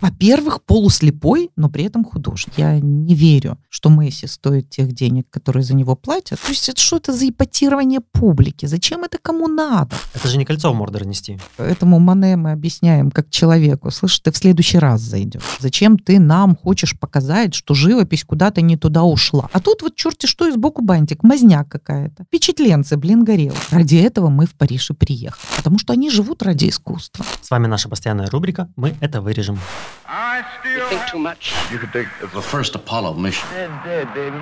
во-первых, 0.00 0.62
полуслепой, 0.62 1.50
но 1.56 1.68
при 1.68 1.84
этом 1.84 2.04
художник. 2.04 2.54
Я 2.56 2.78
не 2.78 3.14
верю, 3.14 3.58
что 3.68 3.88
Месси 3.88 4.26
стоит 4.26 4.70
тех 4.70 4.92
денег, 4.92 5.26
которые 5.30 5.62
за 5.62 5.74
него 5.74 5.96
платят. 5.96 6.40
То 6.40 6.48
есть 6.48 6.68
это 6.68 6.80
что 6.80 6.96
это 6.96 7.12
за 7.12 7.28
ипотирование 7.28 8.00
публики? 8.00 8.66
Зачем 8.66 9.04
это 9.04 9.18
кому 9.20 9.48
надо? 9.48 9.96
Это 10.14 10.28
же 10.28 10.38
не 10.38 10.44
кольцо 10.44 10.72
в 10.72 10.76
Мордор 10.76 11.06
нести. 11.06 11.38
Этому 11.58 11.98
Мане 11.98 12.36
мы 12.36 12.52
объясняем 12.52 13.10
как 13.10 13.30
человеку. 13.30 13.90
Слышь, 13.90 14.18
ты 14.20 14.30
в 14.30 14.36
следующий 14.36 14.78
раз 14.78 15.00
зайдешь. 15.00 15.42
Зачем 15.58 15.98
ты 15.98 16.18
нам 16.18 16.56
хочешь 16.56 16.98
показать, 16.98 17.54
что 17.54 17.74
живопись 17.74 18.24
куда-то 18.24 18.60
не 18.60 18.76
туда 18.76 19.04
ушла? 19.04 19.48
А 19.52 19.60
тут 19.60 19.82
вот 19.82 19.96
черти 19.96 20.26
что 20.26 20.46
и 20.46 20.52
сбоку 20.52 20.82
бантик, 20.82 21.22
мазня 21.22 21.64
какая-то. 21.64 22.24
Впечатленцы, 22.24 22.96
блин, 22.96 23.24
горел. 23.24 23.54
Ради 23.70 23.96
этого 23.96 24.28
мы 24.28 24.46
в 24.46 24.54
Париж 24.54 24.90
и 24.90 24.94
приехали. 24.94 25.42
Потому 25.56 25.78
что 25.78 25.92
они 25.92 26.10
живут 26.10 26.42
ради 26.42 26.68
искусства. 26.68 27.24
С 27.42 27.50
вами 27.50 27.66
наша 27.66 27.88
постоянная 27.88 28.28
рубрика 28.30 28.68
«Мы 28.76 28.94
это 29.00 29.20
вырежем». 29.20 29.58
I 30.06 30.44
still 30.60 30.78
You 30.80 30.88
think 30.88 31.06
too 31.10 31.18
much. 31.18 31.52
You 31.70 31.78
could 31.78 31.92
take 31.92 32.08
the 32.32 32.42
first 32.42 32.74
Apollo 32.74 33.14
mission. 33.14 33.46
dead, 33.50 33.70
dead, 33.84 34.14
baby. 34.14 34.40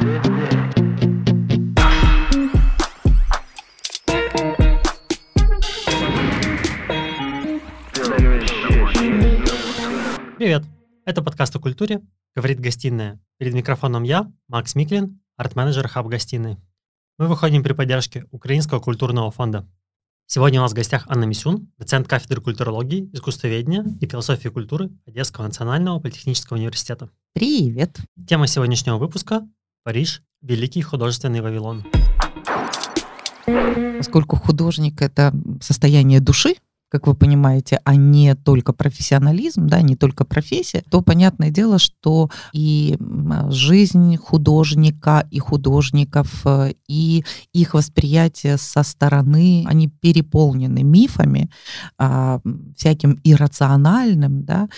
Dead, 0.00 0.22
dead. 0.22 0.72
Привет! 10.38 10.64
Это 11.04 11.22
подкаст 11.22 11.54
о 11.54 11.60
культуре, 11.60 12.00
говорит 12.34 12.58
гостиная. 12.58 13.20
Перед 13.38 13.54
микрофоном 13.54 14.02
я, 14.02 14.28
Макс 14.48 14.74
Миклин, 14.74 15.20
арт-менеджер 15.36 15.86
Хаб 15.86 16.08
гостиной. 16.08 16.58
Мы 17.18 17.28
выходим 17.28 17.62
при 17.62 17.74
поддержке 17.74 18.26
Украинского 18.32 18.80
культурного 18.80 19.30
фонда. 19.30 19.68
Сегодня 20.34 20.60
у 20.60 20.62
нас 20.62 20.72
в 20.72 20.74
гостях 20.74 21.04
Анна 21.08 21.24
Мисюн, 21.24 21.68
доцент 21.76 22.08
кафедры 22.08 22.40
культурологии, 22.40 23.10
искусствоведения 23.12 23.84
и 24.00 24.06
философии 24.06 24.48
культуры 24.48 24.88
Одесского 25.06 25.44
национального 25.44 26.00
политехнического 26.00 26.56
университета. 26.56 27.10
Привет. 27.34 27.98
Тема 28.26 28.46
сегодняшнего 28.46 28.96
выпуска– 28.96 29.46
Париж, 29.84 30.22
великий 30.40 30.80
художественный 30.80 31.42
Вавилон. 31.42 31.84
Поскольку 33.98 34.36
художник— 34.36 35.02
это 35.02 35.34
состояние 35.60 36.20
души, 36.20 36.54
как 36.92 37.06
вы 37.06 37.14
понимаете, 37.14 37.80
а 37.84 37.96
не 37.96 38.34
только 38.34 38.74
профессионализм, 38.74 39.66
да, 39.66 39.80
не 39.80 39.96
только 39.96 40.26
профессия, 40.26 40.82
то 40.90 41.00
понятное 41.00 41.48
дело, 41.48 41.78
что 41.78 42.28
и 42.52 42.98
жизнь 43.48 44.18
художника 44.18 45.26
и 45.30 45.38
художников, 45.38 46.42
э, 46.44 46.74
и 46.88 47.24
их 47.54 47.72
восприятие 47.72 48.58
со 48.58 48.82
стороны, 48.82 49.64
они 49.66 49.88
переполнены 49.88 50.82
мифами, 50.82 51.48
а, 51.96 52.40
всяким 52.76 53.18
иррациональным, 53.24 54.44
да, 54.44 54.68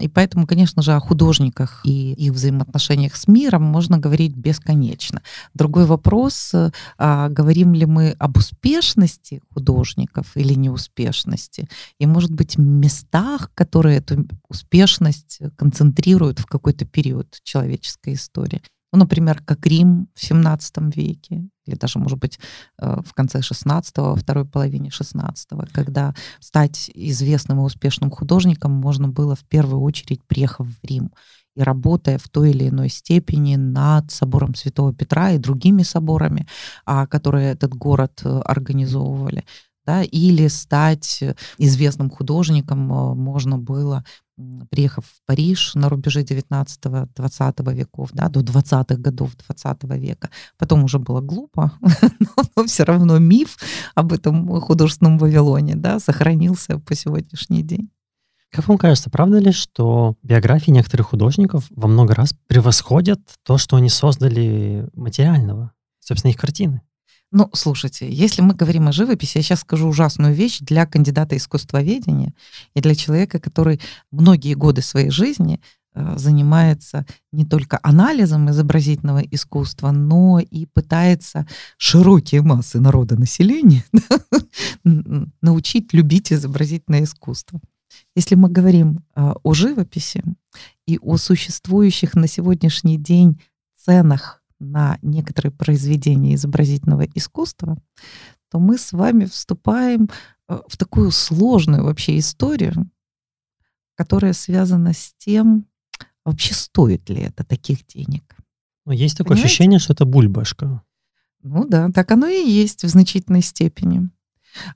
и 0.00 0.08
поэтому, 0.08 0.46
конечно 0.46 0.82
же, 0.82 0.92
о 0.92 1.00
художниках 1.00 1.80
и 1.84 2.12
их 2.12 2.32
взаимоотношениях 2.32 3.16
с 3.16 3.28
миром 3.28 3.62
можно 3.62 3.98
говорить 3.98 4.34
бесконечно. 4.34 5.22
Другой 5.54 5.86
вопрос, 5.86 6.50
э, 6.54 6.70
а 6.98 7.28
говорим 7.28 7.74
ли 7.74 7.86
мы 7.86 8.16
об 8.18 8.36
успешности 8.36 9.40
художников 9.52 10.36
или 10.36 10.54
неуспешности, 10.54 11.68
и, 11.98 12.06
может 12.06 12.32
быть, 12.32 12.58
местах, 12.58 13.50
которые 13.54 13.98
эту 13.98 14.26
успешность 14.48 15.40
концентрируют 15.56 16.40
в 16.40 16.46
какой-то 16.46 16.84
период 16.84 17.38
человеческой 17.42 18.14
истории. 18.14 18.62
Ну, 18.94 19.00
например, 19.00 19.42
как 19.44 19.66
Рим 19.66 20.06
в 20.14 20.24
17 20.24 20.94
веке, 20.94 21.48
или 21.66 21.74
даже, 21.74 21.98
может 21.98 22.16
быть, 22.20 22.38
э, 22.78 23.00
в 23.04 23.12
конце 23.12 23.40
16-го, 23.40 24.10
во 24.10 24.14
второй 24.14 24.44
половине 24.44 24.90
16-го, 24.90 25.64
когда 25.72 26.14
стать 26.38 26.92
известным 26.94 27.58
и 27.58 27.64
успешным 27.64 28.12
художником 28.12 28.70
можно 28.70 29.08
было 29.08 29.34
в 29.34 29.42
первую 29.46 29.80
очередь, 29.82 30.22
приехав 30.28 30.68
в 30.68 30.86
Рим 30.86 31.10
и 31.56 31.62
работая 31.62 32.18
в 32.18 32.28
той 32.28 32.50
или 32.50 32.68
иной 32.68 32.88
степени 32.88 33.56
над 33.56 34.12
собором 34.12 34.54
Святого 34.54 34.94
Петра 34.94 35.32
и 35.32 35.38
другими 35.38 35.82
соборами, 35.82 36.46
а, 36.86 37.08
которые 37.08 37.50
этот 37.50 37.74
город 37.74 38.20
э, 38.24 38.28
организовывали. 38.28 39.44
Да, 39.86 40.02
или 40.02 40.48
стать 40.48 41.18
э, 41.20 41.34
известным 41.58 42.10
художником 42.10 42.90
э, 42.90 43.14
можно 43.14 43.58
было, 43.58 44.02
приехав 44.70 45.04
в 45.04 45.26
Париж 45.26 45.74
на 45.74 45.88
рубеже 45.88 46.22
19-20 46.22 47.74
веков, 47.74 48.10
да, 48.12 48.28
до 48.28 48.40
20-х 48.40 48.96
годов 48.96 49.36
20 49.46 49.84
века. 49.98 50.30
Потом 50.56 50.84
уже 50.84 50.98
было 50.98 51.20
глупо, 51.20 51.72
но 52.56 52.64
все 52.64 52.84
равно 52.84 53.18
миф 53.18 53.58
об 53.94 54.12
этом 54.12 54.60
художественном 54.60 55.18
Вавилоне 55.18 55.76
да, 55.76 56.00
сохранился 56.00 56.78
по 56.78 56.94
сегодняшний 56.94 57.62
день. 57.62 57.90
Как 58.54 58.68
вам 58.68 58.78
кажется, 58.78 59.10
правда 59.10 59.38
ли, 59.38 59.50
что 59.50 60.14
биографии 60.22 60.70
некоторых 60.70 61.08
художников 61.08 61.64
во 61.70 61.88
много 61.88 62.14
раз 62.14 62.36
превосходят 62.46 63.18
то, 63.42 63.58
что 63.58 63.76
они 63.76 63.88
создали 63.88 64.88
материального, 64.94 65.72
собственно, 65.98 66.30
их 66.30 66.36
картины? 66.36 66.80
Ну, 67.36 67.50
слушайте, 67.52 68.08
если 68.08 68.42
мы 68.42 68.54
говорим 68.54 68.86
о 68.86 68.92
живописи, 68.92 69.38
я 69.38 69.42
сейчас 69.42 69.62
скажу 69.62 69.88
ужасную 69.88 70.32
вещь 70.32 70.60
для 70.60 70.86
кандидата 70.86 71.36
искусствоведения 71.36 72.32
и 72.74 72.80
для 72.80 72.94
человека, 72.94 73.40
который 73.40 73.80
многие 74.12 74.54
годы 74.54 74.82
своей 74.82 75.10
жизни 75.10 75.60
э, 75.94 76.16
занимается 76.16 77.04
не 77.32 77.44
только 77.44 77.80
анализом 77.82 78.48
изобразительного 78.50 79.18
искусства, 79.18 79.90
но 79.90 80.38
и 80.38 80.66
пытается 80.66 81.44
широкие 81.76 82.42
массы 82.42 82.78
народа 82.78 83.18
населения 83.18 83.84
научить 85.42 85.92
любить 85.92 86.32
изобразительное 86.32 87.02
искусство. 87.02 87.60
Если 88.14 88.36
мы 88.36 88.48
говорим 88.48 89.00
э, 89.16 89.32
о 89.42 89.54
живописи 89.54 90.22
и 90.86 91.00
о 91.02 91.16
существующих 91.16 92.14
на 92.14 92.28
сегодняшний 92.28 92.96
день 92.96 93.40
ценах 93.76 94.43
на 94.64 94.98
некоторые 95.02 95.52
произведения 95.52 96.34
изобразительного 96.34 97.02
искусства, 97.14 97.78
то 98.50 98.58
мы 98.58 98.78
с 98.78 98.92
вами 98.92 99.24
вступаем 99.24 100.08
э, 100.48 100.58
в 100.66 100.76
такую 100.76 101.10
сложную 101.10 101.84
вообще 101.84 102.18
историю, 102.18 102.90
которая 103.96 104.32
связана 104.32 104.92
с 104.92 105.14
тем, 105.18 105.66
вообще 106.24 106.54
стоит 106.54 107.08
ли 107.10 107.22
это 107.22 107.44
таких 107.44 107.86
денег. 107.86 108.36
Ну, 108.86 108.92
есть 108.92 109.16
такое 109.16 109.36
Понимаете? 109.36 109.46
ощущение, 109.46 109.78
что 109.78 109.92
это 109.92 110.04
бульбашка. 110.04 110.82
Ну 111.42 111.66
да, 111.66 111.90
так 111.90 112.10
оно 112.10 112.26
и 112.26 112.48
есть 112.48 112.84
в 112.84 112.88
значительной 112.88 113.42
степени. 113.42 114.10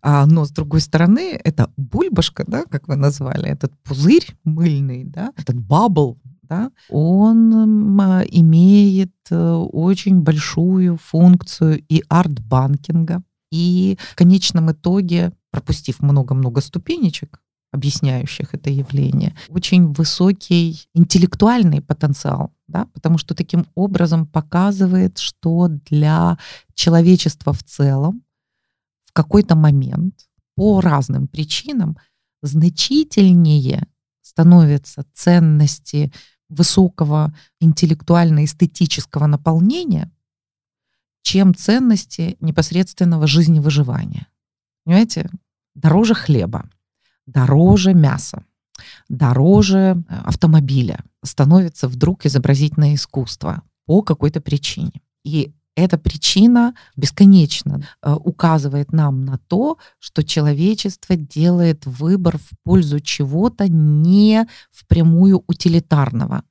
А, 0.02 0.26
но 0.26 0.44
с 0.44 0.50
другой 0.50 0.80
стороны, 0.80 1.40
это 1.42 1.70
бульбашка, 1.76 2.44
да, 2.46 2.64
как 2.64 2.88
вы 2.88 2.96
назвали, 2.96 3.48
этот 3.48 3.72
пузырь 3.82 4.36
мыльный, 4.44 5.04
да, 5.04 5.32
этот 5.36 5.58
bubble, 5.58 6.20
да, 6.48 6.70
он 6.88 8.00
а, 8.00 8.22
имеет 8.22 9.12
э, 9.30 9.52
очень 9.52 10.20
большую 10.20 10.96
функцию 10.96 11.82
и 11.88 12.02
art 12.08 12.37
banking 12.37 13.03
а, 13.03 13.22
и 13.50 13.98
в 14.12 14.14
конечном 14.14 14.70
итоге, 14.72 15.32
пропустив 15.50 16.00
много-много 16.00 16.60
ступенечек, 16.60 17.40
объясняющих 17.72 18.54
это 18.54 18.70
явление, 18.70 19.34
очень 19.48 19.92
высокий 19.92 20.88
интеллектуальный 20.94 21.82
потенциал, 21.82 22.52
да, 22.66 22.86
потому 22.94 23.18
что 23.18 23.34
таким 23.34 23.66
образом 23.74 24.26
показывает, 24.26 25.18
что 25.18 25.68
для 25.68 26.38
человечества 26.74 27.52
в 27.52 27.62
целом 27.62 28.22
в 29.04 29.12
какой-то 29.12 29.54
момент 29.54 30.28
по 30.54 30.80
разным 30.80 31.28
причинам 31.28 31.96
значительнее 32.42 33.86
становятся 34.22 35.04
ценности 35.14 36.12
высокого 36.48 37.34
интеллектуально-эстетического 37.60 39.26
наполнения, 39.26 40.10
чем 41.22 41.54
ценности 41.54 42.36
непосредственного 42.40 43.26
жизневыживания. 43.26 44.28
Понимаете? 44.84 45.30
Дороже 45.74 46.14
хлеба, 46.14 46.68
дороже 47.26 47.94
мяса, 47.94 48.44
дороже 49.08 50.02
э, 50.08 50.14
автомобиля 50.24 51.04
становится 51.22 51.88
вдруг 51.88 52.26
изобразительное 52.26 52.94
искусство 52.94 53.62
по 53.86 54.02
какой-то 54.02 54.40
причине. 54.40 55.02
И 55.24 55.52
эта 55.78 55.96
причина 55.96 56.74
бесконечно 56.96 57.86
э, 58.02 58.12
указывает 58.12 58.92
нам 58.92 59.24
на 59.24 59.38
то, 59.38 59.78
что 59.98 60.24
человечество 60.24 61.14
делает 61.16 61.86
выбор 61.86 62.38
в 62.38 62.50
пользу 62.64 63.00
чего-то 63.00 63.68
не 63.68 64.46
впрямую 64.72 65.44
утилитарного, 65.46 66.42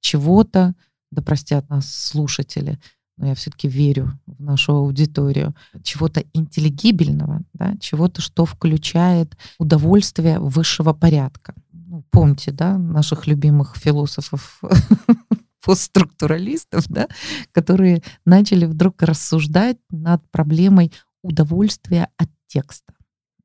чего-то, 0.00 0.74
да 1.10 1.22
простят 1.22 1.68
нас 1.68 1.92
слушатели, 1.92 2.78
но 3.16 3.26
я 3.26 3.34
все-таки 3.34 3.66
верю 3.66 4.16
в 4.26 4.40
нашу 4.40 4.74
аудиторию, 4.74 5.56
чего-то 5.82 6.22
интеллигибельного, 6.32 7.42
да, 7.54 7.74
чего-то, 7.80 8.20
что 8.20 8.44
включает 8.44 9.36
удовольствие 9.58 10.38
высшего 10.38 10.92
порядка. 10.92 11.54
Ну, 11.72 12.04
помните, 12.10 12.52
да, 12.52 12.78
наших 12.78 13.26
любимых 13.26 13.76
философов 13.76 14.60
постструктуралистов, 15.64 16.86
да, 16.88 17.08
которые 17.52 18.02
начали 18.24 18.66
вдруг 18.66 19.02
рассуждать 19.02 19.78
над 19.90 20.28
проблемой 20.30 20.92
удовольствия 21.22 22.08
от 22.16 22.30
текста. 22.46 22.94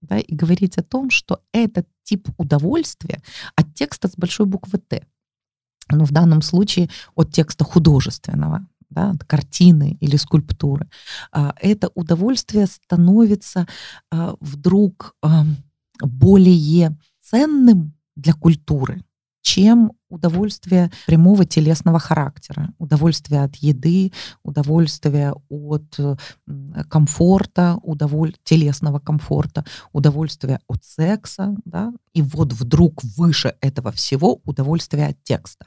да, 0.01 0.19
и 0.19 0.35
говорить 0.35 0.77
о 0.77 0.83
том, 0.83 1.09
что 1.09 1.41
этот 1.53 1.87
тип 2.03 2.27
удовольствия 2.37 3.21
от 3.55 3.73
текста 3.73 4.07
с 4.07 4.15
большой 4.15 4.45
буквы 4.45 4.79
«Т», 4.79 5.05
ну, 5.89 6.05
в 6.05 6.11
данном 6.11 6.41
случае 6.41 6.89
от 7.15 7.31
текста 7.31 7.63
художественного, 7.63 8.67
да, 8.89 9.11
от 9.11 9.23
картины 9.23 9.97
или 9.99 10.15
скульптуры, 10.17 10.89
а, 11.31 11.53
это 11.59 11.89
удовольствие 11.95 12.67
становится 12.67 13.67
а, 14.11 14.35
вдруг 14.39 15.15
более 16.01 16.97
ценным 17.21 17.93
для 18.15 18.33
культуры, 18.33 19.03
чем 19.41 19.93
удовольствие 20.13 20.91
прямого 21.07 21.45
телесного 21.45 21.99
характера, 21.99 22.73
удовольствие 22.77 23.43
от 23.43 23.55
еды, 23.55 24.11
удовольствие 24.43 25.33
от 25.49 25.99
м, 26.47 26.73
комфорта, 26.89 27.79
удоволь... 27.81 28.35
телесного 28.43 28.99
комфорта, 28.99 29.65
удовольствие 29.91 30.59
от 30.67 30.83
секса, 30.83 31.55
да, 31.65 31.93
и 32.13 32.21
вот 32.21 32.53
вдруг 32.53 33.03
выше 33.03 33.55
этого 33.61 33.91
всего 33.91 34.39
удовольствие 34.45 35.07
от 35.07 35.23
текста. 35.23 35.65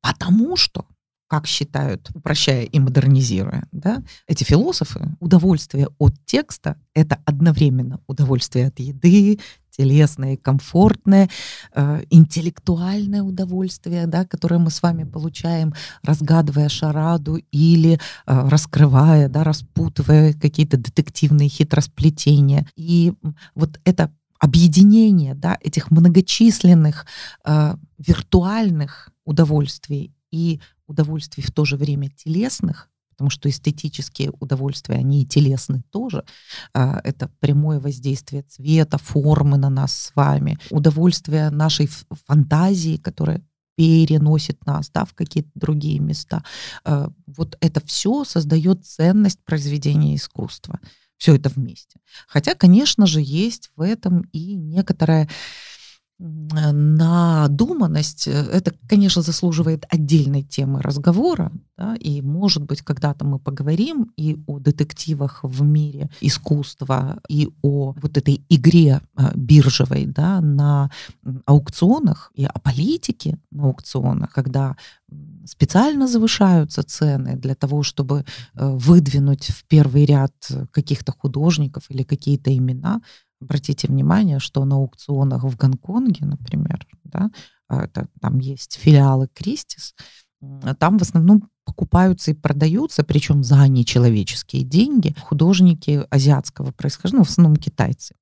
Потому 0.00 0.56
что 0.56 0.86
как 1.28 1.46
считают, 1.46 2.08
упрощая 2.14 2.62
и 2.62 2.78
модернизируя, 2.80 3.68
да, 3.70 4.02
эти 4.26 4.44
философы, 4.44 5.14
удовольствие 5.20 5.88
от 5.98 6.14
текста— 6.24 6.76
это 6.94 7.18
одновременно 7.26 8.00
удовольствие 8.06 8.68
от 8.68 8.78
еды, 8.78 9.38
телесное, 9.78 10.36
комфортное, 10.36 11.30
э, 11.74 12.02
интеллектуальное 12.10 13.22
удовольствие, 13.22 14.06
да, 14.06 14.24
которое 14.24 14.58
мы 14.58 14.70
с 14.70 14.82
вами 14.82 15.04
получаем, 15.04 15.72
разгадывая 16.02 16.68
шараду 16.68 17.36
или 17.52 17.94
э, 17.94 17.98
раскрывая, 18.26 19.28
да, 19.28 19.44
распутывая 19.44 20.34
какие-то 20.34 20.76
детективные 20.76 21.48
хитросплетения. 21.48 22.66
И 22.76 23.12
вот 23.54 23.80
это 23.84 24.10
объединение 24.40 25.34
да, 25.34 25.56
этих 25.60 25.90
многочисленных 25.90 27.06
э, 27.44 27.74
виртуальных 27.98 29.10
удовольствий 29.24 30.12
и 30.32 30.60
удовольствий 30.86 31.42
в 31.42 31.52
то 31.52 31.64
же 31.64 31.76
время 31.76 32.10
телесных, 32.10 32.88
потому 33.18 33.30
что 33.30 33.48
эстетические 33.48 34.30
удовольствия, 34.38 34.94
они 34.94 35.22
и 35.22 35.26
телесны 35.26 35.82
тоже. 35.90 36.24
А, 36.72 37.00
это 37.02 37.28
прямое 37.40 37.80
воздействие 37.80 38.42
цвета, 38.42 38.96
формы 38.96 39.58
на 39.58 39.68
нас 39.70 39.92
с 39.92 40.12
вами, 40.14 40.56
удовольствие 40.70 41.50
нашей 41.50 41.90
фантазии, 42.28 42.96
которая 42.96 43.42
переносит 43.74 44.64
нас 44.66 44.88
да, 44.90 45.04
в 45.04 45.14
какие-то 45.14 45.50
другие 45.56 45.98
места. 45.98 46.44
А, 46.84 47.10
вот 47.26 47.56
это 47.60 47.84
все 47.84 48.22
создает 48.22 48.86
ценность 48.86 49.40
произведения 49.44 50.14
искусства. 50.14 50.78
Все 51.16 51.34
это 51.34 51.48
вместе. 51.48 51.98
Хотя, 52.28 52.54
конечно 52.54 53.04
же, 53.08 53.20
есть 53.20 53.70
в 53.74 53.80
этом 53.80 54.22
и 54.30 54.54
некоторая 54.54 55.28
надуманность, 56.18 58.26
э, 58.26 58.32
это, 58.32 58.72
конечно, 58.88 59.22
заслуживает 59.22 59.84
отдельной 59.88 60.42
темы 60.42 60.82
разговора, 60.82 61.52
да, 61.76 61.94
и, 61.94 62.20
может 62.22 62.64
быть, 62.64 62.82
когда-то 62.82 63.24
мы 63.24 63.38
поговорим 63.38 64.12
и 64.16 64.36
о 64.46 64.58
детективах 64.58 65.40
в 65.44 65.62
мире 65.62 66.10
искусства, 66.20 67.20
и 67.28 67.48
о 67.62 67.92
вот 67.92 68.16
этой 68.16 68.42
игре 68.48 69.00
э, 69.16 69.30
биржевой 69.36 70.06
да, 70.06 70.40
на 70.40 70.90
аукционах, 71.46 72.32
и 72.34 72.44
о 72.44 72.58
политике 72.58 73.38
на 73.52 73.66
аукционах, 73.66 74.32
когда 74.32 74.76
специально 75.46 76.08
завышаются 76.08 76.82
цены 76.82 77.36
для 77.36 77.54
того, 77.54 77.82
чтобы 77.82 78.26
выдвинуть 78.54 79.46
в 79.46 79.64
первый 79.64 80.04
ряд 80.04 80.32
каких-то 80.70 81.12
художников 81.12 81.84
или 81.88 82.02
какие-то 82.02 82.54
имена, 82.54 83.00
Обратите 83.40 83.88
внимание, 83.88 84.38
что 84.38 84.64
на 84.64 84.76
аукционах 84.76 85.44
в 85.44 85.56
Гонконге, 85.56 86.26
например, 86.26 86.86
да, 87.04 87.30
а, 87.68 87.84
это, 87.84 88.08
там 88.20 88.38
есть 88.38 88.78
филиалы 88.78 89.28
Кристис, 89.32 89.94
там 90.78 90.98
в 90.98 91.02
основном 91.02 91.48
покупаются 91.64 92.30
и 92.30 92.34
продаются, 92.34 93.04
причем 93.04 93.42
за 93.42 93.66
нечеловеческие 93.68 94.62
деньги, 94.62 95.14
художники 95.20 96.04
азиатского 96.10 96.72
происхождения, 96.72 97.20
ну, 97.20 97.24
в 97.24 97.30
основном 97.30 97.56
китайцы 97.56 98.14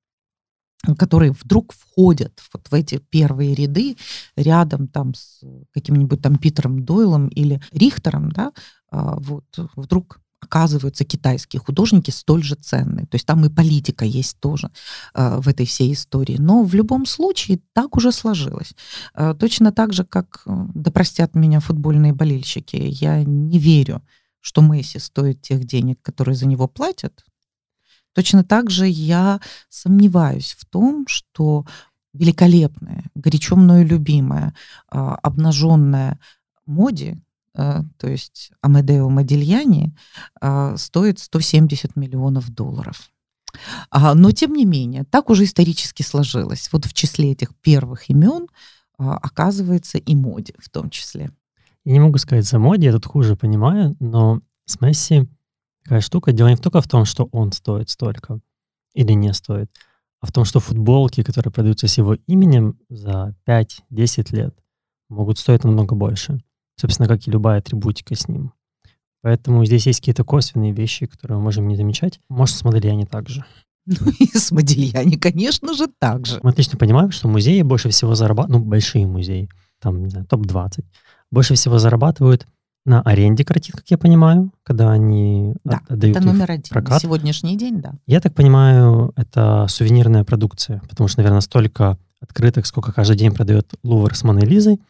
которые 0.94 1.32
вдруг 1.32 1.72
входят 1.72 2.40
вот 2.52 2.68
в 2.68 2.74
эти 2.74 2.98
первые 2.98 3.54
ряды 3.54 3.96
рядом 4.36 4.86
там 4.86 5.14
с 5.14 5.42
каким-нибудь 5.72 6.22
там 6.22 6.36
Питером 6.36 6.84
Дойлом 6.84 7.28
или 7.28 7.60
Рихтером, 7.72 8.30
да, 8.30 8.52
а, 8.90 9.16
вот 9.18 9.44
вдруг 9.74 10.20
оказываются 10.46 11.04
китайские 11.04 11.60
художники 11.60 12.10
столь 12.10 12.42
же 12.42 12.54
ценные. 12.54 13.06
То 13.06 13.16
есть 13.16 13.26
там 13.26 13.44
и 13.44 13.48
политика 13.48 14.04
есть 14.04 14.38
тоже 14.40 14.70
э, 15.14 15.40
в 15.40 15.48
этой 15.48 15.66
всей 15.66 15.92
истории. 15.92 16.36
Но 16.38 16.62
в 16.62 16.74
любом 16.74 17.06
случае 17.06 17.60
так 17.72 17.96
уже 17.96 18.12
сложилось. 18.12 18.74
Э, 19.14 19.34
точно 19.38 19.72
так 19.72 19.92
же, 19.92 20.04
как, 20.04 20.42
э, 20.46 20.66
да 20.74 20.90
простят 20.90 21.34
меня 21.34 21.60
футбольные 21.60 22.12
болельщики, 22.12 22.76
я 22.76 23.24
не 23.24 23.58
верю, 23.58 24.02
что 24.40 24.62
Месси 24.62 24.98
стоит 25.00 25.42
тех 25.42 25.64
денег, 25.64 25.98
которые 26.02 26.36
за 26.36 26.46
него 26.46 26.68
платят. 26.68 27.24
Точно 28.14 28.44
так 28.44 28.70
же 28.70 28.86
я 28.86 29.40
сомневаюсь 29.68 30.56
в 30.58 30.64
том, 30.64 31.04
что 31.08 31.66
великолепная, 32.14 33.04
горячо 33.14 33.56
мною 33.56 33.86
любимая, 33.86 34.54
э, 34.92 34.98
обнаженная 35.22 36.18
моде, 36.66 37.18
то 37.56 38.08
есть 38.08 38.50
Амедео 38.60 39.08
Модильяни, 39.08 39.94
а, 40.40 40.76
стоит 40.76 41.18
170 41.18 41.96
миллионов 41.96 42.50
долларов. 42.50 43.10
А, 43.90 44.14
но, 44.14 44.30
тем 44.32 44.52
не 44.52 44.66
менее, 44.66 45.04
так 45.04 45.30
уже 45.30 45.44
исторически 45.44 46.02
сложилось. 46.02 46.68
Вот 46.72 46.84
в 46.84 46.92
числе 46.92 47.32
этих 47.32 47.54
первых 47.56 48.10
имен 48.10 48.48
оказывается 48.98 49.98
и 49.98 50.14
Моди 50.14 50.54
в 50.58 50.70
том 50.70 50.90
числе. 50.90 51.30
Я 51.84 51.92
не 51.92 52.00
могу 52.00 52.18
сказать 52.18 52.46
за 52.46 52.58
Моди, 52.58 52.86
я 52.86 52.92
тут 52.92 53.06
хуже 53.06 53.36
понимаю, 53.36 53.96
но 54.00 54.40
с 54.64 54.80
Месси 54.80 55.28
такая 55.84 56.00
штука. 56.00 56.32
Дело 56.32 56.48
не 56.48 56.56
только 56.56 56.80
в 56.80 56.88
том, 56.88 57.04
что 57.04 57.28
он 57.32 57.52
стоит 57.52 57.90
столько 57.90 58.40
или 58.94 59.12
не 59.12 59.32
стоит, 59.32 59.70
а 60.20 60.26
в 60.26 60.32
том, 60.32 60.44
что 60.44 60.60
футболки, 60.60 61.22
которые 61.22 61.52
продаются 61.52 61.88
с 61.88 61.98
его 61.98 62.14
именем 62.26 62.78
за 62.88 63.36
5-10 63.46 64.34
лет, 64.34 64.54
могут 65.08 65.38
стоить 65.38 65.64
намного 65.64 65.94
больше 65.94 66.40
собственно, 66.76 67.08
как 67.08 67.26
и 67.26 67.30
любая 67.30 67.58
атрибутика 67.58 68.14
с 68.14 68.28
ним. 68.28 68.52
Поэтому 69.22 69.64
здесь 69.64 69.86
есть 69.86 70.00
какие-то 70.00 70.24
косвенные 70.24 70.72
вещи, 70.72 71.06
которые 71.06 71.38
мы 71.38 71.44
можем 71.44 71.66
не 71.66 71.76
замечать. 71.76 72.20
Может, 72.28 72.56
с 72.56 72.64
Модельяни 72.64 73.04
также. 73.04 73.44
Ну 73.86 74.10
и 74.18 74.36
с 74.36 74.50
Модельяни, 74.50 75.16
конечно 75.16 75.72
же, 75.74 75.86
так 76.00 76.26
же. 76.26 76.40
Мы 76.42 76.50
отлично 76.50 76.76
понимаем, 76.76 77.12
что 77.12 77.28
музеи 77.28 77.62
больше 77.62 77.90
всего 77.90 78.16
зарабатывают, 78.16 78.64
ну, 78.64 78.68
большие 78.68 79.06
музеи, 79.06 79.48
там, 79.80 80.10
топ-20, 80.10 80.84
больше 81.30 81.54
всего 81.54 81.78
зарабатывают 81.78 82.48
на 82.84 83.02
аренде 83.02 83.44
картин, 83.44 83.74
как 83.76 83.88
я 83.88 83.98
понимаю, 83.98 84.52
когда 84.62 84.90
они 84.90 85.54
да, 85.64 85.82
отдают 85.88 86.16
это 86.16 86.26
номер 86.26 86.50
один. 86.50 86.70
Прокат. 86.70 86.90
На 86.90 86.98
сегодняшний 87.00 87.56
день, 87.56 87.80
да. 87.80 87.94
Я 88.06 88.20
так 88.20 88.34
понимаю, 88.34 89.12
это 89.16 89.66
сувенирная 89.68 90.24
продукция, 90.24 90.80
потому 90.88 91.08
что, 91.08 91.20
наверное, 91.20 91.40
столько 91.40 91.98
открыток, 92.20 92.66
сколько 92.66 92.92
каждый 92.92 93.16
день 93.16 93.32
продает 93.32 93.72
Лувр 93.82 94.14
с 94.14 94.22
Моной 94.22 94.46
Лизой, 94.46 94.80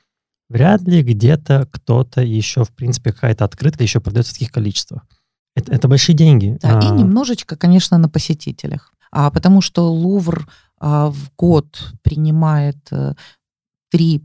вряд 0.48 0.82
ли 0.82 1.02
где-то 1.02 1.68
кто-то 1.70 2.22
еще, 2.22 2.64
в 2.64 2.70
принципе, 2.70 3.12
какая-то 3.12 3.44
открытка 3.44 3.82
еще 3.82 4.00
продается 4.00 4.32
в 4.32 4.34
таких 4.34 4.52
количествах. 4.52 5.06
Это, 5.54 5.72
это 5.72 5.88
большие 5.88 6.14
деньги. 6.14 6.58
Да, 6.60 6.78
а... 6.78 6.84
и 6.84 6.90
немножечко, 6.90 7.56
конечно, 7.56 7.98
на 7.98 8.08
посетителях. 8.08 8.92
А, 9.10 9.30
потому 9.30 9.62
что 9.62 9.90
Лувр 9.90 10.46
а, 10.78 11.10
в 11.10 11.30
год 11.36 11.94
принимает 12.02 12.76
3-5, 12.90 13.16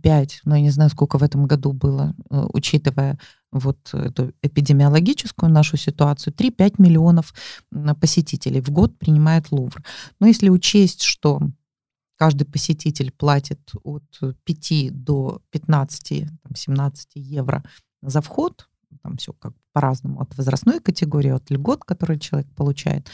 э, 0.04 0.28
ну, 0.44 0.56
я 0.56 0.62
не 0.62 0.70
знаю, 0.70 0.90
сколько 0.90 1.18
в 1.18 1.24
этом 1.24 1.46
году 1.46 1.72
было, 1.72 2.14
э, 2.30 2.46
учитывая 2.54 3.18
вот 3.52 3.78
эту 3.94 4.34
эпидемиологическую 4.42 5.52
нашу 5.52 5.78
ситуацию, 5.78 6.34
3-5 6.34 6.76
миллионов 6.78 7.34
посетителей 8.00 8.62
в 8.62 8.70
год 8.70 8.98
принимает 8.98 9.52
Лувр. 9.52 9.82
Но 10.20 10.28
если 10.28 10.50
учесть, 10.50 11.04
что 11.04 11.40
каждый 12.22 12.46
посетитель 12.46 13.12
платит 13.12 13.72
от 13.84 14.04
5 14.44 15.04
до 15.04 15.42
15, 15.50 16.28
17 16.56 17.10
евро 17.16 17.64
за 18.04 18.22
вход, 18.22 18.70
там 19.02 19.18
все 19.18 19.34
как 19.34 19.54
по-разному, 19.74 20.22
от 20.22 20.38
возрастной 20.38 20.80
категории, 20.82 21.32
от 21.32 21.50
льгот, 21.50 21.84
которые 21.84 22.20
человек 22.20 22.48
получает, 22.56 23.10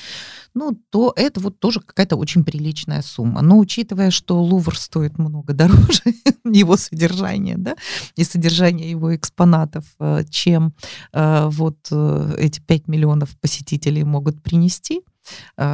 ну, 0.54 0.78
то 0.90 1.14
это 1.16 1.40
вот 1.40 1.58
тоже 1.60 1.80
какая-то 1.80 2.18
очень 2.18 2.44
приличная 2.44 3.02
сумма. 3.02 3.42
Но 3.42 3.60
учитывая, 3.60 4.12
что 4.12 4.44
Лувр 4.44 4.78
стоит 4.78 5.18
много 5.18 5.54
дороже, 5.54 6.02
его 6.44 6.76
содержание, 6.76 7.56
да, 7.58 7.78
и 8.18 8.26
содержание 8.26 8.92
его 8.92 9.16
экспонатов, 9.16 9.86
э, 10.02 10.26
чем 10.30 10.74
э, 11.14 11.48
вот 11.50 11.78
э, 11.92 12.36
эти 12.40 12.60
5 12.60 12.90
миллионов 12.90 13.40
посетителей 13.40 14.04
могут 14.04 14.44
принести, 14.44 15.02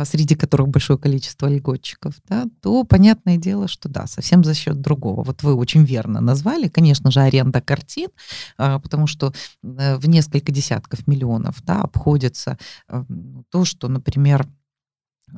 среди 0.06 0.36
которых 0.36 0.70
большое 0.70 0.98
количество 1.00 1.48
льготчиков, 1.48 2.16
да, 2.28 2.46
то 2.62 2.84
понятное 2.84 3.38
дело, 3.38 3.68
что 3.68 3.90
да, 3.90 4.08
совсем 4.08 4.44
за 4.44 4.54
счет 4.54 4.82
другого. 4.82 5.24
Вот 5.24 5.44
вы 5.44 5.56
очень 5.56 5.84
верно 5.84 6.22
назвали, 6.22 6.68
конечно 6.68 7.12
же, 7.12 7.22
аренда 7.22 7.62
картин, 7.62 8.10
а, 8.58 8.80
потому 8.80 9.08
что 9.08 9.34
э, 9.64 9.98
в 9.98 10.08
несколько 10.08 10.52
десятков 10.52 11.08
миллионов 11.08 11.64
да, 11.64 11.82
обходится 11.82 12.58
э, 12.90 13.04
то, 13.50 13.66
что, 13.66 13.88
например, 13.88 14.48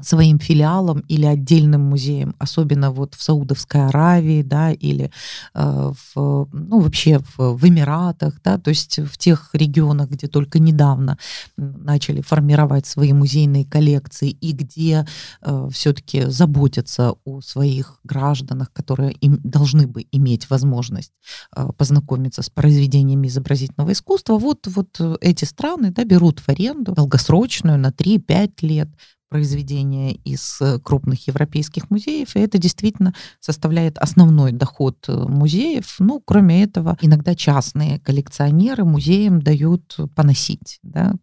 своим 0.02 0.40
филиалом 0.40 1.00
или 1.08 1.26
отдельным 1.26 1.82
музеем, 1.82 2.36
особенно 2.38 2.92
вот 2.92 3.16
в 3.16 3.24
Саудовской 3.24 3.88
Аравии, 3.88 4.42
да, 4.42 4.72
или 4.72 5.12
э, 5.54 5.92
в, 6.14 6.50
ну, 6.52 6.80
вообще 6.80 7.20
в, 7.20 7.54
в 7.56 7.68
Эмиратах, 7.68 8.42
да, 8.44 8.58
то 8.58 8.70
есть 8.70 9.00
в 9.00 9.18
тех 9.18 9.50
регионах, 9.54 10.10
где 10.10 10.28
только 10.28 10.60
недавно 10.60 11.18
начали 11.56 12.22
формировать 12.22 12.86
свои 12.86 13.14
музейные 13.14 13.66
коллекции 13.66 14.30
и 14.30 14.52
где 14.52 15.08
э, 15.42 15.70
все-таки 15.72 16.26
заботятся 16.26 17.16
о 17.24 17.42
своих 17.42 18.00
гражданах, 18.04 18.74
которые 18.74 19.14
им 19.14 19.40
должны 19.44 19.88
бы 19.88 20.06
иметь 20.12 20.50
возможность 20.50 21.14
э, 21.56 21.68
познакомиться 21.78 22.42
с 22.42 22.50
произведениями 22.50 23.28
изобразительного 23.28 23.94
искусства, 23.94 24.38
вот, 24.38 24.68
вот 24.68 25.00
эти 25.22 25.46
страны 25.46 25.92
да, 25.92 26.04
берут 26.04 26.40
в 26.40 26.50
аренду 26.50 26.92
долгосрочную 26.92 27.78
на 27.80 27.92
3-5 27.92 28.52
лет 28.62 28.90
произведения 29.36 30.14
из 30.14 30.62
э, 30.62 30.80
крупных 30.80 31.28
европейских 31.28 31.90
музеев, 31.90 32.38
и 32.38 32.40
это 32.40 32.58
действительно 32.58 33.14
составляет 33.42 33.98
основной 33.98 34.54
доход 34.54 34.96
э, 35.10 35.14
музеев. 35.28 35.98
Ну, 36.00 36.22
кроме 36.24 36.64
этого, 36.64 36.98
иногда 37.02 37.36
частные 37.36 38.00
коллекционеры 38.00 38.86
музеям 38.86 39.42
дают 39.42 39.98
поносить, 40.16 40.80
да, 40.84 41.16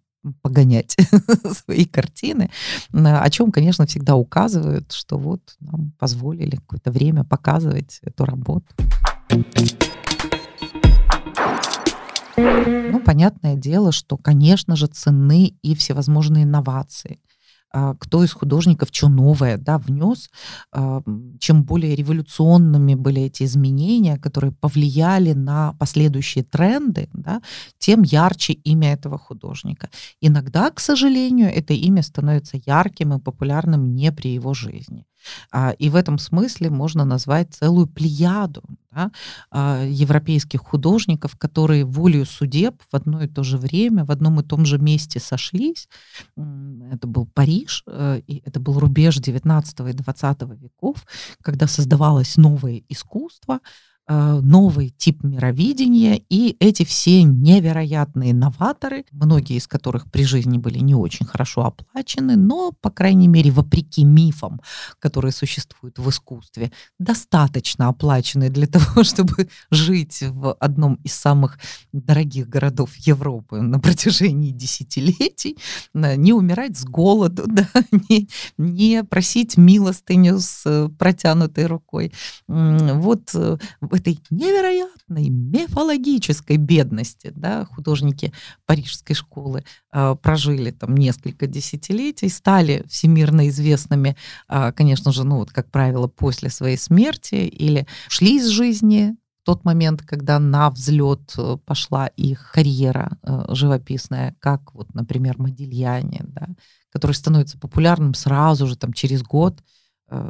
погонять 0.42 0.94
свои 1.64 1.86
картины, 1.86 2.50
о 2.92 3.30
чем, 3.30 3.50
конечно, 3.50 3.86
всегда 3.86 4.14
указывают, 4.14 4.92
что 4.92 5.16
вот 5.16 5.40
нам 5.60 5.92
позволили 5.98 6.56
какое-то 6.56 6.90
время 6.90 7.24
показывать 7.24 7.98
эту 8.02 8.26
работу. 8.26 8.66
Ну, 12.36 13.00
понятное 13.00 13.56
дело, 13.56 13.90
что, 13.90 14.18
конечно 14.18 14.76
же, 14.76 14.86
цены 14.86 15.54
и 15.62 15.74
всевозможные 15.74 16.44
инновации– 16.44 17.18
кто 17.98 18.22
из 18.22 18.32
художников 18.32 18.88
что 18.92 19.08
новое 19.08 19.56
да, 19.56 19.78
внес, 19.78 20.30
а, 20.72 21.02
чем 21.40 21.64
более 21.64 21.96
революционными 21.96 22.94
были 22.94 23.22
эти 23.22 23.44
изменения, 23.44 24.18
которые 24.18 24.52
повлияли 24.52 25.32
на 25.32 25.72
последующие 25.78 26.44
тренды, 26.44 27.08
да, 27.14 27.40
тем 27.78 28.02
ярче 28.02 28.52
имя 28.52 28.92
этого 28.92 29.18
художника. 29.18 29.88
Иногда, 30.20 30.70
к 30.70 30.80
сожалению, 30.80 31.48
это 31.48 31.72
имя 31.72 32.02
становится 32.02 32.58
ярким 32.66 33.14
и 33.14 33.20
популярным 33.20 33.94
не 33.94 34.12
при 34.12 34.34
его 34.34 34.54
жизни. 34.54 35.06
А, 35.50 35.70
и 35.70 35.88
в 35.88 35.96
этом 35.96 36.18
смысле 36.18 36.70
можно 36.70 37.04
назвать 37.04 37.54
целую 37.54 37.86
плеяду 37.86 38.62
да, 38.90 39.10
а, 39.50 39.84
европейских 39.84 40.60
художников, 40.60 41.36
которые 41.36 41.84
волею 41.84 42.26
судеб 42.26 42.82
в 42.90 42.94
одно 42.94 43.22
и 43.22 43.28
то 43.28 43.42
же 43.42 43.58
время, 43.58 44.04
в 44.04 44.10
одном 44.10 44.40
и 44.40 44.44
том 44.44 44.64
же 44.64 44.78
месте 44.78 45.20
сошлись. 45.20 45.88
Это 46.36 47.06
был 47.06 47.26
Париж, 47.26 47.84
э, 47.86 48.20
и 48.26 48.42
это 48.44 48.60
был 48.60 48.78
рубеж 48.78 49.16
19 49.16 49.80
и 49.80 49.92
20 49.92 50.42
веков, 50.60 51.04
когда 51.42 51.66
создавалось 51.66 52.36
новое 52.36 52.82
искусство, 52.88 53.60
новый 54.08 54.90
тип 54.90 55.22
мировидения, 55.22 56.20
и 56.28 56.56
эти 56.60 56.84
все 56.84 57.22
невероятные 57.22 58.34
новаторы, 58.34 59.04
многие 59.12 59.56
из 59.56 59.66
которых 59.66 60.10
при 60.10 60.24
жизни 60.24 60.58
были 60.58 60.78
не 60.78 60.94
очень 60.94 61.24
хорошо 61.26 61.64
оплачены, 61.64 62.36
но, 62.36 62.72
по 62.80 62.90
крайней 62.90 63.28
мере, 63.28 63.50
вопреки 63.50 64.04
мифам, 64.04 64.60
которые 64.98 65.32
существуют 65.32 65.98
в 65.98 66.08
искусстве, 66.10 66.72
достаточно 66.98 67.88
оплачены 67.88 68.50
для 68.50 68.66
того, 68.72 69.04
чтобы 69.04 69.48
жить 69.70 70.22
в 70.22 70.52
одном 70.54 70.94
из 71.04 71.14
самых 71.14 71.58
дорогих 71.92 72.48
городов 72.48 72.94
Европы 72.96 73.60
на 73.60 73.78
протяжении 73.78 74.50
десятилетий, 74.50 75.56
не 75.94 76.32
умирать 76.32 76.76
с 76.76 76.84
голоду, 76.84 77.44
да, 77.46 77.68
не, 78.08 78.28
не 78.58 79.04
просить 79.04 79.56
милостыню 79.56 80.38
с 80.38 80.62
э, 80.66 80.88
протянутой 80.98 81.66
рукой. 81.66 82.12
Вот 82.48 83.34
в 83.92 83.94
этой 83.94 84.18
невероятной 84.30 85.28
мифологической 85.28 86.56
бедности, 86.56 87.30
да, 87.36 87.66
художники 87.66 88.32
парижской 88.64 89.14
школы 89.14 89.64
э, 89.92 90.16
прожили 90.22 90.70
там 90.70 90.96
несколько 90.96 91.46
десятилетий, 91.46 92.30
стали 92.30 92.86
всемирно 92.88 93.50
известными, 93.50 94.16
э, 94.48 94.72
конечно 94.72 95.12
же, 95.12 95.24
ну 95.24 95.36
вот, 95.36 95.52
как 95.52 95.70
правило, 95.70 96.06
после 96.06 96.48
своей 96.48 96.78
смерти 96.78 97.34
или 97.34 97.86
шли 98.08 98.38
из 98.38 98.46
жизни, 98.46 99.14
тот 99.44 99.66
момент, 99.66 100.00
когда 100.00 100.38
на 100.38 100.70
взлет 100.70 101.34
э, 101.36 101.58
пошла 101.66 102.06
их 102.06 102.50
карьера 102.54 103.18
э, 103.22 103.44
живописная, 103.50 104.34
как 104.38 104.74
вот, 104.74 104.94
например, 104.94 105.36
Модильяне, 105.36 106.22
да, 106.28 106.48
который 106.90 107.12
становится 107.12 107.58
популярным 107.58 108.14
сразу 108.14 108.66
же 108.66 108.74
там 108.76 108.94
через 108.94 109.22
год, 109.22 109.62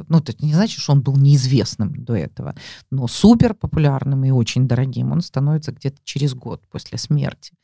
ну, 0.08 0.18
это 0.18 0.34
не 0.44 0.54
значит, 0.54 0.80
что 0.80 0.92
он 0.92 1.02
был 1.02 1.16
неизвестным 1.16 2.04
до 2.04 2.14
этого, 2.14 2.54
но 2.90 3.06
супер 3.06 3.54
популярным 3.54 4.24
и 4.24 4.30
очень 4.30 4.68
дорогим 4.68 5.12
он 5.12 5.20
становится 5.20 5.72
где-то 5.72 5.98
через 6.04 6.34
год 6.34 6.62
после 6.68 6.98
смерти. 6.98 7.54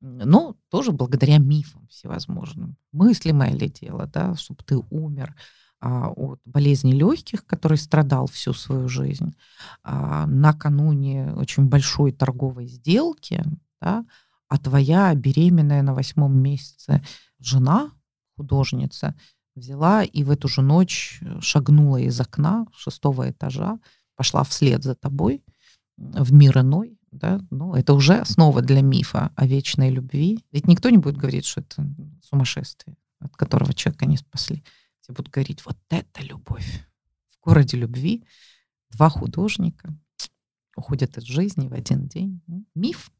Но 0.00 0.56
тоже 0.68 0.92
благодаря 0.92 1.38
мифам 1.38 1.86
всевозможным. 1.88 2.76
Мыслимое 2.92 3.52
ли 3.52 3.68
дело, 3.70 4.06
да, 4.06 4.34
чтобы 4.36 4.62
ты 4.64 4.76
умер 4.90 5.34
а, 5.80 6.10
от 6.10 6.40
болезни 6.44 6.92
легких, 6.92 7.46
который 7.46 7.78
страдал 7.78 8.26
всю 8.26 8.52
свою 8.52 8.88
жизнь, 8.88 9.34
а, 9.82 10.26
накануне 10.26 11.32
очень 11.34 11.66
большой 11.66 12.12
торговой 12.12 12.66
сделки, 12.66 13.42
да, 13.80 14.04
а 14.48 14.58
твоя 14.58 15.14
беременная 15.14 15.82
на 15.82 15.94
восьмом 15.94 16.38
месяце 16.38 17.02
жена, 17.38 17.90
художница, 18.36 19.14
взяла 19.54 20.02
и 20.04 20.22
в 20.24 20.30
эту 20.30 20.48
же 20.48 20.62
ночь 20.62 21.18
э, 21.20 21.40
шагнула 21.40 21.98
из 21.98 22.20
окна 22.20 22.66
шестого 22.74 23.30
этажа, 23.30 23.78
пошла 24.16 24.44
вслед 24.44 24.82
за 24.82 24.94
тобой 24.94 25.42
в 25.96 26.32
мир 26.32 26.58
иной, 26.58 26.98
да, 27.12 27.40
ну, 27.50 27.74
это 27.74 27.94
уже 27.94 28.16
основа 28.18 28.60
для 28.60 28.82
мифа 28.82 29.30
о 29.36 29.46
вечной 29.46 29.90
любви. 29.90 30.44
Ведь 30.50 30.66
никто 30.66 30.90
не 30.90 30.98
будет 30.98 31.16
говорить, 31.16 31.44
что 31.44 31.60
это 31.60 31.86
сумасшествие, 32.22 32.96
от 33.20 33.36
которого 33.36 33.72
человека 33.72 34.06
не 34.06 34.16
спасли. 34.16 34.64
Все 35.00 35.12
будут 35.12 35.32
говорить, 35.32 35.64
вот 35.64 35.76
это 35.90 36.22
любовь. 36.22 36.84
В 37.28 37.44
городе 37.44 37.76
любви 37.76 38.24
два 38.90 39.08
художника 39.08 39.96
уходят 40.76 41.16
из 41.16 41.24
жизни 41.24 41.68
в 41.68 41.72
один 41.72 42.08
день. 42.08 42.42
Миф. 42.74 43.12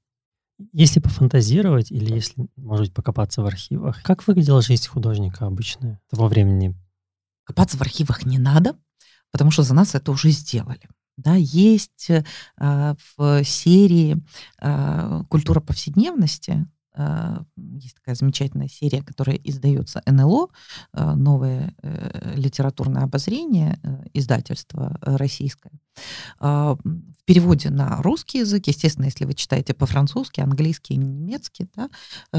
Если 0.72 1.00
пофантазировать 1.00 1.90
или 1.90 2.14
если, 2.14 2.48
может 2.56 2.86
быть, 2.86 2.94
покопаться 2.94 3.42
в 3.42 3.46
архивах, 3.46 4.02
как 4.02 4.26
выглядела 4.26 4.62
жизнь 4.62 4.86
художника 4.86 5.46
обычная 5.46 6.00
того 6.10 6.28
времени? 6.28 6.74
Копаться 7.44 7.76
в 7.76 7.82
архивах 7.82 8.24
не 8.24 8.38
надо, 8.38 8.76
потому 9.30 9.50
что 9.50 9.62
за 9.62 9.74
нас 9.74 9.94
это 9.94 10.12
уже 10.12 10.30
сделали. 10.30 10.88
Да, 11.16 11.34
есть 11.34 12.10
э, 12.10 12.24
в 12.56 13.44
серии 13.44 14.16
э, 14.60 15.22
«Культура 15.28 15.60
повседневности» 15.60 16.66
есть 17.56 17.96
такая 17.96 18.14
замечательная 18.14 18.68
серия, 18.68 19.02
которая 19.02 19.36
издается 19.36 20.02
НЛО, 20.06 20.48
э, 20.92 21.14
новое 21.14 21.74
э, 21.82 22.34
литературное 22.36 23.02
обозрение, 23.02 23.78
э, 23.82 24.04
издательство 24.14 24.98
российское. 25.02 25.72
А, 26.38 26.74
в 26.74 27.24
переводе 27.24 27.70
на 27.70 28.02
русский 28.02 28.38
язык, 28.38 28.66
естественно, 28.66 29.06
если 29.06 29.24
вы 29.24 29.34
читаете 29.34 29.74
по-французски, 29.74 30.40
английский, 30.40 30.96
немецкий, 30.96 31.68
да, 31.74 31.88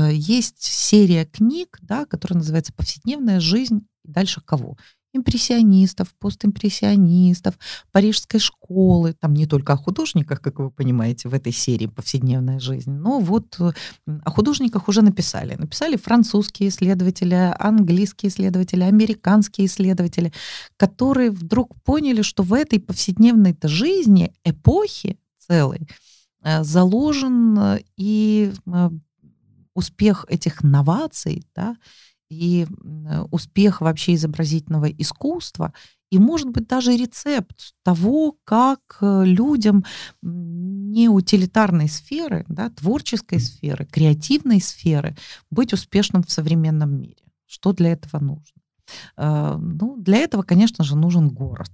есть 0.09 0.61
серия 0.61 1.25
книг, 1.25 1.77
да, 1.81 2.05
которая 2.05 2.39
называется 2.39 2.73
«Повседневная 2.73 3.39
жизнь» 3.39 3.87
дальше 4.03 4.41
кого? 4.41 4.77
Импрессионистов, 5.15 6.13
постимпрессионистов, 6.19 7.57
парижской 7.91 8.39
школы. 8.39 9.13
Там 9.13 9.33
не 9.33 9.45
только 9.45 9.73
о 9.73 9.77
художниках, 9.77 10.41
как 10.41 10.59
вы 10.59 10.71
понимаете, 10.71 11.29
в 11.29 11.33
этой 11.33 11.51
серии 11.51 11.87
«Повседневная 11.87 12.59
жизнь», 12.59 12.91
но 12.91 13.19
вот 13.19 13.55
э, 13.59 13.71
о 14.05 14.31
художниках 14.31 14.87
уже 14.87 15.01
написали. 15.01 15.55
Написали 15.55 15.95
французские 15.97 16.69
исследователи, 16.69 17.53
английские 17.59 18.29
исследователи, 18.29 18.83
американские 18.83 19.67
исследователи, 19.67 20.33
которые 20.77 21.31
вдруг 21.31 21.75
поняли, 21.83 22.21
что 22.21 22.43
в 22.43 22.53
этой 22.53 22.79
повседневной 22.79 23.55
жизни 23.63 24.33
эпохи 24.43 25.17
целой 25.37 25.87
э, 26.43 26.63
заложен 26.63 27.57
э, 27.57 27.79
и 27.97 28.51
успех 29.75 30.25
этих 30.29 30.63
новаций, 30.63 31.43
да, 31.53 31.75
и 32.29 32.67
успех 33.31 33.81
вообще 33.81 34.15
изобразительного 34.15 34.85
искусства, 34.85 35.73
и, 36.11 36.19
может 36.19 36.49
быть, 36.49 36.67
даже 36.67 36.95
рецепт 36.95 37.73
того, 37.83 38.37
как 38.45 38.79
э, 39.01 39.23
людям 39.25 39.83
не 40.21 41.09
утилитарной 41.09 41.89
сферы, 41.89 42.45
да, 42.47 42.69
творческой 42.69 43.39
сферы, 43.39 43.85
креативной 43.85 44.61
сферы 44.61 45.17
быть 45.49 45.73
успешным 45.73 46.23
в 46.23 46.31
современном 46.31 47.01
мире. 47.01 47.23
Что 47.47 47.73
для 47.73 47.91
этого 47.91 48.23
нужно? 48.23 48.61
Э, 49.17 49.57
ну, 49.57 49.97
для 49.97 50.19
этого, 50.19 50.43
конечно 50.43 50.83
же, 50.83 50.95
нужен 50.95 51.29
город. 51.29 51.71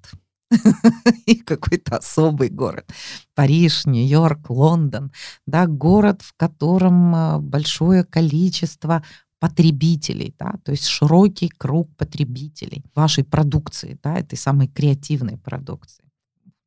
И 1.26 1.36
какой-то 1.36 1.98
особый 1.98 2.50
город. 2.50 2.90
Париж, 3.36 3.86
Нью-Йорк, 3.86 4.50
Лондон. 4.50 5.12
Да, 5.46 5.68
город, 5.68 6.22
в 6.24 6.34
котором 6.36 7.16
э, 7.16 7.38
большое 7.40 8.04
количество 8.06 9.04
потребителей, 9.42 10.36
да, 10.38 10.54
то 10.64 10.72
есть 10.72 10.86
широкий 10.86 11.50
круг 11.50 11.90
потребителей 11.98 12.86
вашей 12.94 13.24
продукции, 13.24 13.98
да, 14.04 14.20
этой 14.20 14.38
самой 14.38 14.68
креативной 14.68 15.38
продукции. 15.38 16.06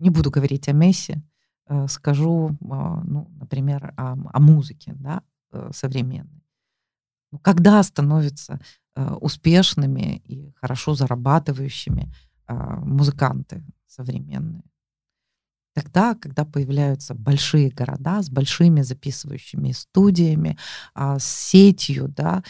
Не 0.00 0.10
буду 0.10 0.32
говорить 0.32 0.68
о 0.68 0.72
Месси, 0.72 1.22
э, 1.68 1.86
скажу, 1.86 2.58
а, 2.68 3.00
ну, 3.04 3.28
например, 3.38 3.94
о, 3.96 4.16
о 4.32 4.40
музыке, 4.40 4.92
да, 4.98 5.22
э, 5.52 5.70
современной. 5.72 6.42
Ну, 7.30 7.38
Когда 7.38 7.80
становятся 7.84 8.58
э, 8.96 9.14
успешными 9.20 10.16
и 10.24 10.52
хорошо 10.60 10.94
зарабатывающими 10.94 12.12
музыканты 12.46 13.64
современные? 13.86 14.64
Тогда, 15.74 16.14
когда 16.14 16.44
появляются 16.44 17.14
большие 17.14 17.70
города 17.70 18.22
с 18.22 18.30
большими 18.30 18.82
записывающими 18.82 19.72
студиями, 19.72 20.56
а, 20.94 21.18
с 21.18 21.24
сетью, 21.24 22.08
да, 22.08 22.42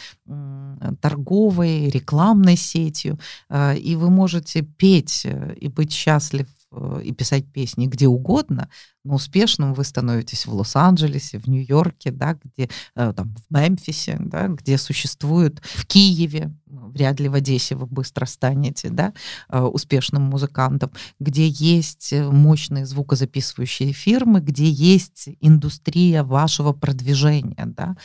торговой, 1.01 1.89
рекламной 1.89 2.55
сетью, 2.55 3.19
а, 3.49 3.73
и 3.73 3.95
вы 3.95 4.09
можете 4.09 4.61
петь 4.61 5.21
э, 5.25 5.55
и 5.55 5.67
быть 5.67 5.91
счастлив 5.91 6.47
э, 6.47 6.54
и 7.03 7.11
писать 7.11 7.45
песни 7.51 7.87
где 7.87 8.07
угодно, 8.07 8.69
но 9.05 9.15
успешным 9.15 9.73
вы 9.73 9.83
становитесь 9.83 10.45
в 10.45 10.53
Лос-Анджелесе, 10.53 11.37
в 11.37 11.47
Нью-Йорке, 11.47 12.11
да, 12.11 12.37
где 12.43 12.69
э, 12.95 13.13
там 13.15 13.35
в 13.35 13.53
Мемфисе, 13.53 14.17
да, 14.19 14.47
где 14.47 14.77
существует 14.77 15.61
в 15.63 15.85
Киеве, 15.85 16.53
ну, 16.65 16.89
вряд 16.89 17.19
ли 17.19 17.29
в 17.29 17.35
Одессе 17.35 17.75
вы 17.75 17.85
быстро 17.85 18.25
станете, 18.25 18.89
да, 18.89 19.13
э, 19.49 19.61
успешным 19.61 20.23
музыкантом, 20.23 20.91
где 21.19 21.47
есть 21.47 22.11
э, 22.13 22.29
мощные 22.29 22.85
звукозаписывающие 22.85 23.93
фирмы, 23.93 24.39
где 24.39 24.67
есть 24.67 25.29
индустрия 25.39 26.23
вашего 26.23 26.73
продвижения, 26.73 27.65
да, 27.65 27.95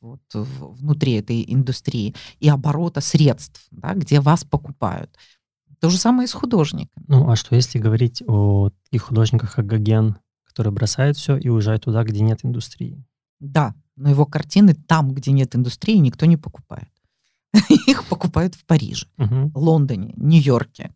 вот, 0.00 0.20
внутри 0.32 1.12
этой 1.12 1.44
индустрии 1.46 2.16
и 2.40 2.48
оборота 2.48 3.00
средств, 3.00 3.64
да, 3.70 3.94
где 3.94 4.20
вас 4.20 4.42
покупают. 4.42 5.16
То 5.84 5.90
же 5.90 5.98
самое 5.98 6.24
и 6.24 6.28
с 6.28 6.32
художниками. 6.32 7.04
Ну, 7.08 7.28
а 7.28 7.36
что 7.36 7.54
если 7.54 7.78
говорить 7.78 8.22
о 8.26 8.70
таких 8.84 9.02
художниках, 9.02 9.54
как 9.54 9.66
Гоген, 9.66 10.16
который 10.46 10.72
бросает 10.72 11.18
все 11.18 11.36
и 11.36 11.50
уезжает 11.50 11.82
туда, 11.82 12.02
где 12.04 12.20
нет 12.20 12.40
индустрии? 12.42 13.04
Да, 13.38 13.74
но 13.94 14.08
его 14.08 14.24
картины 14.24 14.72
там, 14.72 15.12
где 15.12 15.30
нет 15.30 15.54
индустрии, 15.54 15.96
никто 15.96 16.24
не 16.24 16.38
покупает. 16.38 16.88
Их 17.86 18.04
покупают 18.04 18.54
в 18.54 18.64
Париже. 18.64 19.08
Лондоне, 19.54 20.14
Нью-Йорке, 20.16 20.94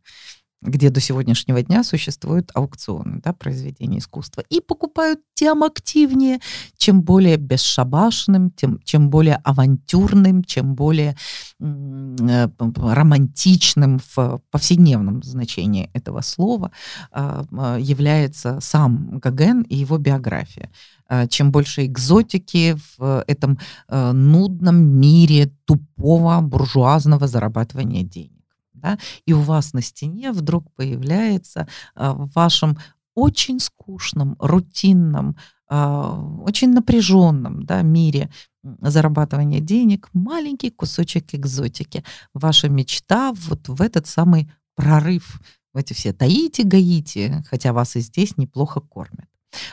где 0.61 0.91
до 0.91 1.01
сегодняшнего 1.01 1.63
дня 1.63 1.85
существуют 1.85 2.51
аукционы 2.55 3.21
да, 3.23 3.33
произведений 3.33 3.99
искусства. 3.99 4.43
И 4.49 4.61
покупают 4.61 5.21
тем 5.35 5.63
активнее, 5.63 6.41
чем 6.77 7.03
более 7.03 7.37
бесшабашным, 7.37 8.51
тем, 8.51 8.81
чем 8.85 9.09
более 9.09 9.37
авантюрным, 9.37 10.43
чем 10.43 10.75
более 10.75 11.17
э, 11.61 12.49
романтичным 12.59 14.01
в 14.17 14.41
повседневном 14.51 15.23
значении 15.23 15.91
этого 15.93 16.23
слова 16.23 16.73
а, 17.13 17.79
является 17.79 18.59
сам 18.61 19.19
Гоген 19.19 19.63
и 19.63 19.77
его 19.77 19.99
биография. 19.99 20.71
А, 21.09 21.27
Чем 21.27 21.53
больше 21.53 21.87
экзотики 21.87 22.77
в 22.99 23.25
этом 23.27 23.59
э, 23.89 24.13
нудном 24.13 24.77
мире 24.77 25.53
тупого 25.65 26.41
буржуазного 26.41 27.27
зарабатывания 27.27 28.03
денег. 28.03 28.38
Да? 28.79 28.99
И 29.27 29.33
у 29.33 29.41
вас 29.41 29.73
на 29.73 29.83
стене 29.83 30.33
вдруг 30.33 30.73
появляется 30.75 31.69
а, 31.95 32.13
в 32.13 32.31
вашем 32.33 32.79
очень 33.15 33.59
скучном, 33.59 34.37
рутинном, 34.39 35.37
а, 35.69 36.21
очень 36.45 36.71
напряженном 36.71 37.65
да, 37.65 37.83
мире 37.83 38.31
зарабатывания 38.63 39.61
денег 39.61 40.09
маленький 40.13 40.71
кусочек 40.71 41.35
экзотики. 41.35 42.05
Ваша 42.35 42.69
мечта 42.69 43.33
вот 43.33 43.69
в 43.69 43.83
этот 43.83 44.07
самый 44.07 44.51
прорыв, 44.75 45.41
в 45.73 45.79
эти 45.79 45.93
все 45.93 46.13
таите, 46.13 46.65
гаите, 46.65 47.45
хотя 47.49 47.73
вас 47.73 47.97
и 47.97 48.01
здесь 48.01 48.37
неплохо 48.37 48.81
кормят. 48.81 49.29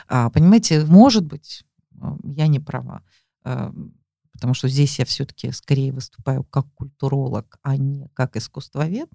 А, 0.08 0.30
понимаете, 0.30 0.84
может 0.84 1.24
быть, 1.24 1.64
я 2.24 2.46
не 2.46 2.60
права, 2.60 3.02
потому 4.36 4.54
что 4.54 4.68
здесь 4.68 4.98
я 4.98 5.04
все-таки 5.04 5.50
скорее 5.50 5.92
выступаю 5.92 6.44
как 6.44 6.66
культуролог, 6.74 7.58
а 7.62 7.76
не 7.76 8.08
как 8.14 8.36
искусствовед. 8.36 9.08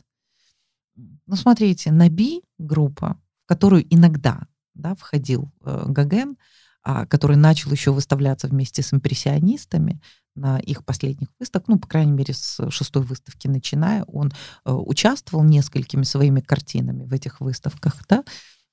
Ну, 0.96 1.36
смотрите, 1.36 1.92
Наби 1.92 2.42
группа, 2.58 3.22
в 3.44 3.46
которую 3.46 3.86
иногда 3.94 4.48
да, 4.74 4.96
входил 4.96 5.52
э, 5.64 5.86
Гоген, 5.88 6.38
а, 6.84 7.06
который 7.06 7.38
начал 7.38 7.72
еще 7.72 7.92
выставляться 7.92 8.48
вместе 8.48 8.82
с 8.82 8.94
импрессионистами 8.94 10.02
на 10.36 10.58
их 10.60 10.84
последних 10.84 11.30
выставках, 11.40 11.68
ну, 11.68 11.80
по 11.80 11.88
крайней 11.88 12.14
мере, 12.14 12.34
с 12.34 12.70
шестой 12.72 13.04
выставки 13.04 13.48
начиная, 13.48 14.04
он 14.06 14.32
э, 14.66 14.72
участвовал 14.72 15.44
несколькими 15.44 16.04
своими 16.04 16.42
картинами 16.42 17.06
в 17.06 17.14
этих 17.14 17.40
выставках, 17.40 18.02
да. 18.10 18.24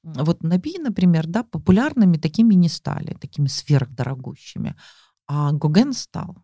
Вот 0.02 0.42
Наби, 0.42 0.78
например, 0.78 1.26
да, 1.26 1.42
популярными 1.42 2.16
такими 2.16 2.54
не 2.54 2.68
стали, 2.68 3.14
такими 3.14 3.48
сверхдорогущими, 3.48 4.76
а 5.28 5.52
Гоген 5.52 5.92
стал. 5.92 6.36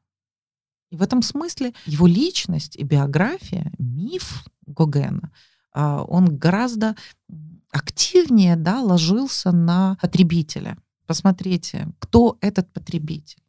И 0.91 0.97
в 0.97 1.03
этом 1.03 1.23
смысле 1.23 1.75
его 1.87 2.07
личность 2.07 2.77
и 2.77 2.85
биография, 2.85 3.73
миф 3.79 4.45
Гогена, 4.67 5.33
а, 5.73 6.05
он 6.05 6.37
гораздо 6.37 6.95
активнее 7.73 8.55
да, 8.55 8.81
ложился 8.81 9.51
на 9.51 9.97
потребителя. 10.01 10.79
Посмотрите, 11.07 11.89
кто 11.99 12.39
этот 12.41 12.73
потребитель. 12.73 13.43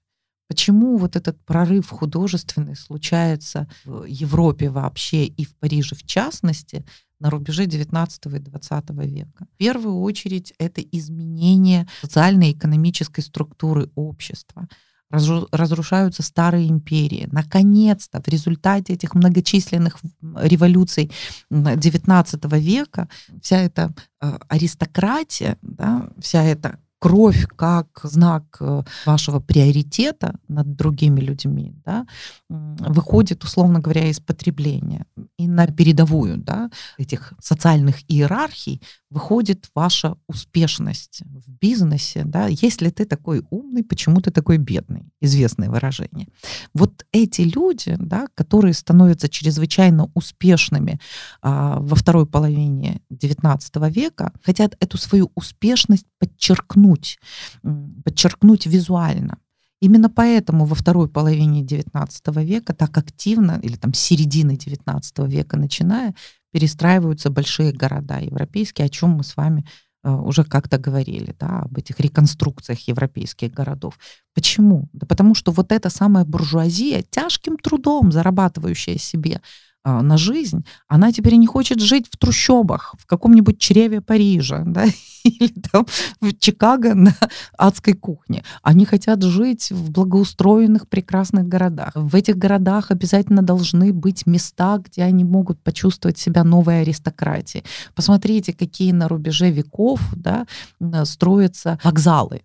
Почему 0.47 0.97
вот 0.97 1.15
этот 1.15 1.43
прорыв 1.45 1.89
художественный 1.89 2.75
случается 2.75 3.67
в 3.83 4.05
Европе 4.05 4.69
вообще 4.69 5.25
и 5.25 5.45
в 5.45 5.55
Париже 5.55 5.95
в 5.95 6.03
частности 6.03 6.85
на 7.19 7.29
рубеже 7.29 7.65
19 7.65 8.25
и 8.25 8.39
20 8.39 8.89
века? 9.05 9.47
В 9.53 9.57
первую 9.57 9.99
очередь 10.01 10.53
это 10.59 10.81
изменение 10.81 11.87
социальной 12.01 12.49
и 12.49 12.53
экономической 12.53 13.21
структуры 13.21 13.91
общества 13.95 14.67
разрушаются 15.09 16.23
старые 16.23 16.67
империи. 16.67 17.27
Наконец-то 17.31 18.21
в 18.21 18.27
результате 18.27 18.93
этих 18.93 19.13
многочисленных 19.13 19.97
революций 20.21 21.11
XIX 21.51 22.59
века 22.59 23.07
вся 23.41 23.61
эта 23.61 23.93
э, 24.21 24.37
аристократия, 24.47 25.57
да, 25.61 26.09
вся 26.19 26.43
эта 26.43 26.79
кровь 27.05 27.45
как 27.55 27.87
знак 28.03 28.57
э, 28.59 28.83
вашего 29.05 29.39
приоритета 29.39 30.33
над 30.47 30.75
другими 30.75 31.21
людьми, 31.21 31.75
да, 31.85 32.07
выходит, 32.49 33.43
условно 33.43 33.79
говоря, 33.79 34.09
из 34.09 34.19
потребления. 34.19 35.05
И 35.37 35.47
на 35.47 35.67
передовую 35.67 36.37
да, 36.37 36.71
этих 36.97 37.33
социальных 37.39 37.95
иерархий 38.07 38.81
выходит 39.11 39.69
ваша 39.75 40.15
успешность 40.27 41.21
в 41.25 41.49
бизнесе. 41.61 42.23
Да. 42.25 42.47
Если 42.47 42.89
ты 42.89 43.05
такой 43.05 43.43
умный, 43.49 43.83
почему 43.83 44.19
ты 44.19 44.31
такой 44.31 44.57
бедный? 44.57 45.03
Известное 45.21 45.69
выражение. 45.69 46.27
Вот 46.73 47.05
эти 47.13 47.41
люди, 47.41 47.95
да, 47.99 48.27
которые 48.35 48.73
становятся 48.73 49.29
чрезвычайно 49.29 50.09
успешными 50.15 50.99
а, 51.41 51.79
во 51.79 51.95
второй 51.95 52.25
половине 52.25 53.01
XIX 53.11 53.91
века, 53.91 54.31
хотят 54.43 54.75
эту 54.79 54.97
свою 54.97 55.31
успешность 55.35 56.07
подчеркнуть, 56.19 56.94
м, 57.63 58.01
подчеркнуть 58.03 58.65
визуально. 58.65 59.37
Именно 59.81 60.09
поэтому 60.09 60.65
во 60.65 60.75
второй 60.75 61.07
половине 61.07 61.61
XIX 61.61 62.43
века 62.43 62.73
так 62.73 62.97
активно, 62.97 63.59
или 63.61 63.75
там 63.75 63.93
середины 63.93 64.55
XIX 64.55 65.27
века 65.27 65.57
начиная, 65.57 66.15
перестраиваются 66.51 67.29
большие 67.29 67.73
города 67.73 68.19
европейские, 68.19 68.85
о 68.85 68.89
чем 68.89 69.11
мы 69.11 69.23
с 69.23 69.35
вами 69.35 69.65
э, 70.03 70.11
уже 70.11 70.43
как-то 70.45 70.77
говорили, 70.77 71.35
да, 71.37 71.63
об 71.63 71.77
этих 71.77 71.99
реконструкциях 71.99 72.79
европейских 72.87 73.51
городов. 73.51 73.99
Почему? 74.33 74.87
Да 74.93 75.05
потому 75.05 75.35
что 75.35 75.51
вот 75.51 75.71
эта 75.71 75.89
самая 75.89 76.23
буржуазия, 76.23 77.03
тяжким 77.09 77.57
трудом 77.57 78.11
зарабатывающая 78.11 78.97
себе 78.97 79.41
на 79.85 80.17
жизнь, 80.17 80.65
она 80.87 81.11
теперь 81.11 81.35
не 81.35 81.47
хочет 81.47 81.79
жить 81.79 82.07
в 82.09 82.17
трущобах, 82.17 82.95
в 82.97 83.05
каком-нибудь 83.05 83.59
чреве 83.59 84.01
Парижа, 84.01 84.63
да, 84.65 84.85
или 85.23 85.53
там 85.71 85.85
в 86.21 86.33
Чикаго 86.33 86.93
на 86.95 87.15
адской 87.57 87.93
кухне. 87.93 88.43
Они 88.61 88.85
хотят 88.85 89.23
жить 89.23 89.71
в 89.71 89.91
благоустроенных 89.91 90.87
прекрасных 90.87 91.47
городах. 91.47 91.91
В 91.95 92.15
этих 92.15 92.37
городах 92.37 92.91
обязательно 92.91 93.41
должны 93.41 93.93
быть 93.93 94.25
места, 94.25 94.77
где 94.77 95.03
они 95.03 95.23
могут 95.23 95.61
почувствовать 95.61 96.17
себя 96.17 96.43
новой 96.43 96.81
аристократией. 96.81 97.63
Посмотрите, 97.93 98.53
какие 98.53 98.91
на 98.91 99.07
рубеже 99.07 99.51
веков 99.51 99.99
да, 100.15 100.45
строятся 101.05 101.79
вокзалы. 101.83 102.41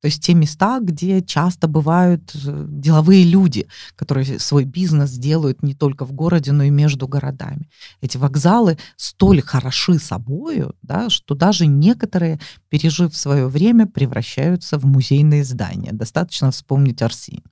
То 0.00 0.06
есть 0.06 0.22
те 0.22 0.34
места, 0.34 0.78
где 0.80 1.22
часто 1.22 1.66
бывают 1.66 2.32
э, 2.34 2.66
деловые 2.68 3.24
люди, 3.24 3.66
которые 3.96 4.38
свой 4.38 4.64
бизнес 4.64 5.12
делают 5.12 5.62
не 5.62 5.74
только 5.74 6.04
в 6.04 6.12
городе, 6.12 6.52
но 6.52 6.62
и 6.64 6.70
между 6.70 7.08
городами. 7.08 7.68
Эти 8.00 8.16
вокзалы 8.16 8.78
столь 8.96 9.42
хороши 9.42 9.98
собою, 9.98 10.74
да, 10.82 11.10
что 11.10 11.34
даже 11.34 11.66
некоторые, 11.66 12.38
пережив 12.68 13.16
свое 13.16 13.48
время, 13.48 13.86
превращаются 13.86 14.78
в 14.78 14.86
музейные 14.86 15.44
здания. 15.44 15.90
Достаточно 15.92 16.50
вспомнить 16.50 17.02
Арси. 17.02 17.42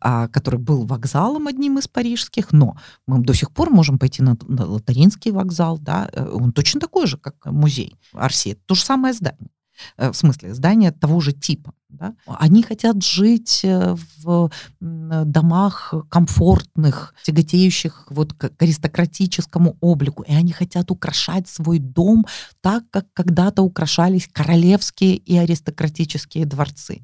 а, 0.00 0.28
который 0.28 0.60
был 0.60 0.84
вокзалом 0.84 1.46
одним 1.46 1.78
из 1.78 1.88
парижских, 1.88 2.52
но 2.52 2.76
мы 3.06 3.22
до 3.22 3.32
сих 3.32 3.50
пор 3.50 3.70
можем 3.70 3.98
пойти 3.98 4.22
на, 4.22 4.36
на 4.46 4.66
Лотаринский 4.66 5.30
вокзал, 5.30 5.78
да, 5.78 6.10
э, 6.12 6.28
он 6.28 6.52
точно 6.52 6.80
такой 6.80 7.06
же, 7.06 7.16
как 7.16 7.34
музей 7.46 7.96
Арсет, 8.12 8.58
то 8.66 8.74
же 8.74 8.82
самое 8.82 9.14
здание. 9.14 9.48
Э, 9.96 10.10
в 10.10 10.16
смысле, 10.16 10.54
здание 10.54 10.92
того 10.92 11.20
же 11.20 11.32
типа. 11.32 11.72
Да? 11.88 12.14
Они 12.26 12.62
хотят 12.62 13.02
жить 13.02 13.60
э, 13.64 13.96
в 14.22 14.50
домах 14.80 15.94
комфортных, 16.08 17.14
тяготеющих 17.22 18.06
вот 18.10 18.32
к 18.32 18.50
аристократическому 18.58 19.76
облику, 19.80 20.22
и 20.22 20.32
они 20.32 20.52
хотят 20.52 20.90
украшать 20.90 21.48
свой 21.48 21.78
дом 21.78 22.26
так, 22.60 22.84
как 22.90 23.06
когда-то 23.12 23.62
украшались 23.62 24.28
королевские 24.32 25.16
и 25.16 25.36
аристократические 25.36 26.46
дворцы. 26.46 27.02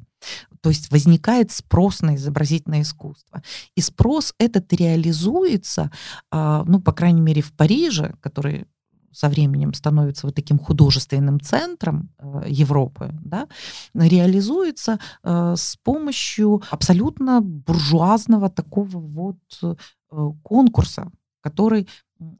То 0.60 0.68
есть 0.68 0.90
возникает 0.90 1.50
спрос 1.50 2.02
на 2.02 2.16
изобразительное 2.16 2.82
искусство. 2.82 3.42
И 3.74 3.80
спрос 3.80 4.34
этот 4.38 4.72
реализуется, 4.72 5.90
а, 6.30 6.64
ну, 6.66 6.80
по 6.80 6.92
крайней 6.92 7.22
мере, 7.22 7.40
в 7.40 7.52
Париже, 7.52 8.14
который 8.20 8.66
со 9.12 9.28
временем 9.28 9.74
становится 9.74 10.26
вот 10.26 10.34
таким 10.34 10.58
художественным 10.58 11.40
центром 11.40 12.10
э, 12.18 12.44
Европы, 12.48 13.10
да, 13.24 13.48
реализуется 13.94 14.98
э, 15.22 15.54
с 15.56 15.76
помощью 15.82 16.62
абсолютно 16.70 17.40
буржуазного 17.40 18.50
такого 18.50 18.98
вот 18.98 19.38
э, 19.62 19.74
конкурса, 20.42 21.10
который 21.42 21.88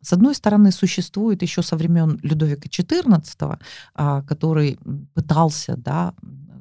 с 0.02 0.12
одной 0.12 0.34
стороны, 0.34 0.72
существует 0.72 1.42
еще 1.42 1.62
со 1.62 1.76
времен 1.76 2.20
Людовика 2.22 2.68
XIV, 2.68 3.58
а, 3.94 4.22
который 4.22 4.78
пытался 5.14 5.76
да, 5.76 6.12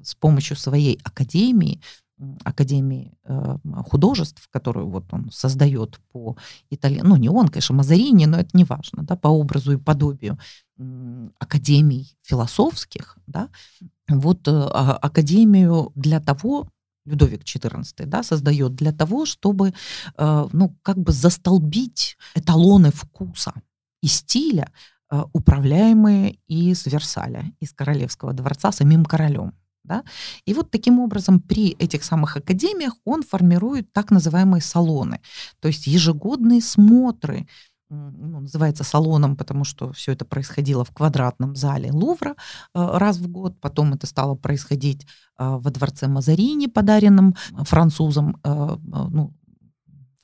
с 0.03 0.15
помощью 0.15 0.55
своей 0.55 0.99
академии 1.03 1.81
Академии 2.43 3.17
э, 3.23 3.57
художеств, 3.85 4.47
которую 4.51 4.89
вот 4.89 5.05
он 5.13 5.31
создает 5.31 5.99
по 6.11 6.35
итальян, 6.69 7.07
ну 7.07 7.15
не 7.15 7.29
он, 7.29 7.47
конечно, 7.47 7.75
Мазарини, 7.75 8.25
но 8.25 8.39
это 8.39 8.49
не 8.53 8.65
важно, 8.65 9.03
да, 9.03 9.15
по 9.15 9.29
образу 9.29 9.73
и 9.73 9.77
подобию 9.77 10.37
академий 11.39 12.17
философских, 12.21 13.17
да, 13.27 13.49
вот 14.07 14.47
э, 14.47 14.51
а, 14.51 14.97
академию 14.97 15.91
для 15.95 16.19
того, 16.19 16.69
Людовик 17.05 17.43
XIV, 17.43 18.05
да, 18.05 18.23
создает 18.23 18.75
для 18.75 18.91
того, 18.91 19.25
чтобы, 19.25 19.73
э, 20.17 20.47
ну, 20.51 20.75
как 20.81 20.97
бы 20.97 21.11
застолбить 21.11 22.17
эталоны 22.35 22.91
вкуса 22.91 23.53
и 24.01 24.07
стиля, 24.07 24.71
управляемые 25.33 26.37
из 26.47 26.85
Версаля, 26.85 27.51
из 27.59 27.73
королевского 27.73 28.31
дворца 28.31 28.71
самим 28.71 29.05
королем. 29.05 29.53
Да? 29.83 30.03
И 30.45 30.53
вот 30.53 30.71
таким 30.71 30.99
образом 30.99 31.39
при 31.39 31.69
этих 31.79 32.03
самых 32.03 32.37
академиях 32.37 32.93
он 33.05 33.23
формирует 33.23 33.91
так 33.93 34.11
называемые 34.11 34.61
салоны, 34.61 35.21
то 35.59 35.67
есть 35.67 35.87
ежегодные 35.87 36.61
смотры, 36.61 37.47
ну, 37.89 38.41
называется 38.41 38.83
салоном, 38.83 39.35
потому 39.35 39.63
что 39.63 39.91
все 39.93 40.11
это 40.11 40.23
происходило 40.23 40.85
в 40.85 40.91
квадратном 40.91 41.55
зале 41.55 41.91
Лувра 41.91 42.35
э, 42.75 42.97
раз 42.97 43.17
в 43.17 43.27
год, 43.27 43.59
потом 43.59 43.93
это 43.93 44.05
стало 44.05 44.35
происходить 44.35 45.05
э, 45.39 45.57
во 45.59 45.71
дворце 45.71 46.07
Мазарини, 46.07 46.67
подаренном 46.67 47.35
французам, 47.63 48.37
э, 48.43 48.77
ну, 48.83 49.33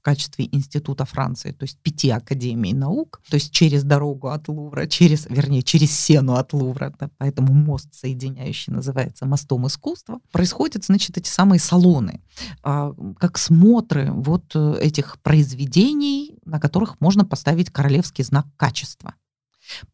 качестве 0.06 0.48
института 0.52 1.04
Франции, 1.04 1.52
то 1.52 1.64
есть 1.64 1.80
пяти 1.80 2.12
академий 2.12 2.74
наук, 2.74 3.22
то 3.28 3.38
есть 3.38 3.52
через 3.52 3.84
дорогу 3.84 4.28
от 4.28 4.48
Лувра, 4.48 4.86
через, 4.86 5.26
вернее, 5.28 5.64
через 5.64 5.92
сену 5.98 6.36
от 6.36 6.54
Лувра, 6.54 6.94
да, 7.00 7.10
поэтому 7.18 7.54
мост 7.54 7.90
соединяющий 7.92 8.72
называется 8.72 9.26
мостом 9.26 9.66
искусства, 9.66 10.20
происходят, 10.32 10.86
значит, 10.86 11.18
эти 11.18 11.28
самые 11.28 11.60
салоны, 11.60 12.22
а, 12.62 12.94
как 13.18 13.40
смотры 13.40 14.12
вот 14.12 14.52
э, 14.54 14.78
этих 14.80 15.20
произведений, 15.24 16.38
на 16.46 16.60
которых 16.60 17.02
можно 17.02 17.26
поставить 17.26 17.72
королевский 17.72 18.24
знак 18.24 18.46
качества. 18.58 19.16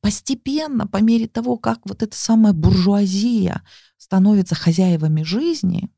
Постепенно, 0.01 0.87
по 0.87 0.97
мере 0.97 1.29
того, 1.29 1.57
как 1.57 1.79
вот 1.85 2.03
эта 2.03 2.17
самая 2.17 2.51
буржуазия 2.51 3.61
становится 3.95 4.55
хозяевами 4.55 5.23
жизни, 5.23 5.89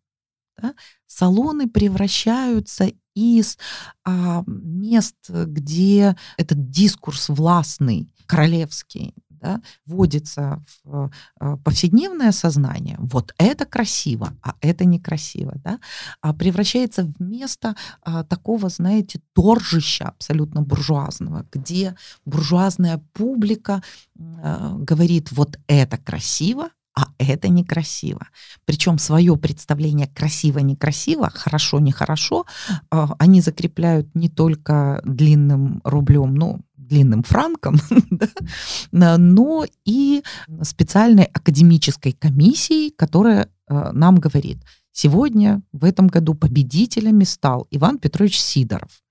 да, 0.61 0.75
салоны 1.07 1.67
превращаются 1.67 2.91
из 3.15 3.57
а, 4.03 4.43
мест, 4.47 5.15
где 5.29 6.15
этот 6.37 6.69
дискурс 6.69 7.29
властный, 7.29 8.09
королевский, 8.25 9.13
да, 9.43 9.61
вводится 9.85 10.63
в 10.83 11.11
а, 11.39 11.57
повседневное 11.57 12.31
сознание, 12.31 12.95
вот 12.99 13.33
это 13.37 13.65
красиво, 13.65 14.33
а 14.41 14.55
это 14.61 14.85
некрасиво, 14.85 15.53
да, 15.63 15.79
а 16.21 16.33
превращается 16.33 17.03
в 17.03 17.21
место 17.21 17.75
а, 18.01 18.23
такого, 18.23 18.69
знаете, 18.69 19.19
торжища 19.33 20.05
абсолютно 20.05 20.61
буржуазного, 20.61 21.45
где 21.51 21.95
буржуазная 22.25 23.03
публика 23.11 23.83
а, 24.17 24.75
говорит, 24.77 25.31
вот 25.31 25.59
это 25.67 25.97
красиво, 25.97 26.69
а 26.95 27.07
это 27.17 27.49
некрасиво. 27.49 28.27
Причем 28.65 28.97
свое 28.97 29.35
представление 29.35 30.07
красиво-некрасиво, 30.07 31.29
хорошо-нехорошо, 31.29 32.45
а, 32.91 33.15
они 33.17 33.41
закрепляют 33.41 34.13
не 34.13 34.29
только 34.29 35.01
длинным 35.03 35.81
рублем, 35.83 36.35
ну, 36.35 36.61
длинным 36.77 37.23
франком, 37.23 37.77
да, 38.91 39.17
но 39.17 39.65
и 39.85 40.23
специальной 40.61 41.25
академической 41.25 42.11
комиссией, 42.11 42.91
которая 42.91 43.49
а, 43.67 43.91
нам 43.91 44.15
говорит, 44.17 44.59
сегодня 44.91 45.61
в 45.71 45.85
этом 45.85 46.07
году 46.07 46.35
победителями 46.35 47.23
стал 47.23 47.67
Иван 47.71 47.97
Петрович 47.97 48.39
Сидоров, 48.39 49.01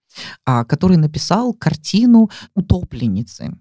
а, 0.44 0.64
который 0.64 0.96
написал 0.96 1.52
картину 1.54 2.30
«Утопленницы» 2.54 3.58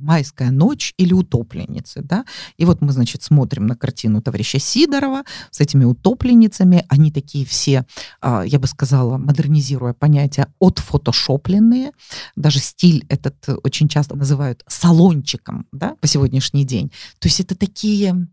майская 0.00 0.50
ночь 0.50 0.92
или 0.96 1.12
утопленницы, 1.12 2.02
да, 2.02 2.24
и 2.56 2.64
вот 2.64 2.80
мы, 2.80 2.92
значит, 2.92 3.22
смотрим 3.22 3.66
на 3.66 3.76
картину 3.76 4.20
товарища 4.20 4.58
Сидорова 4.58 5.22
с 5.50 5.60
этими 5.60 5.84
утопленницами, 5.84 6.84
они 6.88 7.10
такие 7.10 7.44
все, 7.46 7.84
а, 8.20 8.42
я 8.42 8.58
бы 8.58 8.66
сказала, 8.66 9.16
модернизируя 9.16 9.92
понятие, 9.92 10.48
отфотошопленные, 10.60 11.92
даже 12.36 12.58
стиль 12.58 13.04
этот 13.08 13.36
очень 13.62 13.88
часто 13.88 14.16
называют 14.16 14.64
салончиком, 14.66 15.66
да, 15.72 15.96
по 16.00 16.06
сегодняшний 16.06 16.64
день, 16.64 16.90
то 17.18 17.28
есть 17.28 17.40
это 17.40 17.54
такие 17.54 18.28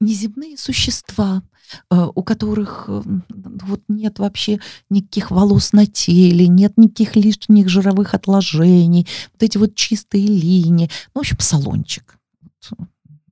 неземные 0.00 0.56
существа, 0.56 1.42
Э, 1.90 2.08
у 2.14 2.22
которых 2.22 2.84
э, 2.88 3.02
вот 3.28 3.82
нет 3.88 4.18
вообще 4.18 4.60
никаких 4.90 5.30
волос 5.30 5.72
на 5.72 5.86
теле, 5.86 6.46
нет 6.48 6.76
никаких 6.76 7.16
лишних 7.16 7.68
жировых 7.68 8.14
отложений, 8.14 9.06
вот 9.32 9.42
эти 9.42 9.58
вот 9.58 9.74
чистые 9.74 10.26
линии. 10.26 10.90
Ну, 11.14 11.20
в 11.20 11.22
общем, 11.22 11.38
салончик. 11.40 12.18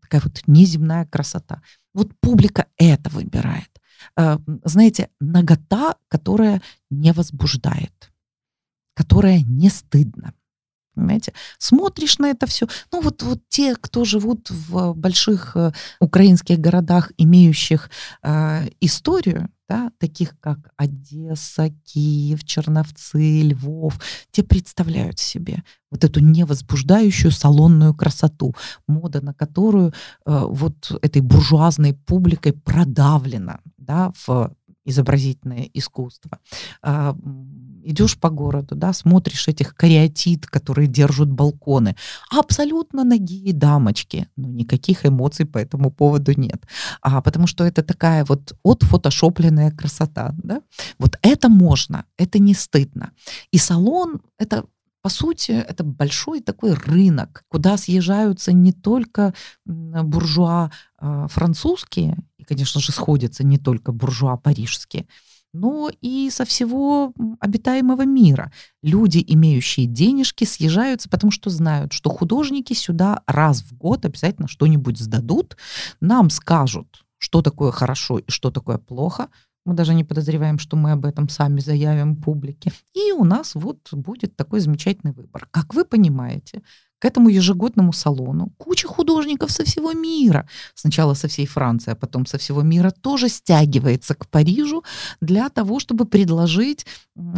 Такая 0.00 0.22
вот 0.22 0.40
неземная 0.46 1.06
красота. 1.06 1.62
Вот 1.94 2.12
публика 2.20 2.66
это 2.76 3.10
выбирает. 3.10 3.70
Э, 4.16 4.38
знаете, 4.64 5.10
нагота, 5.20 5.96
которая 6.08 6.62
не 6.90 7.12
возбуждает, 7.12 8.10
которая 8.94 9.40
не 9.42 9.68
стыдна. 9.68 10.34
Понимаете? 11.00 11.32
Смотришь 11.58 12.18
на 12.18 12.26
это 12.26 12.46
все. 12.46 12.66
Ну 12.92 13.00
вот, 13.00 13.22
вот 13.22 13.40
те, 13.48 13.74
кто 13.74 14.04
живут 14.04 14.50
в 14.50 14.92
больших 14.92 15.56
э, 15.56 15.72
украинских 15.98 16.58
городах, 16.58 17.10
имеющих 17.16 17.90
э, 18.22 18.68
историю, 18.80 19.48
да, 19.66 19.92
таких 19.98 20.38
как 20.40 20.58
Одесса, 20.76 21.70
Киев, 21.84 22.44
Черновцы, 22.44 23.40
Львов, 23.40 23.98
те 24.30 24.42
представляют 24.42 25.18
себе 25.18 25.62
вот 25.90 26.04
эту 26.04 26.20
невозбуждающую 26.20 27.30
салонную 27.30 27.94
красоту, 27.94 28.54
мода 28.86 29.24
на 29.24 29.32
которую 29.32 29.88
э, 29.88 29.92
вот 30.26 30.92
этой 31.00 31.22
буржуазной 31.22 31.94
публикой 31.94 32.52
продавлена 32.52 33.60
да, 33.78 34.12
в 34.26 34.52
изобразительное 34.90 35.68
искусство. 35.74 36.38
А, 36.82 37.16
идешь 37.84 38.18
по 38.18 38.30
городу, 38.30 38.74
да, 38.74 38.92
смотришь 38.92 39.48
этих 39.48 39.74
кариатид, 39.74 40.46
которые 40.46 40.86
держат 40.86 41.30
балконы. 41.30 41.96
Абсолютно 42.30 43.04
ноги 43.04 43.52
дамочки, 43.52 44.28
но 44.36 44.48
никаких 44.48 45.06
эмоций 45.06 45.46
по 45.46 45.58
этому 45.58 45.90
поводу 45.90 46.32
нет. 46.38 46.62
А, 47.02 47.20
потому 47.20 47.46
что 47.46 47.64
это 47.64 47.82
такая 47.82 48.24
вот 48.24 48.52
отфотошопленная 48.64 49.70
красота. 49.70 50.34
Да? 50.42 50.62
Вот 50.98 51.18
это 51.22 51.48
можно, 51.48 52.04
это 52.18 52.38
не 52.38 52.54
стыдно. 52.54 53.10
И 53.52 53.58
салон— 53.58 54.20
это 54.38 54.64
по 55.02 55.08
сути, 55.08 55.52
это 55.52 55.82
большой 55.82 56.40
такой 56.40 56.74
рынок, 56.74 57.44
куда 57.48 57.76
съезжаются 57.76 58.52
не 58.52 58.72
только 58.72 59.34
буржуа 59.64 60.70
а, 60.98 61.28
французские, 61.28 62.18
и, 62.36 62.44
конечно 62.44 62.80
же, 62.80 62.92
сходятся 62.92 63.44
не 63.44 63.58
только 63.58 63.92
буржуа 63.92 64.36
парижские, 64.36 65.06
но 65.52 65.90
и 66.00 66.30
со 66.30 66.44
всего 66.44 67.12
обитаемого 67.40 68.04
мира. 68.04 68.52
Люди, 68.82 69.24
имеющие 69.26 69.86
денежки, 69.86 70.44
съезжаются, 70.44 71.08
потому 71.08 71.30
что 71.30 71.50
знают, 71.50 71.92
что 71.92 72.10
художники 72.10 72.72
сюда 72.72 73.22
раз 73.26 73.62
в 73.62 73.76
год 73.76 74.04
обязательно 74.04 74.48
что-нибудь 74.48 74.98
сдадут, 74.98 75.56
нам 76.00 76.30
скажут, 76.30 77.04
что 77.18 77.42
такое 77.42 77.72
хорошо 77.72 78.18
и 78.18 78.30
что 78.30 78.50
такое 78.50 78.78
плохо. 78.78 79.28
Мы 79.70 79.76
даже 79.76 79.94
не 79.94 80.02
подозреваем, 80.02 80.58
что 80.58 80.76
мы 80.76 80.90
об 80.90 81.04
этом 81.04 81.28
сами 81.28 81.60
заявим 81.60 82.16
публике. 82.16 82.72
И 82.92 83.12
у 83.12 83.22
нас 83.22 83.54
вот 83.54 83.78
будет 83.92 84.34
такой 84.34 84.58
замечательный 84.58 85.12
выбор. 85.12 85.46
Как 85.52 85.74
вы 85.74 85.84
понимаете, 85.84 86.62
к 87.00 87.04
этому 87.06 87.28
ежегодному 87.30 87.92
салону 87.92 88.52
куча 88.58 88.86
художников 88.86 89.50
со 89.50 89.64
всего 89.64 89.92
мира, 89.92 90.46
сначала 90.74 91.14
со 91.14 91.26
всей 91.26 91.46
Франции, 91.46 91.92
а 91.92 91.96
потом 91.96 92.26
со 92.26 92.38
всего 92.38 92.62
мира, 92.62 92.90
тоже 92.90 93.28
стягивается 93.28 94.14
к 94.14 94.28
Парижу 94.28 94.84
для 95.20 95.48
того, 95.48 95.80
чтобы 95.80 96.04
предложить 96.04 96.86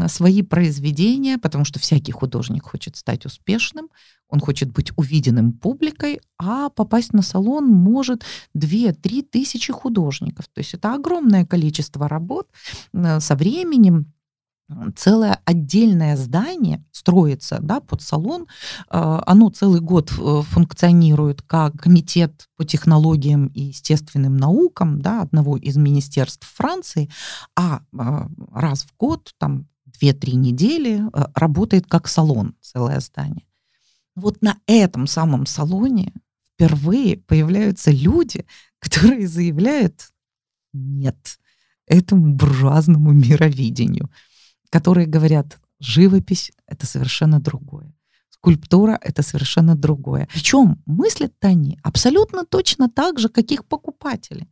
свои 0.08 0.42
произведения, 0.42 1.38
потому 1.38 1.64
что 1.64 1.78
всякий 1.78 2.12
художник 2.12 2.64
хочет 2.64 2.96
стать 2.96 3.24
успешным, 3.24 3.88
он 4.28 4.40
хочет 4.40 4.72
быть 4.72 4.92
увиденным 4.96 5.52
публикой, 5.52 6.20
а 6.38 6.68
попасть 6.70 7.12
на 7.12 7.22
салон 7.22 7.66
может 7.66 8.24
2-3 8.56 9.22
тысячи 9.30 9.72
художников. 9.72 10.46
То 10.52 10.60
есть 10.60 10.74
это 10.74 10.94
огромное 10.94 11.44
количество 11.44 12.08
работ 12.08 12.48
э, 12.94 13.20
со 13.20 13.36
временем, 13.36 14.12
целое 14.96 15.40
отдельное 15.44 16.16
здание 16.16 16.84
строится 16.92 17.58
да, 17.60 17.80
под 17.80 18.02
салон. 18.02 18.46
Э, 18.90 19.20
Оно 19.26 19.50
целый 19.50 19.80
год 19.80 20.12
э, 20.12 20.42
функционирует 20.42 21.42
как 21.42 21.80
комитет 21.80 22.48
по 22.56 22.64
технологиям 22.64 23.46
и 23.48 23.62
естественным 23.62 24.36
наукам 24.36 25.00
да, 25.00 25.22
одного 25.22 25.56
из 25.56 25.76
министерств 25.76 26.48
Франции, 26.54 27.10
а 27.56 27.82
э, 27.92 28.28
раз 28.52 28.84
в 28.84 28.96
год, 28.98 29.34
там 29.38 29.68
2-3 30.00 30.34
недели, 30.34 31.02
э, 31.02 31.26
работает 31.34 31.86
как 31.86 32.08
салон 32.08 32.54
целое 32.60 33.00
здание. 33.00 33.46
Вот 34.14 34.42
на 34.42 34.58
этом 34.66 35.06
самом 35.06 35.46
салоне 35.46 36.12
впервые 36.54 37.16
появляются 37.16 37.90
люди, 37.90 38.44
которые 38.78 39.26
заявляют 39.26 40.10
«нет» 40.72 41.38
этому 41.86 42.34
буржуазному 42.34 43.12
мировидению 43.12 44.10
которые 44.72 45.06
говорят, 45.06 45.60
живопись— 45.80 46.50
это 46.66 46.86
совершенно 46.86 47.38
другое. 47.38 47.92
Скульптура— 48.30 48.98
это 49.02 49.22
совершенно 49.22 49.76
другое. 49.76 50.28
Причем 50.32 50.82
мыслят 50.86 51.34
они 51.42 51.78
абсолютно 51.82 52.46
точно 52.46 52.88
так 52.88 53.18
же, 53.18 53.28
как 53.28 53.52
их 53.52 53.66
покупатели. 53.66 54.48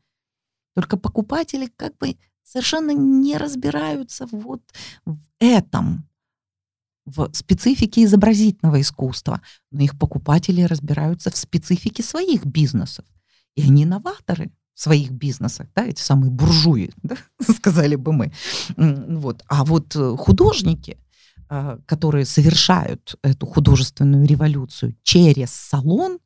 Только 0.75 0.99
покупатели 0.99 1.73
как 1.75 1.97
бы 1.97 2.19
совершенно 2.43 2.91
не 2.91 3.39
разбираются 3.39 4.27
вот 4.31 4.63
в 5.07 5.19
этом, 5.39 6.07
в 7.07 7.31
специфике 7.33 8.05
изобразительного 8.05 8.81
искусства. 8.81 9.41
Но 9.71 9.83
их 9.83 9.99
покупатели 9.99 10.63
разбираются 10.63 11.31
в 11.31 11.37
специфике 11.37 12.03
своих 12.03 12.45
бизнесов. 12.45 13.07
И 13.57 13.63
они 13.63 13.87
новаторы 13.87 14.53
своих 14.81 15.11
бизнесах, 15.11 15.67
да, 15.75 15.85
эти 15.85 16.01
самые 16.01 16.31
буржуи, 16.31 16.91
да, 17.03 17.17
сказали 17.41 17.97
бы 17.97 18.13
мы. 18.13 18.33
Вот. 18.77 19.43
А 19.49 19.65
вот 19.65 19.95
э, 19.95 20.17
художники, 20.19 20.97
а, 21.49 21.79
которые 21.87 22.25
совершают 22.25 23.17
эту 23.23 23.47
художественную 23.47 24.27
революцию 24.27 24.97
через 25.03 25.51
салон, 25.51 26.19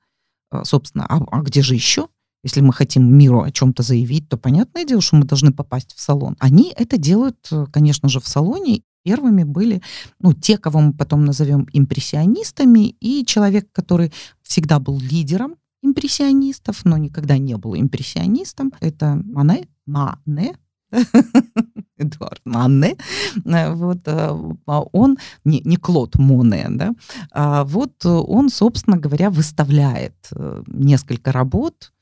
а, 0.50 0.64
собственно, 0.64 1.06
а, 1.08 1.20
а 1.30 1.42
где 1.42 1.62
же 1.62 1.74
еще? 1.74 2.08
Если 2.44 2.60
мы 2.60 2.74
хотим 2.74 3.16
миру 3.16 3.42
о 3.42 3.50
чем-то 3.50 3.82
заявить, 3.82 4.28
то 4.28 4.36
понятное 4.36 4.84
дело, 4.84 5.00
что 5.00 5.16
мы 5.16 5.24
должны 5.24 5.50
попасть 5.50 5.94
в 5.94 6.00
салон. 6.00 6.36
Они 6.38 6.72
это 6.76 6.98
делают, 6.98 7.38
э, 7.50 7.66
конечно 7.72 8.08
же, 8.08 8.20
в 8.20 8.28
салоне. 8.28 8.82
Первыми 9.02 9.44
были 9.44 9.82
ну, 10.20 10.32
те, 10.32 10.58
кого 10.58 10.80
мы 10.80 10.92
потом 10.92 11.24
назовем 11.24 11.66
импрессионистами, 11.72 12.88
и 13.00 13.24
человек, 13.26 13.72
который 13.72 14.12
всегда 14.42 14.78
был 14.78 15.00
лидером 15.00 15.56
импрессионистов, 15.84 16.84
но 16.84 16.96
никогда 16.96 17.38
не 17.38 17.56
был 17.56 17.74
импрессионистом. 17.74 18.72
Это 18.80 19.20
Мане, 19.24 19.68
Мане, 19.86 20.56
Эдуард 21.96 22.40
Манне, 22.44 22.96
Э, 23.44 23.74
вот, 23.74 24.06
э, 24.06 24.54
а 24.66 24.80
он, 24.92 25.18
не, 25.44 25.60
не 25.64 25.76
Клод 25.76 26.16
Моне, 26.16 26.66
да, 26.70 26.92
а 27.30 27.64
вот 27.64 28.04
э, 28.04 28.08
он, 28.08 28.48
собственно 28.48 28.96
говоря, 28.96 29.30
выставляет 29.30 30.30
несколько 30.66 31.32
работ 31.32 31.92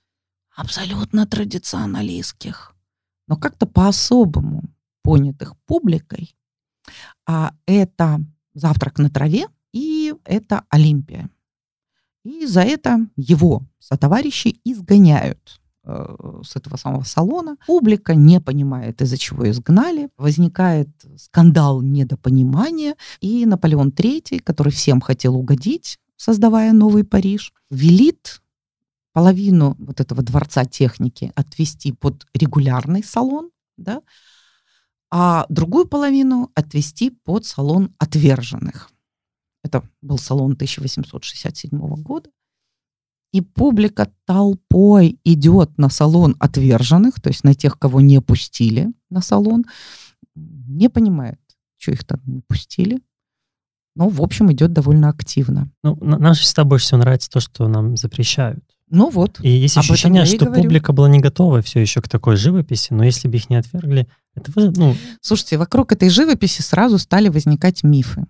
абсолютно 0.56 1.26
традиционалистских, 1.26 2.74
но 3.28 3.36
как-то 3.36 3.66
по-особому 3.66 4.64
понятых 5.02 5.56
публикой. 5.66 6.34
А 7.26 7.52
это 7.66 8.20
«Завтрак 8.54 8.98
на 8.98 9.08
траве» 9.08 9.46
и 9.72 10.14
это 10.24 10.64
«Олимпия». 10.68 11.30
И 12.24 12.46
за 12.46 12.62
это 12.62 13.06
его 13.16 13.62
сотоварищи 13.78 14.60
изгоняют 14.64 15.60
э, 15.84 16.40
с 16.44 16.54
этого 16.56 16.76
самого 16.76 17.02
салона. 17.02 17.56
Публика 17.66 18.14
не 18.14 18.40
понимает, 18.40 19.02
из-за 19.02 19.18
чего 19.18 19.50
изгнали. 19.50 20.08
Возникает 20.16 20.88
скандал 21.16 21.82
недопонимания. 21.82 22.94
И 23.20 23.44
Наполеон 23.44 23.88
III, 23.88 24.40
который 24.40 24.72
всем 24.72 25.00
хотел 25.00 25.36
угодить, 25.36 25.98
создавая 26.16 26.72
новый 26.72 27.02
Париж, 27.04 27.52
велит 27.70 28.40
половину 29.12 29.76
вот 29.78 30.00
этого 30.00 30.22
дворца 30.22 30.64
техники 30.64 31.32
отвести 31.34 31.92
под 31.92 32.26
регулярный 32.34 33.04
салон, 33.04 33.50
да, 33.76 34.00
а 35.10 35.44
другую 35.48 35.86
половину 35.86 36.50
отвести 36.54 37.10
под 37.10 37.44
салон 37.44 37.94
отверженных. 37.98 38.91
Это 39.62 39.82
был 40.00 40.18
салон 40.18 40.52
1867 40.52 41.70
года. 42.02 42.30
И 43.32 43.40
публика 43.40 44.10
толпой 44.26 45.18
идет 45.24 45.78
на 45.78 45.88
салон 45.88 46.36
отверженных, 46.38 47.20
то 47.20 47.28
есть 47.30 47.44
на 47.44 47.54
тех, 47.54 47.78
кого 47.78 48.00
не 48.00 48.20
пустили 48.20 48.92
на 49.08 49.22
салон, 49.22 49.64
не 50.34 50.90
понимает, 50.90 51.38
что 51.78 51.92
их 51.92 52.04
там 52.04 52.20
не 52.26 52.40
пустили. 52.46 53.00
Но, 53.94 54.08
в 54.08 54.20
общем, 54.22 54.50
идет 54.52 54.72
довольно 54.72 55.08
активно. 55.08 55.70
Ну, 55.82 55.96
на- 56.00 56.18
нам 56.18 56.34
всегда 56.34 56.64
больше 56.64 56.86
всего 56.86 57.00
нравится 57.00 57.30
то, 57.30 57.40
что 57.40 57.68
нам 57.68 57.96
запрещают. 57.96 58.64
Ну 58.88 59.08
вот, 59.08 59.40
И 59.42 59.48
есть 59.48 59.76
Об 59.78 59.82
ощущение, 59.84 60.26
что 60.26 60.44
говорю. 60.44 60.62
публика 60.64 60.92
была 60.92 61.08
не 61.08 61.18
готова 61.20 61.62
все 61.62 61.80
еще 61.80 62.02
к 62.02 62.08
такой 62.10 62.36
живописи, 62.36 62.92
но 62.92 63.04
если 63.04 63.28
бы 63.28 63.36
их 63.36 63.48
не 63.48 63.56
отвергли, 63.56 64.06
это 64.34 64.52
вы- 64.54 64.70
ну, 64.70 64.94
Слушайте, 65.22 65.56
вокруг 65.56 65.92
этой 65.92 66.10
живописи 66.10 66.60
сразу 66.60 66.98
стали 66.98 67.28
возникать 67.30 67.82
мифы. 67.82 68.26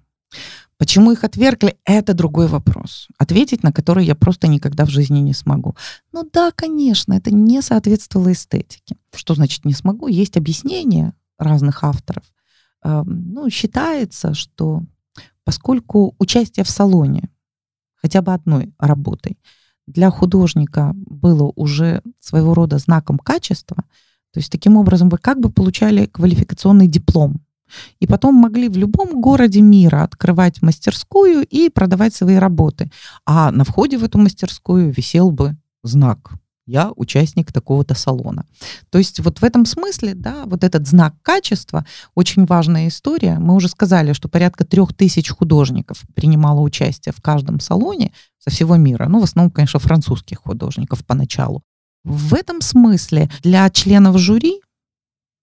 Почему 0.83 1.13
их 1.13 1.23
отвергли, 1.23 1.77
это 1.85 2.13
другой 2.13 2.49
вопрос, 2.49 3.07
ответить 3.17 3.63
на 3.63 3.71
который 3.71 4.05
я 4.05 4.17
просто 4.17 4.49
никогда 4.49 4.85
в 4.85 4.89
жизни 4.89 5.21
не 5.21 5.33
смогу. 5.33 5.77
Ну 6.11 6.29
да, 6.33 6.51
конечно, 6.51 7.13
это 7.13 7.33
не 7.33 7.63
соответствовало 7.63 8.33
эстетике. 8.33 8.97
Что 9.15 9.37
значит 9.37 9.65
не 9.65 9.75
смогу? 9.75 10.09
Есть 10.09 10.37
объяснения 10.37 11.15
разных 11.39 11.85
авторов. 11.85 12.25
Эм, 12.83 13.33
Ну, 13.33 13.49
считается, 13.49 14.35
что 14.35 14.83
поскольку 15.45 16.17
участие 16.19 16.65
в 16.65 16.71
салоне 16.71 17.31
хотя 17.95 18.21
бы 18.21 18.35
одной 18.35 18.75
работой 18.81 19.39
для 19.87 20.11
художника 20.11 20.91
было 20.97 21.53
уже 21.55 22.03
своего 22.19 22.55
рода 22.55 22.79
знаком 22.79 23.19
качества, 23.19 23.85
то 24.33 24.41
есть 24.41 24.51
таким 24.51 24.77
образом 24.77 25.11
вы 25.11 25.19
как 25.19 25.39
бы 25.39 25.49
получали 25.49 26.07
квалификационный 26.07 26.89
диплом. 26.89 27.41
И 28.01 28.07
потом 28.07 28.35
могли 28.35 28.69
в 28.69 28.77
любом 28.77 29.21
городе 29.21 29.61
мира 29.61 30.03
открывать 30.03 30.63
мастерскую 30.63 31.47
и 31.47 31.69
продавать 31.69 32.15
свои 32.15 32.37
работы. 32.37 32.91
А 33.27 33.51
на 33.51 33.65
входе 33.65 33.99
в 33.99 34.05
эту 34.05 34.19
мастерскую 34.19 34.93
висел 34.93 35.31
бы 35.31 35.57
знак 35.83 36.33
«Я 36.67 36.93
участник 36.95 37.53
такого-то 37.53 37.95
салона». 37.95 38.47
То 38.91 38.99
есть 38.99 39.21
вот 39.21 39.41
в 39.41 39.45
этом 39.45 39.67
смысле, 39.67 40.15
да, 40.15 40.45
вот 40.47 40.65
этот 40.65 40.87
знак 40.87 41.15
качества 41.23 41.85
очень 42.15 42.45
важная 42.47 42.89
история. 42.89 43.39
Мы 43.39 43.55
уже 43.55 43.69
сказали, 43.69 44.13
что 44.13 44.29
порядка 44.29 44.65
трех 44.65 44.95
тысяч 44.95 45.31
художников 45.31 46.03
принимало 46.15 46.61
участие 46.61 47.13
в 47.13 47.21
каждом 47.21 47.59
салоне 47.61 48.13
со 48.39 48.51
всего 48.51 48.77
мира. 48.77 49.09
Ну, 49.09 49.21
в 49.21 49.25
основном, 49.25 49.51
конечно, 49.51 49.81
французских 49.81 50.39
художников 50.39 51.05
поначалу. 51.05 51.63
В 52.05 52.35
этом 52.35 52.61
смысле 52.61 53.31
для 53.43 53.69
членов 53.71 54.19
жюри, 54.19 54.61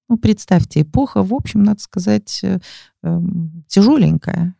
ну, 0.09 0.17
представьте, 0.17 0.81
эпоха, 0.81 1.23
в 1.23 1.33
общем, 1.33 1.63
надо 1.63 1.79
сказать, 1.81 2.39
э, 2.43 2.59
эм, 3.03 3.63
тяжеленькая. 3.67 4.55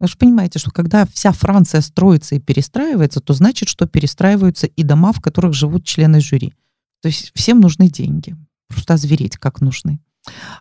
Вы 0.00 0.08
же 0.08 0.18
понимаете, 0.18 0.58
что 0.58 0.72
когда 0.72 1.06
вся 1.06 1.30
Франция 1.30 1.80
строится 1.80 2.34
и 2.34 2.40
перестраивается, 2.40 3.20
то 3.20 3.32
значит, 3.32 3.68
что 3.68 3.86
перестраиваются 3.86 4.66
и 4.66 4.82
дома, 4.82 5.12
в 5.12 5.20
которых 5.20 5.54
живут 5.54 5.84
члены 5.84 6.20
жюри. 6.20 6.52
То 7.00 7.08
есть 7.08 7.30
всем 7.34 7.60
нужны 7.60 7.88
деньги. 7.88 8.36
Просто 8.68 8.94
озвереть, 8.94 9.36
как 9.36 9.60
нужны. 9.60 10.00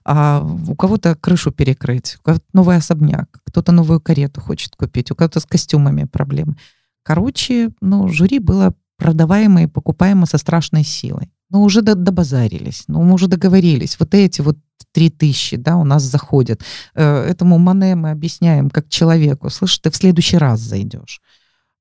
А 0.05 0.43
у 0.67 0.75
кого-то 0.75 1.15
крышу 1.15 1.51
перекрыть, 1.51 2.17
у 2.19 2.23
кого-то 2.23 2.45
новый 2.53 2.77
особняк, 2.77 3.41
кто-то 3.45 3.71
новую 3.71 3.99
карету 3.99 4.41
хочет 4.41 4.75
купить, 4.75 5.11
у 5.11 5.15
кого-то 5.15 5.39
с 5.39 5.45
костюмами 5.45 6.05
проблемы. 6.05 6.57
Короче, 7.03 7.71
ну, 7.81 8.07
жюри 8.07 8.39
было 8.39 8.75
продаваемо 8.97 9.63
и 9.63 9.67
покупаемо 9.67 10.27
со 10.27 10.37
страшной 10.37 10.83
силой. 10.83 11.31
Ну, 11.51 11.63
уже 11.63 11.81
до- 11.81 11.95
добазарились, 11.95 12.83
ну, 12.87 13.01
мы 13.03 13.13
уже 13.13 13.27
договорились. 13.27 13.97
Вот 13.99 14.13
эти 14.13 14.41
вот 14.41 14.57
три 14.93 15.09
тысячи, 15.09 15.57
да, 15.57 15.77
у 15.77 15.83
нас 15.83 16.03
заходят. 16.03 16.61
Э, 16.95 17.23
Этому 17.29 17.57
Мане 17.59 17.95
мы 17.95 18.11
объясняем 18.11 18.69
как 18.69 18.89
человеку, 18.89 19.49
слышь, 19.49 19.77
ты 19.79 19.89
в 19.89 19.95
следующий 19.95 20.37
раз 20.37 20.59
зайдешь. 20.59 21.21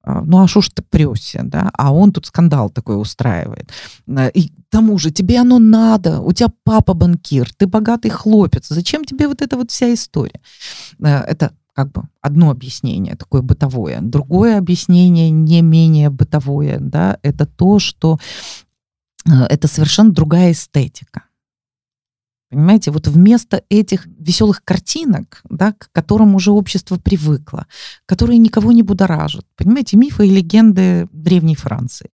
А, 0.02 0.22
Ну 0.22 0.42
а 0.42 0.48
что 0.48 0.60
ж 0.60 0.70
ты 0.70 0.82
прешься, 0.82 1.40
да? 1.44 1.70
А 1.74 1.92
он 1.92 2.12
тут 2.12 2.26
скандал 2.26 2.70
такой 2.70 3.00
устраивает. 3.00 3.70
А, 4.08 4.28
И 4.28 4.48
к 4.48 4.52
тому 4.70 4.98
же 4.98 5.10
тебе 5.10 5.40
оно 5.40 5.58
надо, 5.58 6.20
у 6.20 6.32
тебя 6.32 6.48
папа 6.64 6.94
банкир, 6.94 7.48
ты 7.56 7.66
богатый 7.66 8.10
хлопец, 8.10 8.68
зачем 8.68 9.04
тебе 9.04 9.28
вот 9.28 9.42
эта 9.42 9.56
вот 9.56 9.70
вся 9.70 9.92
история? 9.92 10.40
Это 11.00 11.52
как 11.74 11.92
бы 11.92 12.02
одно 12.20 12.50
объяснение 12.50 13.14
такое 13.16 13.42
бытовое. 13.42 14.00
Другое 14.00 14.58
объяснение 14.58 15.30
не 15.30 15.62
менее 15.62 16.10
бытовое, 16.10 16.78
да, 16.80 17.18
это 17.22 17.46
то, 17.46 17.78
что 17.78 18.18
э, 18.18 18.69
это 19.26 19.68
совершенно 19.68 20.12
другая 20.12 20.52
эстетика. 20.52 21.24
Понимаете, 22.50 22.90
вот 22.90 23.06
вместо 23.06 23.62
этих 23.68 24.06
веселых 24.06 24.64
картинок, 24.64 25.40
да, 25.48 25.72
к 25.72 25.88
которым 25.92 26.34
уже 26.34 26.50
общество 26.50 26.96
привыкло, 26.96 27.66
которые 28.06 28.38
никого 28.38 28.72
не 28.72 28.82
будоражат, 28.82 29.46
понимаете, 29.56 29.96
мифы 29.96 30.26
и 30.26 30.30
легенды 30.30 31.08
древней 31.12 31.54
Франции. 31.54 32.10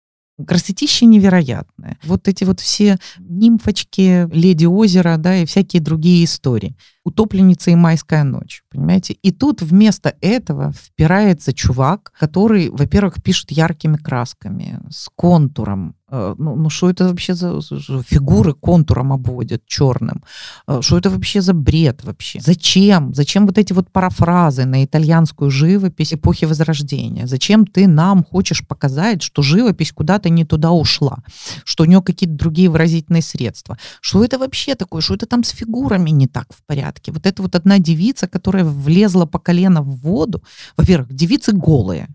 Красотища 0.46 1.06
невероятная. 1.06 1.98
Вот 2.04 2.28
эти 2.28 2.44
вот 2.44 2.60
все 2.60 2.98
нимфочки, 3.18 4.28
леди 4.30 4.66
озера, 4.66 5.16
да, 5.16 5.38
и 5.38 5.46
всякие 5.46 5.80
другие 5.80 6.26
истории. 6.26 6.76
Утопленница 7.04 7.70
и 7.70 7.74
майская 7.74 8.22
ночь, 8.22 8.62
понимаете? 8.70 9.14
И 9.14 9.30
тут 9.30 9.62
вместо 9.62 10.14
этого 10.20 10.72
впирается 10.72 11.54
чувак, 11.54 12.12
который, 12.18 12.68
во-первых, 12.68 13.22
пишет 13.22 13.50
яркими 13.50 13.96
красками, 13.96 14.82
с 14.90 15.08
контуром. 15.14 15.95
Э, 16.10 16.34
Ну, 16.38 16.56
ну 16.56 16.70
что 16.70 16.88
это 16.88 17.04
вообще 17.04 17.34
за 17.34 17.60
фигуры 18.08 18.54
контуром 18.54 19.12
обводят 19.12 19.66
черным? 19.66 20.22
Э, 20.68 20.80
Что 20.82 20.98
это 20.98 21.10
вообще 21.10 21.40
за 21.40 21.52
бред 21.54 22.04
вообще? 22.04 22.40
Зачем? 22.40 23.14
Зачем 23.14 23.46
вот 23.46 23.58
эти 23.58 23.72
вот 23.72 23.90
парафразы 23.90 24.64
на 24.64 24.84
итальянскую 24.84 25.50
живопись 25.50 26.12
эпохи 26.14 26.46
Возрождения? 26.46 27.26
Зачем 27.26 27.66
ты 27.66 27.88
нам 27.88 28.24
хочешь 28.24 28.66
показать, 28.66 29.22
что 29.22 29.42
живопись 29.42 29.92
куда-то 29.92 30.28
не 30.28 30.44
туда 30.44 30.70
ушла? 30.70 31.18
Что 31.64 31.84
у 31.84 31.86
нее 31.86 32.02
какие-то 32.02 32.36
другие 32.36 32.68
выразительные 32.68 33.22
средства? 33.22 33.76
Что 34.00 34.24
это 34.24 34.38
вообще 34.38 34.74
такое? 34.74 35.00
Что 35.02 35.14
это 35.14 35.26
там 35.26 35.42
с 35.42 35.50
фигурами 35.50 36.10
не 36.10 36.26
так 36.28 36.46
в 36.52 36.62
порядке? 36.66 37.12
Вот 37.12 37.26
это 37.26 37.42
вот 37.42 37.54
одна 37.54 37.78
девица, 37.78 38.28
которая 38.28 38.64
влезла 38.64 39.26
по 39.26 39.38
колено 39.38 39.82
в 39.82 39.96
воду. 39.96 40.42
Во-первых, 40.76 41.12
девицы 41.12 41.52
голые. 41.52 42.08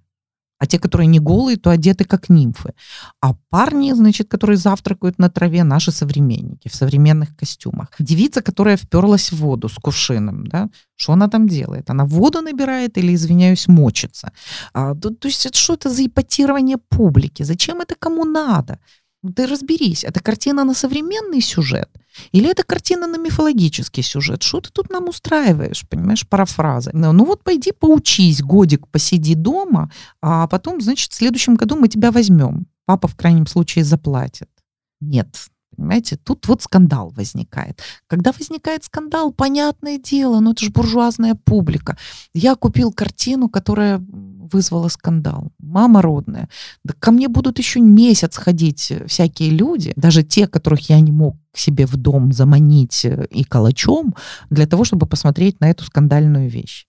А 0.61 0.67
те, 0.67 0.77
которые 0.77 1.07
не 1.07 1.19
голые, 1.19 1.57
то 1.57 1.71
одеты 1.71 2.05
как 2.05 2.29
нимфы. 2.29 2.73
А 3.19 3.33
парни, 3.49 3.93
значит, 3.93 4.27
которые 4.29 4.57
завтракают 4.57 5.19
на 5.19 5.29
траве, 5.29 5.63
наши 5.63 5.91
современники 5.91 6.67
в 6.69 6.75
современных 6.75 7.35
костюмах. 7.35 7.87
Девица, 7.99 8.43
которая 8.43 8.77
вперлась 8.77 9.31
в 9.31 9.37
воду 9.37 9.69
с 9.69 9.75
кувшином, 9.75 10.45
да, 10.45 10.69
что 10.95 11.13
она 11.13 11.27
там 11.27 11.47
делает? 11.47 11.89
Она 11.89 12.05
воду 12.05 12.41
набирает 12.41 12.97
или, 12.99 13.15
извиняюсь, 13.15 13.67
мочится? 13.67 14.31
А, 14.73 14.93
то, 14.93 15.09
то 15.09 15.27
есть 15.27 15.47
это 15.47 15.57
что 15.57 15.73
это 15.73 15.89
за 15.89 16.05
ипотирование 16.05 16.77
публики? 16.77 17.41
Зачем 17.43 17.81
это 17.81 17.95
кому 17.95 18.23
надо? 18.23 18.77
Ты 19.35 19.45
разберись, 19.45 20.03
это 20.03 20.19
картина 20.19 20.63
на 20.63 20.73
современный 20.73 21.41
сюжет 21.41 21.89
или 22.31 22.49
это 22.49 22.63
картина 22.63 23.07
на 23.07 23.17
мифологический 23.17 24.03
сюжет? 24.03 24.43
Что 24.43 24.61
ты 24.61 24.69
тут 24.71 24.89
нам 24.89 25.09
устраиваешь, 25.09 25.87
понимаешь, 25.87 26.27
парафразы? 26.27 26.91
Ну, 26.93 27.11
ну 27.11 27.25
вот 27.25 27.43
пойди 27.43 27.71
поучись, 27.71 28.41
годик 28.41 28.87
посиди 28.87 29.35
дома, 29.35 29.91
а 30.21 30.47
потом, 30.47 30.81
значит, 30.81 31.11
в 31.11 31.15
следующем 31.15 31.55
году 31.55 31.75
мы 31.75 31.87
тебя 31.87 32.11
возьмем. 32.11 32.67
Папа 32.85 33.07
в 33.07 33.15
крайнем 33.15 33.47
случае 33.47 33.83
заплатит. 33.83 34.49
Нет, 34.99 35.47
понимаете, 35.81 36.15
тут 36.17 36.47
вот 36.47 36.61
скандал 36.61 37.09
возникает. 37.09 37.81
Когда 38.07 38.31
возникает 38.31 38.83
скандал, 38.83 39.33
понятное 39.33 39.97
дело, 39.97 40.39
ну 40.39 40.51
это 40.51 40.63
же 40.63 40.71
буржуазная 40.71 41.33
публика. 41.33 41.97
Я 42.33 42.55
купил 42.55 42.93
картину, 42.93 43.49
которая 43.49 43.97
вызвала 43.99 44.89
скандал. 44.89 45.51
Мама 45.57 46.01
родная. 46.01 46.49
Да 46.83 46.93
ко 46.93 47.11
мне 47.11 47.27
будут 47.27 47.57
еще 47.57 47.79
месяц 47.79 48.37
ходить 48.37 48.91
э, 48.91 49.07
всякие 49.07 49.49
люди, 49.49 49.93
даже 49.95 50.23
те, 50.23 50.47
которых 50.47 50.89
я 50.89 50.99
не 50.99 51.11
мог 51.11 51.37
к 51.51 51.57
себе 51.57 51.87
в 51.87 51.95
дом 51.97 52.31
заманить 52.31 53.05
э, 53.05 53.25
и 53.31 53.43
калачом, 53.43 54.13
для 54.49 54.67
того, 54.67 54.83
чтобы 54.83 55.07
посмотреть 55.07 55.59
на 55.61 55.69
эту 55.69 55.83
скандальную 55.85 56.49
вещь. 56.49 56.85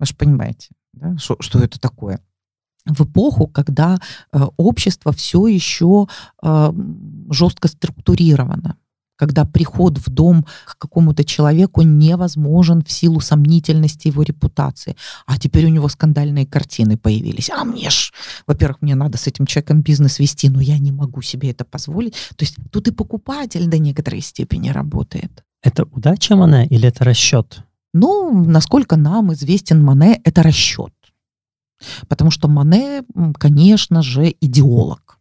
Вы 0.00 0.06
же 0.06 0.14
понимаете, 0.14 0.68
да, 0.92 1.16
что, 1.18 1.36
что 1.40 1.60
это 1.60 1.80
такое? 1.80 2.20
В 2.88 3.02
эпоху, 3.02 3.46
когда 3.46 3.98
э, 4.32 4.40
общество 4.56 5.12
все 5.12 5.46
еще 5.46 6.06
э, 6.42 6.72
жестко 7.30 7.68
структурировано, 7.68 8.76
когда 9.18 9.44
приход 9.44 9.98
в 9.98 10.10
дом 10.10 10.46
к 10.64 10.78
какому-то 10.78 11.24
человеку 11.24 11.82
невозможен 11.82 12.82
в 12.84 12.90
силу 12.90 13.20
сомнительности 13.20 14.08
его 14.08 14.22
репутации. 14.22 14.96
А 15.26 15.38
теперь 15.38 15.66
у 15.66 15.70
него 15.70 15.88
скандальные 15.88 16.46
картины 16.46 16.96
появились. 16.96 17.50
А 17.50 17.64
мне 17.64 17.90
ж, 17.90 18.12
во-первых, 18.46 18.80
мне 18.80 18.94
надо 18.94 19.18
с 19.18 19.26
этим 19.26 19.46
человеком 19.46 19.82
бизнес 19.82 20.20
вести, 20.20 20.48
но 20.48 20.60
я 20.60 20.78
не 20.78 20.92
могу 20.92 21.20
себе 21.22 21.50
это 21.50 21.64
позволить. 21.64 22.14
То 22.36 22.44
есть 22.44 22.56
тут 22.70 22.88
и 22.88 22.92
покупатель 22.92 23.66
до 23.66 23.78
некоторой 23.78 24.20
степени 24.20 24.70
работает. 24.70 25.44
Это 25.62 25.84
удача 25.84 26.36
Мане 26.36 26.66
или 26.68 26.88
это 26.88 27.04
расчет? 27.04 27.64
Ну, 27.92 28.44
насколько 28.44 28.96
нам 28.96 29.32
известен 29.32 29.82
Мане, 29.82 30.20
это 30.22 30.42
расчет. 30.42 30.92
Потому 32.08 32.30
что 32.30 32.48
Мане, 32.48 33.04
конечно 33.38 34.02
же, 34.02 34.34
идеолог. 34.40 35.18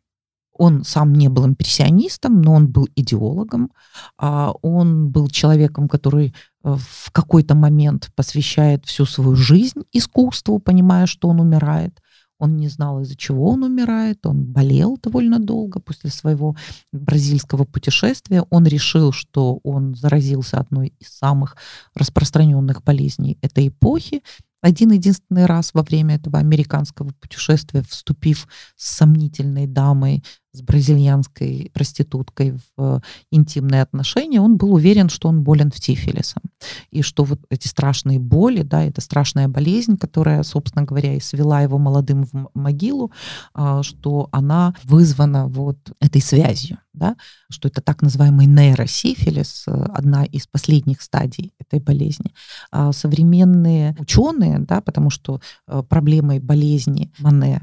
Он 0.57 0.83
сам 0.83 1.13
не 1.13 1.29
был 1.29 1.45
импрессионистом, 1.45 2.41
но 2.41 2.53
он 2.53 2.67
был 2.67 2.87
идеологом. 2.95 3.71
А 4.17 4.53
Он 4.61 5.09
был 5.09 5.29
человеком, 5.29 5.87
который 5.87 6.33
э, 6.63 6.75
в 6.75 7.11
какой-то 7.11 7.55
момент 7.55 8.11
посвящает 8.15 8.85
всю 8.85 9.05
свою 9.05 9.35
жизнь 9.35 9.83
искусству, 9.91 10.59
понимая, 10.59 11.05
что 11.05 11.27
он 11.29 11.39
умирает. 11.39 12.01
Он 12.39 12.55
не 12.55 12.67
знал, 12.67 13.01
из-за 13.01 13.15
чего 13.15 13.49
он 13.49 13.63
умирает. 13.63 14.25
Он 14.25 14.45
болел 14.45 14.97
довольно 15.01 15.39
долго 15.39 15.79
после 15.79 16.11
своего 16.11 16.55
бразильского 16.91 17.65
путешествия. 17.65 18.43
Он 18.49 18.65
решил, 18.65 19.11
что 19.11 19.59
он 19.63 19.95
заразился 19.95 20.59
одной 20.59 20.93
из 20.99 21.09
самых 21.09 21.57
распространенных 21.95 22.83
болезней 22.83 23.39
этой 23.41 23.69
эпохи. 23.69 24.21
Один 24.61 24.91
единственный 24.91 25.45
раз 25.45 25.73
во 25.73 25.83
время 25.83 26.15
этого 26.15 26.39
американского 26.39 27.09
путешествия, 27.19 27.83
вступив 27.83 28.47
с 28.75 28.97
сомнительной 28.97 29.67
дамой, 29.67 30.23
с 30.57 30.61
бразильянской 30.61 31.71
проституткой 31.73 32.51
в 32.51 32.61
э, 32.77 32.99
интимные 33.31 33.81
отношения, 33.81 34.41
он 34.41 34.57
был 34.57 34.73
уверен, 34.73 35.09
что 35.09 35.29
он 35.29 35.43
болен 35.43 35.71
тифилисом. 35.71 36.43
И 36.91 37.01
что 37.01 37.23
вот 37.23 37.39
эти 37.49 37.67
страшные 37.67 38.19
боли, 38.19 38.63
да, 38.63 38.83
это 38.83 39.01
страшная 39.01 39.47
болезнь, 39.47 39.97
которая, 39.97 40.43
собственно 40.43 40.85
говоря, 40.85 41.13
и 41.15 41.19
свела 41.19 41.61
его 41.61 41.77
молодым 41.77 42.25
в 42.25 42.49
могилу, 42.53 43.11
а, 43.53 43.83
что 43.83 44.29
она 44.31 44.73
вызвана 44.83 45.47
вот 45.47 45.77
этой 45.99 46.21
связью, 46.21 46.79
да, 46.93 47.15
что 47.49 47.67
это 47.67 47.81
так 47.81 48.01
называемый 48.01 48.47
нейросифилис, 48.47 49.65
э, 49.67 49.71
одна 49.93 50.25
из 50.25 50.47
последних 50.47 51.01
стадий 51.01 51.53
этой 51.59 51.79
болезни. 51.79 52.33
А 52.71 52.91
современные 52.91 53.95
ученые, 53.99 54.59
да, 54.59 54.81
потому 54.81 55.09
что 55.09 55.39
э, 55.67 55.83
проблемой 55.87 56.39
болезни 56.39 57.11
Мане 57.19 57.61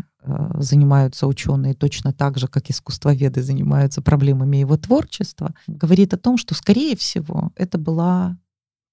занимаются 0.55 1.27
ученые 1.27 1.75
точно 1.75 2.13
так 2.13 2.39
же, 2.39 2.49
как 2.49 2.71
искусствоведы 2.71 3.43
занимаются 3.43 4.03
проблемами 4.03 4.59
его 4.59 4.77
творчества, 4.77 5.55
говорит 5.67 6.15
о 6.15 6.19
том, 6.19 6.37
что, 6.37 6.55
скорее 6.55 6.97
всего, 6.97 7.53
это 7.57 7.79
была 7.79 8.39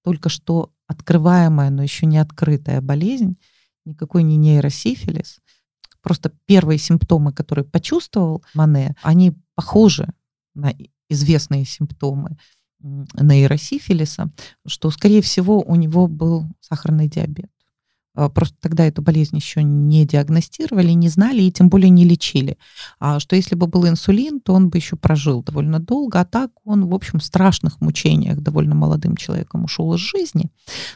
только 0.04 0.28
что 0.28 0.72
открываемая, 0.86 1.70
но 1.70 1.82
еще 1.82 2.06
не 2.06 2.18
открытая 2.18 2.80
болезнь, 2.80 3.36
никакой 3.84 4.22
не 4.22 4.36
нейросифилис. 4.36 5.38
Просто 6.02 6.32
первые 6.46 6.78
симптомы, 6.78 7.32
которые 7.32 7.64
почувствовал 7.64 8.44
Мане, 8.54 8.96
они 9.02 9.34
похожи 9.54 10.12
на 10.54 10.74
известные 11.08 11.64
симптомы 11.64 12.36
нейросифилиса, 12.80 14.30
что, 14.66 14.90
скорее 14.90 15.22
всего, 15.22 15.60
у 15.60 15.76
него 15.76 16.08
был 16.08 16.46
сахарный 16.60 17.08
диабет. 17.08 17.50
А, 18.14 18.28
Просто 18.28 18.56
тогда 18.60 18.86
эту 18.86 19.02
болезнь 19.02 19.36
еще 19.36 19.62
не 19.62 20.04
диагностировали, 20.06 20.90
не 20.92 21.08
знали 21.08 21.42
и 21.42 21.52
тем 21.52 21.68
более 21.68 21.90
не 21.90 22.04
лечили. 22.04 22.58
А 22.98 23.20
что 23.20 23.36
если 23.36 23.54
бы 23.54 23.66
был 23.66 23.88
инсулин, 23.88 24.40
то 24.40 24.54
он 24.54 24.68
бы 24.68 24.78
еще 24.78 24.96
прожил 24.96 25.42
довольно 25.42 25.78
долго, 25.78 26.20
а 26.20 26.24
так 26.24 26.50
он, 26.64 26.86
в 26.86 26.94
общем, 26.94 27.18
в 27.18 27.24
страшных 27.24 27.80
мучениях 27.80 28.40
довольно 28.40 28.74
молодым 28.74 29.16
человеком 29.16 29.64
ушел 29.64 29.94
из 29.94 30.00
жизни. 30.00 30.50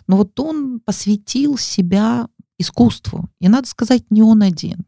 Но 0.07 0.17
вот 0.17 0.39
он 0.41 0.81
посвятил 0.81 1.59
себя 1.59 2.29
искусству. 2.59 3.29
И 3.41 3.49
надо 3.49 3.69
сказать, 3.69 4.05
не 4.11 4.23
он 4.23 4.43
один. 4.43 4.85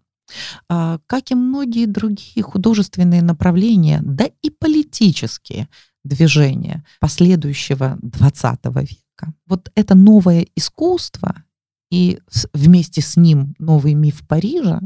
А, 0.69 0.99
Как 1.07 1.31
и 1.31 1.35
многие 1.35 1.87
другие 1.87 2.43
художественные 2.43 3.23
направления, 3.23 4.01
да 4.03 4.29
и 4.43 4.51
политические 4.51 5.69
движения 6.05 6.85
последующего 7.01 7.99
20 8.03 8.59
века. 8.67 9.35
Вот 9.47 9.71
это 9.75 9.95
новое 9.95 10.47
искусство 10.55 11.43
и 11.91 12.21
с- 12.29 12.49
вместе 12.53 13.01
с 13.01 13.17
ним 13.17 13.55
новый 13.59 13.95
миф 13.95 14.27
Парижа, 14.27 14.81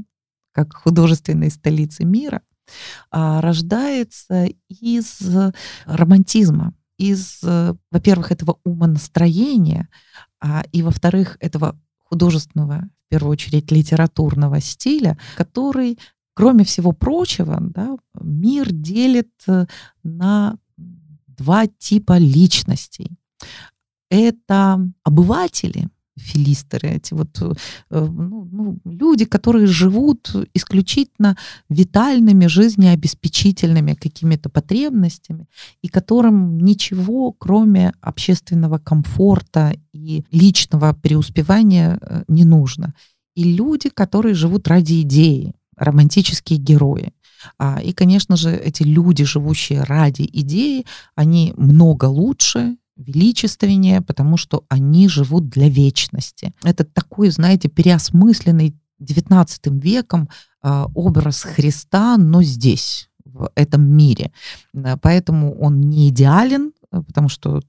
как 0.52 0.74
художественной 0.74 1.50
столицы 1.50 2.04
мира, 2.04 2.42
а, 3.10 3.40
рождается 3.40 4.48
из 4.68 5.20
романтизма, 5.86 6.74
из, 6.98 7.40
во-первых, 7.90 8.30
этого 8.32 8.58
умонастроения, 8.64 9.88
а, 10.40 10.62
и, 10.72 10.82
во-вторых, 10.82 11.36
этого 11.40 11.78
художественного 11.98 12.88
первую 13.12 13.32
очередь 13.32 13.70
литературного 13.70 14.58
стиля, 14.60 15.18
который, 15.36 15.98
кроме 16.32 16.64
всего 16.64 16.92
прочего, 16.92 17.58
да, 17.60 17.98
мир 18.18 18.72
делит 18.72 19.28
э, 19.46 19.66
на 20.02 20.56
два 21.26 21.66
типа 21.66 22.16
личностей. 22.16 23.18
Это 24.08 24.80
обыватели, 25.02 25.88
филистеры, 26.22 26.88
эти 26.88 27.14
вот 27.14 27.40
э, 27.40 27.52
ну, 27.90 28.48
ну, 28.50 28.78
люди, 28.84 29.24
которые 29.24 29.66
живут 29.66 30.34
исключительно 30.54 31.36
витальными, 31.68 32.46
жизнеобеспечительными 32.46 33.94
какими-то 33.94 34.48
потребностями, 34.48 35.46
и 35.82 35.88
которым 35.88 36.58
ничего, 36.58 37.32
кроме 37.32 37.92
общественного 38.00 38.78
комфорта 38.78 39.74
и 39.92 40.24
личного 40.30 40.92
преуспевания, 40.92 41.98
э, 42.00 42.24
не 42.28 42.44
нужно. 42.44 42.94
И 43.34 43.44
люди, 43.44 43.88
которые 43.88 44.34
живут 44.34 44.68
ради 44.68 45.02
идеи, 45.02 45.54
романтические 45.76 46.58
герои. 46.58 47.12
А, 47.58 47.80
и, 47.82 47.92
конечно 47.92 48.36
же, 48.36 48.54
эти 48.54 48.82
люди, 48.82 49.24
живущие 49.24 49.82
ради 49.82 50.28
идеи, 50.32 50.84
они 51.14 51.54
много 51.56 52.04
лучше, 52.06 52.76
величественнее, 52.96 54.00
потому 54.00 54.36
что 54.36 54.64
они 54.68 55.08
живут 55.08 55.48
для 55.48 55.68
вечности. 55.68 56.52
Это 56.62 56.84
такой, 56.84 57.30
знаете, 57.30 57.68
переосмысленный 57.68 58.74
XIX 59.00 59.46
веком 59.80 60.28
э, 60.62 60.84
образ 60.94 61.42
Христа, 61.42 62.16
но 62.16 62.42
здесь, 62.42 63.08
в 63.24 63.50
этом 63.54 63.84
мире. 63.84 64.32
Поэтому 65.00 65.58
он 65.58 65.80
не 65.80 66.10
идеален, 66.10 66.72
потому 67.00 67.28
что 67.28 67.62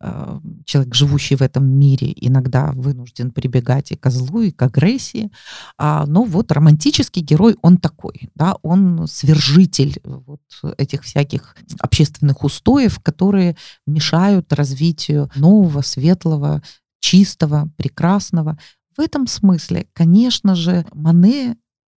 а, 0.00 0.40
человек, 0.64 0.94
живущий 0.94 1.36
в 1.36 1.42
этом 1.42 1.66
мире, 1.66 2.12
иногда 2.16 2.72
вынужден 2.72 3.30
прибегать 3.30 3.92
и 3.92 3.96
к 3.96 4.10
злу, 4.10 4.42
и 4.42 4.50
к 4.50 4.62
агрессии. 4.62 5.30
А, 5.78 6.04
но 6.06 6.24
вот 6.24 6.50
романтический 6.50 7.22
герой, 7.22 7.56
он 7.62 7.78
такой, 7.78 8.30
да, 8.34 8.56
он 8.62 9.06
свержитель 9.06 10.00
вот 10.04 10.40
этих 10.76 11.04
всяких 11.04 11.56
общественных 11.78 12.44
устоев, 12.44 12.98
которые 13.00 13.56
мешают 13.86 14.52
развитию 14.52 15.30
нового, 15.36 15.82
светлого, 15.82 16.62
чистого, 17.00 17.70
прекрасного. 17.76 18.58
В 18.96 19.00
этом 19.00 19.26
смысле, 19.26 19.86
конечно 19.92 20.54
же, 20.54 20.84
Мане 20.92 21.56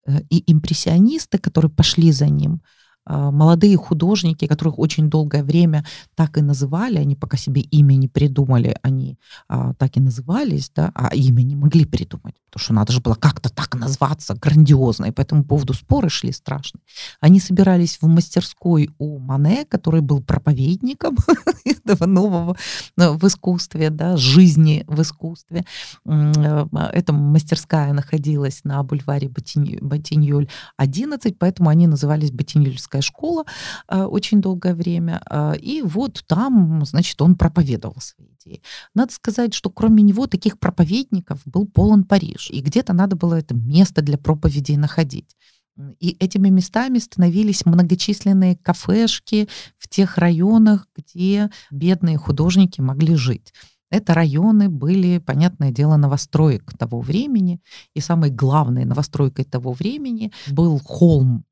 э, 0.07 0.21
и 0.29 0.53
импрессионисты, 0.53 1.39
которые 1.39 1.71
пошли 1.71 2.13
за 2.13 2.29
ним, 2.29 2.63
молодые 3.07 3.77
художники, 3.77 4.47
которых 4.47 4.79
очень 4.79 5.11
долгое 5.11 5.43
время 5.43 5.85
так 6.15 6.39
и 6.39 6.43
называли, 6.43 6.99
они 6.99 7.17
пока 7.17 7.37
себе 7.37 7.63
имя 7.63 7.95
не 7.95 8.09
придумали, 8.09 8.77
они 8.83 9.19
а, 9.49 9.75
так 9.75 9.97
и 9.97 10.01
назывались, 10.01 10.71
да, 10.75 10.93
а 10.95 11.15
имя 11.15 11.43
не 11.43 11.57
могли 11.57 11.85
придумать, 11.85 12.35
потому 12.51 12.65
что 12.65 12.75
надо 12.75 12.93
же 12.93 13.01
было 13.01 13.15
как-то 13.15 13.49
так 13.49 13.75
назваться 13.75 14.35
грандиозно, 14.35 15.07
и 15.07 15.11
по 15.11 15.21
этому 15.21 15.45
поводу 15.45 15.75
споры 15.75 16.09
шли 16.09 16.33
страшные. 16.33 16.83
Они 17.21 17.41
собирались 17.41 17.99
в 18.01 18.07
мастерской 18.07 18.91
у 18.99 19.19
Мане, 19.19 19.65
который 19.65 20.01
был 20.01 20.21
проповедником 20.21 21.17
этого 21.65 22.07
нового 22.07 22.57
э, 22.99 23.11
в 23.11 23.25
искусстве, 23.27 23.91
да, 23.91 24.17
жизни 24.17 24.85
в 24.87 25.01
искусстве. 25.03 25.65
Э, 26.07 26.67
эта 26.93 27.13
мастерская 27.13 27.93
находилась 27.93 28.61
на 28.65 28.83
бульваре 28.83 29.29
Ботиньоль 29.29 30.49
11, 30.77 31.39
поэтому 31.39 31.69
они 31.69 31.87
назывались 31.87 32.31
Ботиньольская 32.31 32.92
библейская 32.93 33.01
школа 33.01 33.45
э, 33.89 34.03
очень 34.03 34.41
долгое 34.41 34.75
время. 34.75 35.21
Э, 35.31 35.57
и 35.57 35.83
вот 35.83 36.25
там, 36.27 36.85
значит, 36.85 37.21
он 37.23 37.37
проповедовал 37.37 37.97
свои 38.01 38.29
идеи. 38.41 38.63
Надо 38.95 39.13
сказать, 39.13 39.55
что 39.55 39.71
кроме 39.71 40.03
него 40.03 40.27
таких 40.27 40.59
проповедников 40.59 41.41
был 41.45 41.67
полон 41.67 42.05
Париж. 42.05 42.51
И 42.51 42.61
где-то 42.61 42.93
надо 42.93 43.17
было 43.17 43.35
это 43.35 43.55
место 43.55 44.03
для 44.03 44.19
проповедей 44.19 44.77
находить. 44.77 45.37
И 46.01 46.17
этими 46.21 46.51
местами 46.51 46.99
становились 46.99 47.65
многочисленные 47.65 48.57
кафешки 48.57 49.49
в 49.79 49.89
тех 49.89 50.19
районах, 50.19 50.87
где 50.95 51.51
бедные 51.71 52.19
художники 52.19 52.83
могли 52.83 53.17
жить. 53.17 53.55
Это 53.91 54.15
районы 54.15 54.69
были, 54.69 55.19
понятное 55.19 55.71
дело, 55.71 55.97
новостроек 55.97 56.73
того 56.79 57.01
времени. 57.01 57.61
И 57.95 58.01
самой 58.01 58.31
главной 58.31 58.85
новостройкой 58.85 59.45
того 59.45 59.73
времени 59.73 60.31
был 60.51 60.79
холм 60.79 61.45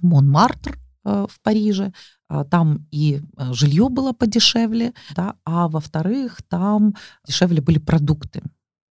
Монмартр 0.00 0.78
э, 1.04 1.26
в 1.28 1.40
Париже, 1.42 1.92
а, 2.32 2.44
там 2.44 2.86
и 2.90 3.20
э, 3.36 3.52
жилье 3.52 3.90
было 3.90 4.12
подешевле, 4.14 4.94
да, 5.14 5.34
а 5.44 5.68
во-вторых, 5.68 6.40
там 6.48 6.94
дешевле 7.26 7.60
были 7.60 7.78
продукты. 7.78 8.42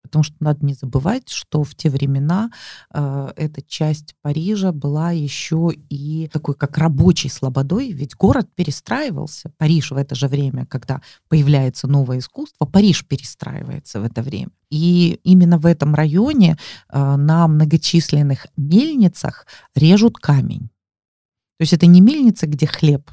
Потому 0.02 0.22
что 0.22 0.36
надо 0.40 0.64
не 0.64 0.74
забывать, 0.74 1.28
что 1.28 1.64
в 1.64 1.74
те 1.74 1.90
времена 1.90 2.52
э, 2.94 3.32
эта 3.34 3.62
часть 3.62 4.14
Парижа 4.22 4.70
была 4.70 5.10
еще 5.10 5.72
и 5.88 6.28
такой 6.32 6.54
как 6.54 6.78
рабочей 6.78 7.30
слободой, 7.30 7.90
ведь 7.92 8.14
город 8.14 8.48
перестраивался. 8.54 9.50
Париж 9.58 9.90
в 9.90 9.96
это 9.96 10.14
же 10.14 10.28
время, 10.28 10.66
когда 10.66 11.00
появляется 11.28 11.88
новое 11.88 12.18
искусство, 12.18 12.66
Париж 12.66 13.04
перестраивается 13.06 14.00
в 14.00 14.04
это 14.04 14.22
время. 14.22 14.50
И 14.70 15.18
именно 15.24 15.58
в 15.58 15.66
этом 15.66 15.94
районе 15.94 16.58
э, 16.90 17.16
на 17.16 17.48
многочисленных 17.48 18.46
мельницах 18.56 19.46
режут 19.74 20.18
камень. 20.18 20.71
То 21.58 21.62
есть 21.62 21.72
это 21.72 21.86
не 21.86 22.00
мельница, 22.00 22.46
где 22.46 22.66
хлеб 22.66 23.10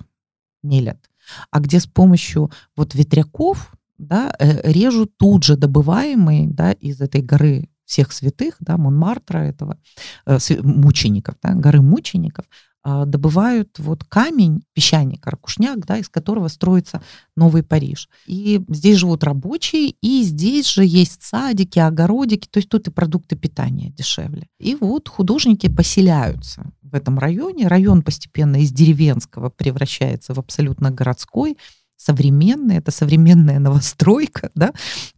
мелят, 0.64 1.10
а 1.52 1.60
где 1.60 1.80
с 1.80 1.86
помощью 1.86 2.52
вот 2.76 2.96
ветряков 2.96 3.74
да, 3.98 4.34
э, 4.40 4.72
режут 4.72 5.18
тут 5.18 5.44
же 5.44 5.58
добываемый 5.58 6.48
да, 6.48 6.72
из 6.72 7.02
этой 7.02 7.22
горы 7.22 7.70
всех 7.86 8.12
святых, 8.12 8.56
да, 8.60 8.78
Монмартра 8.78 9.40
этого, 9.40 9.78
э, 10.26 10.38
мучеников, 10.62 11.36
да, 11.42 11.54
горы 11.54 11.82
мучеников, 11.82 12.46
добывают 12.84 13.78
вот 13.80 14.04
камень, 14.04 14.64
песчаник, 14.74 15.26
ракушняк, 15.28 15.86
да, 15.86 15.98
из 15.98 16.10
которого 16.10 16.48
строится 16.48 17.02
Новый 17.36 17.64
Париж. 17.64 18.10
И 18.26 18.62
здесь 18.70 18.98
живут 18.98 19.24
рабочие, 19.24 19.96
и 20.02 20.24
здесь 20.24 20.68
же 20.70 20.86
есть 20.86 21.24
садики, 21.24 21.80
огородики, 21.80 22.48
то 22.50 22.58
есть 22.58 22.70
тут 22.70 22.88
и 22.88 22.92
продукты 22.92 23.36
питания 23.36 23.90
дешевле. 23.90 24.48
И 24.60 24.76
вот 24.76 25.10
художники 25.10 25.68
поселяются 25.68 26.72
в 26.82 26.96
этом 26.96 27.20
районе. 27.20 27.68
Район 27.68 28.02
постепенно 28.02 28.58
из 28.58 28.72
деревенского 28.72 29.50
превращается 29.50 30.34
в 30.34 30.40
абсолютно 30.40 30.92
городской 30.92 31.58
современный, 32.00 32.78
это 32.78 32.92
современная 32.92 33.60
новостройка, 33.60 34.50
да, 34.56 34.72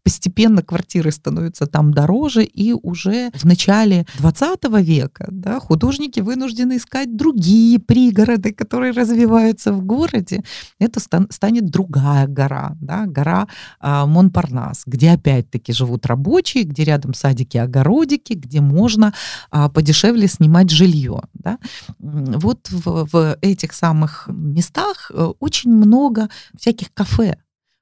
постепенно 0.03 0.63
квартиры 0.63 1.11
становятся 1.11 1.67
там 1.67 1.93
дороже, 1.93 2.43
и 2.43 2.73
уже 2.73 3.29
в 3.35 3.45
начале 3.45 4.05
20 4.17 4.59
века 4.79 5.27
да, 5.31 5.59
художники 5.59 6.19
вынуждены 6.19 6.77
искать 6.77 7.15
другие 7.15 7.79
пригороды, 7.79 8.51
которые 8.51 8.93
развиваются 8.93 9.73
в 9.73 9.85
городе. 9.85 10.43
Это 10.79 10.99
станет 11.29 11.69
другая 11.69 12.27
гора, 12.27 12.75
да, 12.81 13.05
гора 13.05 13.47
а, 13.79 14.07
Монпарнас, 14.07 14.83
где 14.87 15.11
опять-таки 15.11 15.73
живут 15.73 16.07
рабочие, 16.07 16.63
где 16.63 16.83
рядом 16.83 17.13
садики, 17.13 17.57
огородики, 17.57 18.33
где 18.33 18.59
можно 18.59 19.13
а, 19.51 19.69
подешевле 19.69 20.27
снимать 20.27 20.71
жилье. 20.71 21.21
Да. 21.33 21.59
Вот 21.99 22.69
в, 22.71 23.07
в 23.11 23.37
этих 23.41 23.73
самых 23.73 24.27
местах 24.27 25.11
э, 25.13 25.31
очень 25.39 25.71
много 25.71 26.29
всяких 26.57 26.70
всяких 26.71 26.93
кафе. 26.93 27.37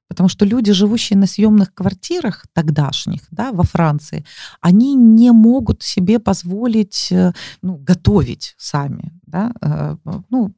Потому 0.08 0.28
что 0.28 0.44
люди, 0.44 0.72
живущие 0.72 1.16
на 1.16 1.26
съемных 1.26 1.72
квартирах 1.72 2.44
тогдашних, 2.52 3.20
да, 3.30 3.52
во 3.52 3.62
Франции, 3.62 4.24
они 4.60 4.96
не 4.96 5.30
могут 5.30 5.84
себе 5.84 6.18
позволить 6.18 7.12
э, 7.12 7.32
ну, 7.62 7.76
готовить 7.76 8.54
сами. 8.58 9.12
Да, 9.22 9.52
э, 9.62 9.96
ну, 10.30 10.52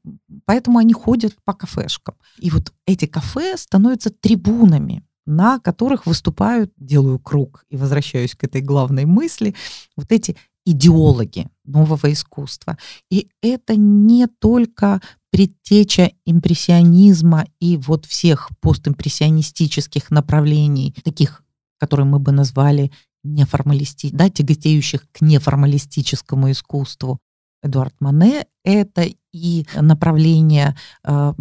поэтому 0.47 0.79
они 0.79 0.95
ходят 0.95 1.35
по 1.45 1.53
кафешкам. 1.53 2.15
И 2.39 2.51
вот 2.51 2.73
эти 2.87 3.05
кафе 3.05 3.57
становятся 3.57 4.11
трибунами 4.11 5.05
на 5.27 5.61
которых 5.61 6.07
выступают, 6.07 6.73
делаю 6.77 7.21
круг 7.21 7.65
и 7.71 7.77
возвращаюсь 7.77 8.35
к 8.35 8.43
этой 8.43 8.61
главной 8.61 9.05
мысли, 9.05 9.55
вот 9.97 10.11
эти 10.11 10.37
идеологи 10.65 11.47
нового 11.65 12.13
искусства. 12.13 12.77
И 13.09 13.29
это 13.41 13.77
не 13.77 14.27
только 14.27 15.01
предтеча 15.33 16.13
импрессионизма 16.27 17.47
и 17.59 17.79
вот 17.79 18.05
всех 18.05 18.51
постимпрессионистических 18.61 20.11
направлений, 20.11 20.95
таких, 21.03 21.43
которые 21.79 22.07
мы 22.07 22.19
бы 22.19 22.33
назвали 22.33 22.93
неформалисти, 23.25 24.11
да, 24.13 24.29
тяготеющих 24.29 25.07
к 25.11 25.23
неформалистическому 25.23 26.51
искусству. 26.51 27.19
Эдуард 27.63 27.95
Мане— 27.99 28.45
это 28.65 29.07
и 29.33 29.67
направление 29.81 30.77
э, 31.03 31.33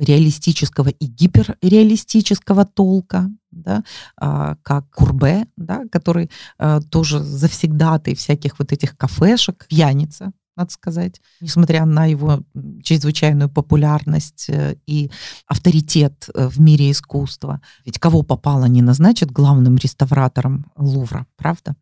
реалистического 0.00 0.88
и 0.88 1.06
гиперреалистического 1.06 2.64
толка, 2.64 3.30
да, 3.50 3.84
а, 4.16 4.56
как 4.62 4.90
Курбе, 4.90 5.46
да, 5.56 5.82
который 5.92 6.30
а, 6.58 6.80
тоже 6.80 7.20
завсегдатый 7.20 8.14
всяких 8.14 8.58
вот 8.58 8.72
этих 8.72 8.96
кафешек, 8.96 9.66
пьяница, 9.68 10.32
надо 10.56 10.70
сказать, 10.72 11.20
несмотря 11.40 11.84
на 11.84 12.06
его 12.06 12.42
чрезвычайную 12.82 13.48
популярность 13.48 14.46
э, 14.48 14.76
и 14.86 15.10
авторитет 15.46 16.28
э, 16.34 16.48
в 16.48 16.60
мире 16.60 16.90
искусства. 16.90 17.60
Ведь 17.84 17.98
кого 17.98 18.22
попало 18.22 18.66
не 18.66 18.82
назначат 18.82 19.30
главным 19.30 19.76
реставратором 19.76 20.70
Лувра, 20.76 21.26
правда? 21.36 21.76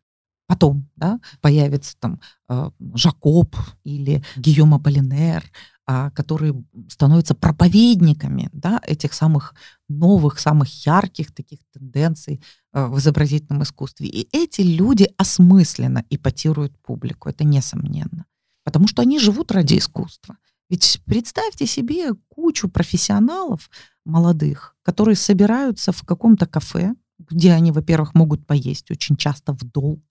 потом, 0.47 0.89
да, 0.95 1.19
появится 1.41 1.95
там 1.99 2.19
э, 2.49 2.71
Жакоб 2.95 3.55
или 3.83 4.23
Гийом 4.35 4.73
Аполлинер, 4.73 5.43
а, 5.85 6.09
которые 6.09 6.55
становятся 6.89 7.35
проповедниками 7.35 8.49
да, 8.51 8.81
этих 8.83 9.13
самых 9.13 9.53
новых, 9.87 10.39
самых 10.39 10.85
ярких 10.87 11.31
таких 11.33 11.59
тенденций 11.71 12.41
в 12.73 12.97
изобразительном 12.97 13.61
искусстве. 13.61 14.07
И 14.07 14.27
эти 14.31 14.61
люди 14.61 15.07
осмысленно 15.17 16.03
ипотируют 16.09 16.73
публику, 16.81 17.29
это 17.29 17.43
несомненно. 17.43 18.25
Потому 18.69 18.87
что 18.87 19.01
они 19.01 19.19
живут 19.19 19.51
ради 19.51 19.77
искусства. 19.77 20.37
Ведь 20.69 21.01
представьте 21.05 21.65
себе 21.65 22.13
кучу 22.27 22.69
профессионалов 22.69 23.69
молодых, 24.05 24.75
которые 24.83 25.15
собираются 25.15 25.91
в 25.91 26.03
каком-то 26.03 26.45
кафе, 26.45 26.93
где 27.17 27.53
они, 27.53 27.71
во-первых, 27.71 28.13
могут 28.13 28.45
поесть 28.45 28.91
очень 28.91 29.15
часто 29.15 29.53
в 29.53 29.63
долг, 29.63 30.09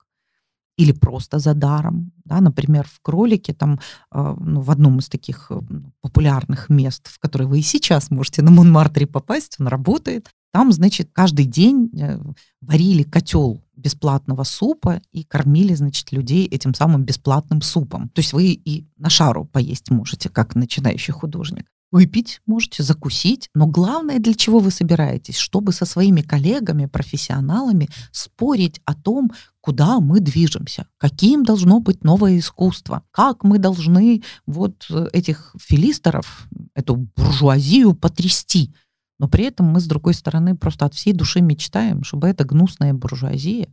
или 0.79 0.93
просто 0.93 1.39
за 1.39 1.55
даром. 1.55 2.13
Да, 2.25 2.41
например, 2.41 2.87
в 2.87 3.01
кролике, 3.03 3.53
там, 3.53 3.81
э, 4.13 4.37
ну, 4.39 4.61
в 4.61 4.71
одном 4.71 5.01
из 5.01 5.09
таких 5.09 5.51
э, 5.51 5.61
популярных 6.01 6.69
мест, 6.69 7.09
в 7.09 7.19
которые 7.19 7.49
вы 7.49 7.59
и 7.59 7.63
сейчас 7.63 8.11
можете 8.11 8.43
на 8.43 8.51
Монмартре 8.51 9.07
попасть, 9.07 9.57
он 9.59 9.67
работает. 9.67 10.31
Там, 10.53 10.73
значит, 10.73 11.11
каждый 11.13 11.45
день 11.45 11.91
э, 11.99 12.19
варили 12.61 13.03
котел 13.03 13.63
бесплатного 13.77 14.45
супа 14.45 15.01
и 15.13 15.23
кормили, 15.25 15.75
значит, 15.75 16.11
людей 16.13 16.47
этим 16.47 16.75
самым 16.75 17.05
бесплатным 17.05 17.63
супом. 17.63 18.09
То 18.11 18.21
есть 18.21 18.33
вы 18.33 18.53
и 18.53 18.87
на 18.97 19.11
шару 19.11 19.45
поесть 19.45 19.91
можете, 19.91 20.29
как 20.29 20.55
начинающий 20.55 21.13
художник. 21.13 21.67
Выпить 21.91 22.41
можете, 22.45 22.83
закусить, 22.83 23.49
но 23.55 23.67
главное, 23.67 24.19
для 24.19 24.35
чего 24.35 24.59
вы 24.59 24.71
собираетесь, 24.71 25.39
чтобы 25.39 25.73
со 25.73 25.87
своими 25.87 26.21
коллегами, 26.21 26.85
профессионалами 26.85 27.89
спорить 28.13 28.81
о 28.85 28.95
том, 28.95 29.31
куда 29.63 29.99
мы 29.99 30.21
движемся, 30.21 30.87
каким 30.99 31.45
должно 31.45 31.81
быть 31.81 32.05
новое 32.05 32.39
искусство, 32.39 33.05
как 33.11 33.43
мы 33.43 33.59
должны 33.59 34.23
вот 34.47 34.87
э, 34.91 35.09
этих 35.15 35.55
филистеров, 35.59 36.47
эту 36.75 37.09
буржуазию 37.17 37.95
потрясти. 37.95 38.75
Но 39.19 39.29
при 39.29 39.45
этом 39.45 39.67
мы, 39.67 39.81
с 39.81 39.87
другой 39.87 40.15
стороны, 40.15 40.57
просто 40.57 40.87
от 40.87 40.95
всей 40.95 41.13
души 41.13 41.41
мечтаем, 41.41 42.05
чтобы 42.05 42.29
эта 42.29 42.45
гнусная 42.45 42.95
буржуазия 42.95 43.69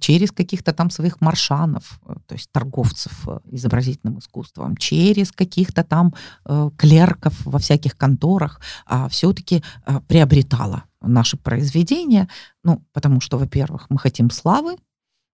через 0.00 0.32
каких-то 0.32 0.72
там 0.72 0.90
своих 0.90 1.20
маршанов, 1.20 2.00
э, 2.06 2.14
то 2.26 2.34
есть 2.34 2.50
торговцев 2.52 3.28
э, 3.28 3.40
изобразительным 3.50 4.18
искусством, 4.18 4.76
через 4.76 5.32
каких-то 5.32 5.84
там 5.84 6.14
э, 6.44 6.70
клерков 6.76 7.34
во 7.44 7.58
всяких 7.58 7.96
конторах, 7.96 8.60
а 8.86 9.08
все-таки 9.08 9.62
приобретала 10.08 10.84
наши 11.00 11.36
произведения, 11.36 12.28
ну, 12.62 12.84
потому 12.92 13.20
что, 13.20 13.38
во-первых, 13.38 13.86
мы 13.88 13.98
хотим 13.98 14.30
славы, 14.30 14.76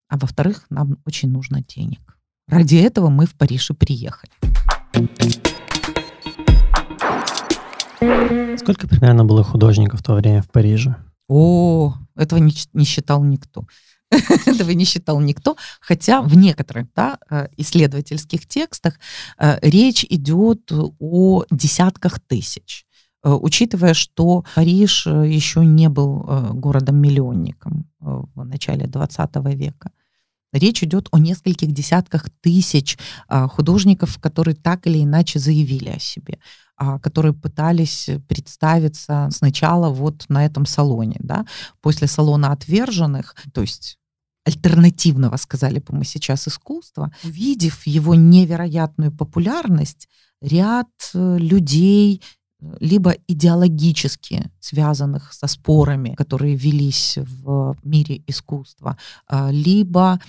а 0.08 0.18
во-вторых, 0.18 0.66
нам 0.70 0.98
очень 1.04 1.30
нужно 1.30 1.62
денег. 1.62 2.00
Ради 2.48 2.76
этого 2.76 3.08
мы 3.08 3.26
в 3.26 3.34
Париж 3.34 3.70
и 3.70 3.74
приехали. 3.74 4.30
Сколько 8.58 8.88
примерно 8.88 9.24
было 9.24 9.44
художников 9.44 10.00
в 10.00 10.02
то 10.02 10.14
время 10.14 10.42
в 10.42 10.50
Париже? 10.50 10.96
О, 11.28 11.94
этого 12.14 12.38
не, 12.38 12.52
не 12.72 12.84
считал 12.84 13.22
никто. 13.24 13.64
Этого 14.46 14.70
не 14.70 14.84
считал 14.84 15.20
никто, 15.20 15.56
хотя 15.80 16.22
в 16.22 16.36
некоторых 16.36 16.86
да, 16.94 17.18
э, 17.28 17.48
исследовательских 17.56 18.46
текстах 18.46 18.98
э, 19.38 19.58
речь 19.62 20.06
идет 20.08 20.70
о 21.00 21.44
десятках 21.50 22.20
тысяч 22.20 22.86
э, 23.24 23.30
учитывая, 23.30 23.94
что 23.94 24.44
Париж 24.54 25.06
еще 25.06 25.64
не 25.66 25.88
был 25.88 26.24
городом-миллионником 26.54 27.86
в 27.98 28.44
начале 28.44 28.86
20 28.86 29.36
века. 29.56 29.90
Речь 30.52 30.84
идет 30.84 31.08
о 31.10 31.18
нескольких 31.18 31.72
десятках 31.72 32.30
тысяч 32.40 32.96
художников, 33.28 34.18
которые 34.20 34.54
так 34.54 34.86
или 34.86 35.02
иначе 35.02 35.40
заявили 35.40 35.88
о 35.88 35.98
себе 35.98 36.38
которые 37.00 37.32
пытались 37.32 38.10
представиться 38.28 39.28
сначала 39.30 39.90
вот 39.90 40.26
на 40.28 40.44
этом 40.44 40.66
салоне, 40.66 41.16
да, 41.20 41.46
после 41.80 42.06
салона 42.06 42.52
отверженных, 42.52 43.34
то 43.52 43.62
есть 43.62 43.98
альтернативного, 44.46 45.36
сказали 45.36 45.80
бы 45.80 45.96
мы 45.96 46.04
сейчас, 46.04 46.46
искусства, 46.46 47.12
увидев 47.24 47.86
его 47.86 48.14
невероятную 48.14 49.10
популярность, 49.10 50.08
ряд 50.40 50.88
э, 51.14 51.38
людей, 51.38 52.22
либо 52.80 53.14
идеологически 53.28 54.50
связанных 54.60 55.32
со 55.32 55.46
спорами, 55.46 56.14
которые 56.14 56.56
велись 56.56 57.18
в 57.18 57.76
мире 57.82 58.22
искусства, 58.26 58.96
а, 59.28 59.50
либо 59.50 60.20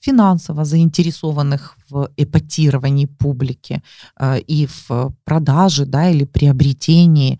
финансово 0.00 0.64
заинтересованных 0.64 1.76
в 1.88 2.10
эпатировании 2.16 3.06
публики 3.06 3.82
а, 4.16 4.36
и 4.36 4.66
в 4.66 5.14
продаже 5.24 5.86
да, 5.86 6.10
или 6.10 6.24
приобретении 6.24 7.38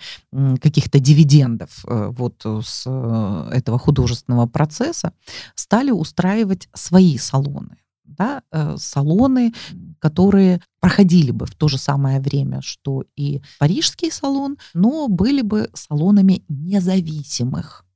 каких-то 0.61 0.99
дивидендов 1.01 1.85
э, 1.87 2.13
вот 2.17 2.45
с 2.45 2.85
э, 2.87 3.51
этого 3.53 3.79
художественного 3.79 4.47
процесса, 4.47 5.13
стали 5.55 5.91
устраивать 5.91 6.69
свои 6.75 7.17
салоны 7.19 7.79
да, 8.07 8.43
э, 8.53 8.77
салоны, 8.79 9.53
которые 9.99 10.61
проходили 10.81 11.31
бы 11.31 11.47
в 11.47 11.55
то 11.55 11.69
же 11.69 11.79
самое 11.79 12.21
время, 12.21 12.61
что 12.63 13.05
и 13.17 13.41
парижский 13.59 14.11
салон, 14.11 14.57
но 14.75 15.09
были 15.09 15.43
бы 15.43 15.71
салонами 15.75 16.45
независимых. 16.49 17.87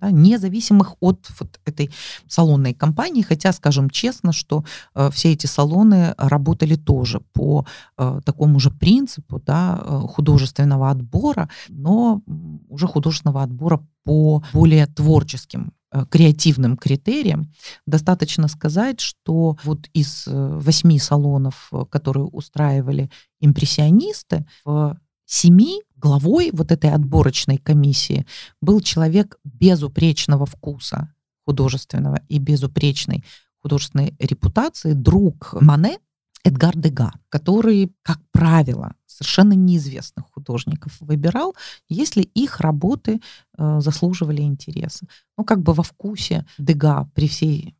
Да, 0.00 0.10
независимых 0.10 0.94
от 1.00 1.26
вот 1.38 1.60
этой 1.66 1.90
салонной 2.26 2.72
компании, 2.72 3.20
хотя, 3.20 3.52
скажем 3.52 3.90
честно, 3.90 4.32
что 4.32 4.64
э, 4.94 5.10
все 5.12 5.32
эти 5.32 5.44
салоны 5.44 6.14
работали 6.16 6.76
тоже 6.76 7.20
по 7.34 7.66
э, 7.98 8.20
такому 8.24 8.60
же 8.60 8.70
принципу 8.70 9.42
да, 9.44 9.78
э, 9.78 10.00
художественного 10.08 10.90
отбора, 10.90 11.50
но 11.68 12.22
уже 12.68 12.86
художественного 12.86 13.42
отбора 13.42 13.86
по 14.04 14.42
более 14.54 14.86
творческим 14.86 15.72
креативным 16.10 16.76
критериям, 16.76 17.52
достаточно 17.86 18.48
сказать, 18.48 19.00
что 19.00 19.56
вот 19.64 19.88
из 19.92 20.26
э, 20.26 20.30
восьми 20.32 20.98
салонов, 20.98 21.68
э, 21.72 21.84
которые 21.90 22.26
устраивали 22.26 23.10
импрессионисты, 23.40 24.46
в 24.64 24.96
семи 25.26 25.82
главой 25.96 26.50
вот 26.52 26.72
этой 26.72 26.90
отборочной 26.90 27.58
комиссии 27.58 28.26
был 28.60 28.80
человек 28.80 29.38
безупречного 29.44 30.46
вкуса 30.46 31.12
художественного 31.44 32.20
и 32.28 32.38
безупречной 32.38 33.24
художественной 33.58 34.14
репутации, 34.18 34.92
друг 34.92 35.54
Мане, 35.60 35.98
Эдгар 36.44 36.76
Дега, 36.76 37.12
который, 37.28 37.92
как 38.02 38.18
правило, 38.32 38.94
совершенно 39.06 39.52
неизвестных 39.52 40.26
художников 40.32 40.96
выбирал, 41.00 41.54
если 41.88 42.22
их 42.22 42.60
работы 42.60 43.20
э, 43.58 43.80
заслуживали 43.80 44.42
интереса. 44.42 45.06
Ну, 45.36 45.44
как 45.44 45.62
бы 45.62 45.74
во 45.74 45.82
вкусе 45.82 46.46
Дега 46.58 47.08
при 47.14 47.28
всей 47.28 47.76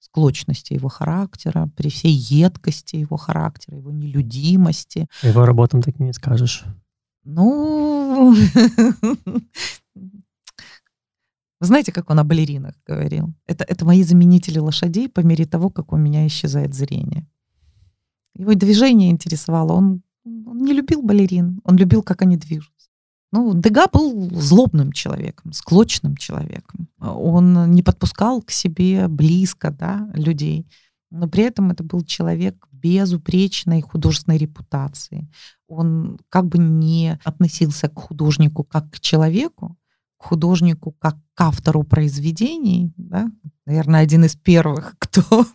склочности 0.00 0.72
его 0.72 0.88
характера, 0.88 1.70
при 1.76 1.88
всей 1.88 2.12
едкости 2.12 2.96
его 2.96 3.16
характера, 3.16 3.76
его 3.76 3.92
нелюдимости. 3.92 5.06
Его 5.22 5.44
работам 5.44 5.82
так 5.82 6.00
не 6.00 6.12
скажешь. 6.12 6.64
Ну, 7.22 8.34
знаете, 11.60 11.92
как 11.92 12.10
он 12.10 12.18
о 12.18 12.24
балеринах 12.24 12.74
говорил? 12.86 13.34
Это, 13.46 13.64
это 13.68 13.84
мои 13.84 14.02
заменители 14.02 14.58
лошадей 14.58 15.08
по 15.08 15.20
мере 15.20 15.44
того, 15.44 15.70
как 15.70 15.92
у 15.92 15.96
меня 15.96 16.26
исчезает 16.26 16.74
зрение. 16.74 17.28
Его 18.36 18.54
движение 18.54 19.10
интересовало. 19.10 19.72
Он, 19.72 20.02
он 20.24 20.58
не 20.58 20.72
любил 20.72 21.02
балерин, 21.02 21.60
он 21.64 21.76
любил, 21.76 22.02
как 22.02 22.22
они 22.22 22.36
движутся. 22.36 22.88
Ну, 23.32 23.54
Дега 23.54 23.86
был 23.86 24.28
злобным 24.40 24.92
человеком, 24.92 25.52
склочным 25.52 26.16
человеком. 26.16 26.88
Он 26.98 27.70
не 27.70 27.82
подпускал 27.82 28.42
к 28.42 28.50
себе 28.50 29.06
близко 29.06 29.70
да, 29.70 30.10
людей, 30.14 30.66
но 31.10 31.28
при 31.28 31.44
этом 31.44 31.70
это 31.70 31.84
был 31.84 32.02
человек 32.02 32.66
безупречной 32.72 33.82
художественной 33.82 34.38
репутации. 34.38 35.28
Он 35.68 36.18
как 36.28 36.46
бы 36.46 36.58
не 36.58 37.18
относился 37.24 37.88
к 37.88 37.98
художнику 37.98 38.64
как 38.64 38.90
к 38.90 39.00
человеку, 39.00 39.76
художнику 40.20 40.94
как 40.98 41.16
к 41.34 41.40
автору 41.40 41.82
произведений, 41.84 42.92
да, 42.96 43.30
наверное, 43.64 44.00
один 44.00 44.24
из 44.24 44.36
первых, 44.36 44.94
кто 44.98 45.46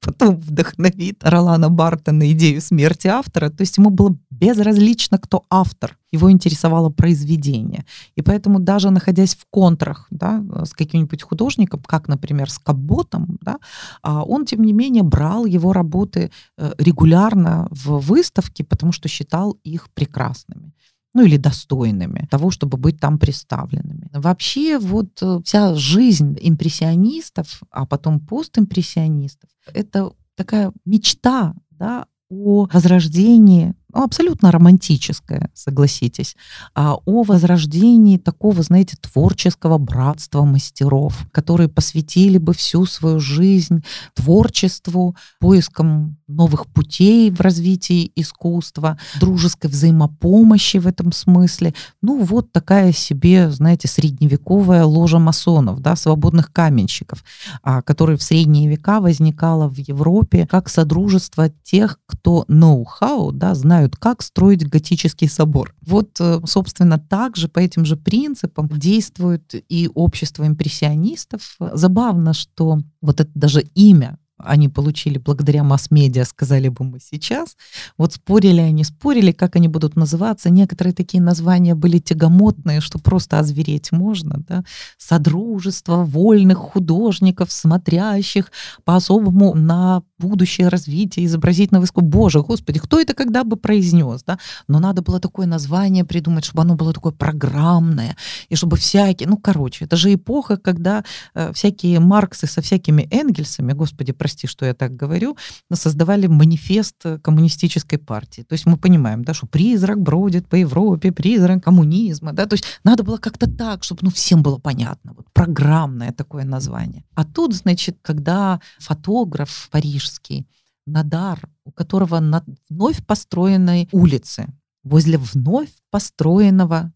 потом 0.00 0.36
вдохновит 0.36 1.22
Ролана 1.22 1.68
Барта 1.68 2.12
на 2.12 2.32
идею 2.32 2.60
смерти 2.60 3.06
автора. 3.06 3.50
То 3.50 3.60
есть 3.60 3.78
ему 3.78 3.90
было 3.90 4.16
безразлично, 4.30 5.18
кто 5.18 5.44
автор. 5.50 5.96
Его 6.10 6.32
интересовало 6.32 6.88
произведение. 6.90 7.84
И 8.16 8.22
поэтому 8.22 8.58
даже 8.58 8.90
находясь 8.90 9.36
в 9.36 9.44
контрах 9.50 10.06
да, 10.10 10.42
с 10.64 10.72
каким-нибудь 10.72 11.22
художником, 11.22 11.82
как, 11.86 12.08
например, 12.08 12.50
с 12.50 12.58
Каботом, 12.58 13.38
да, 13.42 13.58
а 14.02 14.24
он, 14.24 14.44
тем 14.44 14.62
не 14.62 14.72
менее, 14.72 15.02
брал 15.02 15.44
его 15.44 15.72
работы 15.72 16.30
э, 16.56 16.72
регулярно 16.78 17.68
в 17.70 17.98
выставки, 17.98 18.62
потому 18.62 18.92
что 18.92 19.08
считал 19.08 19.52
их 19.62 19.88
прекрасными. 19.94 20.72
Ну 21.14 21.24
или 21.24 21.36
достойными 21.36 22.26
того, 22.30 22.50
чтобы 22.50 22.78
быть 22.78 23.00
там 23.00 23.18
представленными. 23.18 24.10
Вообще 24.12 24.78
вот 24.78 25.22
э, 25.22 25.40
вся 25.44 25.74
жизнь 25.74 26.38
импрессионистов, 26.40 27.62
а 27.70 27.86
потом 27.86 28.20
постимпрессионистов, 28.20 29.50
это 29.72 30.12
такая 30.36 30.72
мечта 30.84 31.54
да, 31.70 32.06
о 32.30 32.68
возрождении 32.72 33.74
ну, 33.94 34.04
абсолютно 34.04 34.52
романтическое, 34.52 35.50
согласитесь, 35.54 36.36
а 36.74 36.96
о 37.06 37.22
возрождении 37.22 38.18
такого, 38.18 38.62
знаете, 38.62 38.96
творческого 39.00 39.78
братства 39.78 40.44
мастеров, 40.44 41.26
которые 41.32 41.68
посвятили 41.68 42.36
бы 42.36 42.52
всю 42.52 42.84
свою 42.84 43.18
жизнь 43.18 43.82
творчеству, 44.14 45.16
поискам 45.40 46.17
новых 46.28 46.66
путей 46.66 47.30
в 47.30 47.40
развитии 47.40 48.12
искусства, 48.14 48.98
дружеской 49.20 49.70
взаимопомощи 49.70 50.76
в 50.76 50.86
этом 50.86 51.12
смысле. 51.12 51.74
Ну, 52.02 52.22
вот 52.22 52.52
такая 52.52 52.92
себе, 52.92 53.50
знаете, 53.50 53.88
средневековая 53.88 54.84
ложа 54.84 55.18
масонов, 55.18 55.80
да, 55.80 55.96
свободных 55.96 56.52
каменщиков, 56.52 57.24
а, 57.62 57.82
которые 57.82 58.18
в 58.18 58.22
средние 58.22 58.68
века 58.68 59.00
возникала 59.00 59.68
в 59.68 59.78
Европе 59.78 60.46
как 60.46 60.68
содружество 60.68 61.48
тех, 61.62 61.98
кто 62.06 62.44
ноу-хау, 62.48 63.32
да, 63.32 63.54
знают, 63.54 63.96
как 63.96 64.22
строить 64.22 64.68
готический 64.68 65.28
собор. 65.28 65.74
Вот, 65.84 66.20
э, 66.20 66.40
собственно, 66.44 66.98
так 66.98 67.36
же, 67.36 67.48
по 67.48 67.58
этим 67.58 67.84
же 67.84 67.96
принципам 67.96 68.68
действует 68.68 69.54
и 69.68 69.90
общество 69.94 70.46
импрессионистов. 70.46 71.56
Забавно, 71.72 72.34
что 72.34 72.80
вот 73.00 73.20
это 73.20 73.30
даже 73.34 73.62
имя 73.74 74.18
они 74.38 74.68
получили 74.68 75.18
благодаря 75.18 75.64
масс-медиа, 75.64 76.24
сказали 76.24 76.68
бы 76.68 76.84
мы 76.84 76.98
сейчас. 77.00 77.56
Вот 77.96 78.14
спорили 78.14 78.60
они, 78.60 78.84
спорили, 78.84 79.32
как 79.32 79.56
они 79.56 79.68
будут 79.68 79.96
называться. 79.96 80.50
Некоторые 80.50 80.94
такие 80.94 81.22
названия 81.22 81.74
были 81.74 81.98
тягомотные, 81.98 82.80
что 82.80 82.98
просто 82.98 83.38
озвереть 83.38 83.92
можно. 83.92 84.42
Да? 84.48 84.64
Содружество 84.96 86.04
вольных 86.04 86.58
художников, 86.58 87.52
смотрящих 87.52 88.50
по-особому 88.84 89.54
на 89.54 90.02
будущее 90.18 90.68
развитие 90.68 91.26
изобразительного 91.26 91.84
искусства. 91.84 92.08
Боже, 92.08 92.42
господи, 92.42 92.78
кто 92.78 93.00
это 93.00 93.14
когда 93.14 93.44
бы 93.44 93.56
произнес? 93.56 94.22
Да? 94.24 94.38
Но 94.68 94.78
надо 94.78 95.02
было 95.02 95.20
такое 95.20 95.46
название 95.46 96.04
придумать, 96.04 96.44
чтобы 96.44 96.62
оно 96.62 96.74
было 96.74 96.92
такое 96.92 97.12
программное, 97.12 98.16
и 98.48 98.56
чтобы 98.56 98.76
всякие... 98.76 99.28
Ну, 99.28 99.36
короче, 99.36 99.84
это 99.84 99.96
же 99.96 100.14
эпоха, 100.14 100.56
когда 100.56 101.04
э, 101.34 101.52
всякие 101.52 102.00
Марксы 102.00 102.46
со 102.46 102.62
всякими 102.62 103.08
Энгельсами, 103.10 103.72
господи, 103.72 104.12
прости, 104.28 104.46
что 104.46 104.66
я 104.66 104.74
так 104.74 104.94
говорю, 104.94 105.38
создавали 105.72 106.26
манифест 106.26 107.02
коммунистической 107.22 107.98
партии. 107.98 108.42
То 108.42 108.52
есть 108.52 108.66
мы 108.66 108.76
понимаем, 108.76 109.24
да, 109.24 109.32
что 109.32 109.46
призрак 109.46 110.02
бродит 110.02 110.46
по 110.46 110.56
Европе, 110.56 111.12
призрак 111.12 111.64
коммунизма, 111.64 112.34
да, 112.34 112.44
то 112.44 112.54
есть 112.54 112.64
надо 112.84 113.04
было 113.04 113.16
как-то 113.16 113.46
так, 113.50 113.84
чтобы 113.84 114.00
ну, 114.02 114.10
всем 114.10 114.42
было 114.42 114.58
понятно, 114.58 115.14
вот 115.14 115.26
программное 115.32 116.12
такое 116.12 116.44
название. 116.44 117.04
А 117.14 117.24
тут, 117.24 117.54
значит, 117.54 117.96
когда 118.02 118.60
фотограф 118.78 119.68
парижский, 119.70 120.46
Надар, 120.86 121.40
у 121.64 121.72
которого 121.72 122.20
на 122.20 122.42
вновь 122.70 123.04
построенной 123.06 123.88
улице, 123.92 124.46
возле 124.84 125.18
вновь 125.18 125.70
построенного 125.90 126.92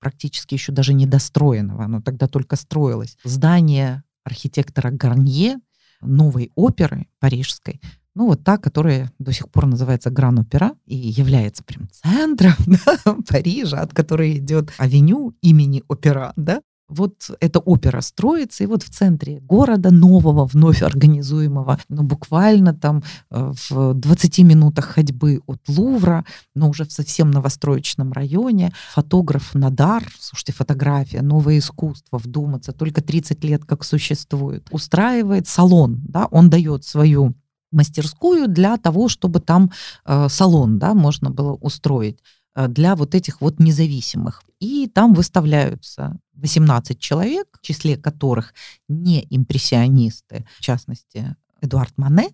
практически 0.00 0.54
еще 0.54 0.72
даже 0.72 0.94
недостроенного, 0.94 1.84
оно 1.84 2.00
тогда 2.00 2.28
только 2.28 2.56
строилось, 2.56 3.16
здание 3.24 4.04
архитектора 4.24 4.90
Гарнье, 4.90 5.56
новой 6.00 6.52
оперы 6.54 7.06
парижской, 7.20 7.80
ну 8.16 8.26
вот 8.26 8.42
та, 8.42 8.56
которая 8.56 9.12
до 9.18 9.32
сих 9.32 9.50
пор 9.50 9.66
называется 9.66 10.10
Гран-Опера 10.10 10.72
и 10.86 10.96
является 10.96 11.62
прям 11.62 11.86
центром 11.90 12.54
да, 12.66 13.14
Парижа, 13.28 13.80
от 13.80 13.92
которой 13.92 14.38
идет 14.38 14.72
авеню 14.78 15.36
имени 15.42 15.82
Опера, 15.86 16.32
да, 16.34 16.62
вот 16.88 17.30
эта 17.40 17.58
опера 17.58 18.00
строится, 18.00 18.64
и 18.64 18.66
вот 18.66 18.82
в 18.82 18.90
центре 18.90 19.40
города 19.40 19.90
нового, 19.90 20.44
вновь 20.44 20.82
организуемого, 20.82 21.78
ну, 21.88 22.02
буквально 22.02 22.74
там 22.74 23.02
э, 23.30 23.52
в 23.68 23.94
20 23.94 24.38
минутах 24.40 24.86
ходьбы 24.86 25.40
от 25.46 25.60
Лувра, 25.68 26.24
но 26.54 26.68
уже 26.68 26.84
в 26.84 26.92
совсем 26.92 27.30
новостроечном 27.30 28.12
районе, 28.12 28.72
фотограф 28.92 29.54
Надар, 29.54 30.04
слушайте, 30.18 30.52
фотография, 30.52 31.22
новое 31.22 31.58
искусство, 31.58 32.18
вдуматься, 32.18 32.72
только 32.72 33.02
30 33.02 33.42
лет 33.44 33.64
как 33.64 33.84
существует, 33.84 34.68
устраивает 34.70 35.48
салон, 35.48 36.00
да, 36.06 36.26
он 36.30 36.50
дает 36.50 36.84
свою 36.84 37.34
мастерскую 37.72 38.48
для 38.48 38.76
того, 38.76 39.08
чтобы 39.08 39.40
там 39.40 39.70
э, 40.04 40.28
салон, 40.28 40.78
да, 40.78 40.94
можно 40.94 41.30
было 41.30 41.52
устроить. 41.52 42.20
Э, 42.56 42.68
для 42.68 42.96
вот 42.96 43.14
этих 43.14 43.40
вот 43.42 43.60
независимых. 43.60 44.42
И 44.58 44.88
там 44.88 45.12
выставляются 45.12 46.18
18 46.32 46.98
человек, 46.98 47.46
в 47.52 47.60
числе 47.60 47.96
которых 47.98 48.54
не 48.88 49.26
импрессионисты, 49.28 50.46
в 50.56 50.62
частности, 50.62 51.36
Эдуард 51.60 51.96
Мане, 51.98 52.30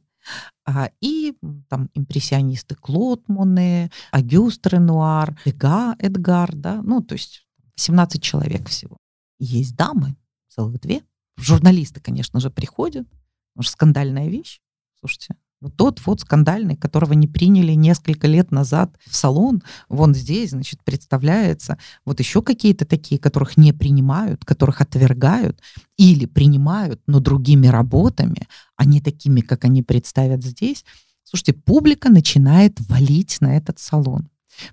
а, 0.65 0.91
и 1.01 1.35
там 1.69 1.91
импрессионисты 1.95 2.77
Клод 2.77 3.29
Моне, 3.29 3.91
Агюст 4.13 4.65
Ренуар, 4.69 5.37
Дега 5.45 5.97
Эдгар, 5.99 6.55
да, 6.55 6.81
ну, 6.83 7.03
то 7.03 7.15
есть 7.15 7.45
17 7.75 8.23
человек 8.23 8.69
всего. 8.69 8.97
Есть 9.41 9.75
дамы, 9.75 10.15
целых 10.49 10.81
две. 10.81 11.03
Журналисты, 11.37 12.01
конечно 12.01 12.39
же, 12.39 12.51
приходят, 12.51 13.09
потому 13.53 13.65
что 13.65 13.73
скандальная 13.73 14.29
вещь. 14.29 14.61
Слушайте, 15.01 15.35
вот 15.63 15.77
тот 15.77 16.05
вот 16.05 16.21
скандальный, 16.21 16.77
которого 16.77 17.13
не 17.13 17.29
приняли 17.29 17.73
несколько 17.73 18.27
лет 18.27 18.51
назад 18.51 18.99
в 19.07 19.15
салон, 19.15 19.63
вон 19.89 20.13
здесь, 20.13 20.51
значит, 20.51 20.83
представляется. 20.83 21.79
Вот 22.05 22.19
еще 22.19 22.43
какие-то 22.43 22.85
такие, 22.85 23.21
которых 23.21 23.57
не 23.57 23.73
принимают, 23.73 24.45
которых 24.45 24.81
отвергают 24.81 25.61
или 25.97 26.27
принимают, 26.27 27.01
но 27.07 27.21
другими 27.21 27.69
работами, 27.69 28.49
а 28.77 28.85
не 28.85 29.01
такими, 29.01 29.41
как 29.41 29.65
они 29.65 29.85
представят 29.85 30.43
здесь. 30.43 30.85
Слушайте, 31.23 31.53
публика 31.53 32.11
начинает 32.11 32.81
валить 32.89 33.41
на 33.41 33.57
этот 33.57 33.79
салон. 33.79 34.29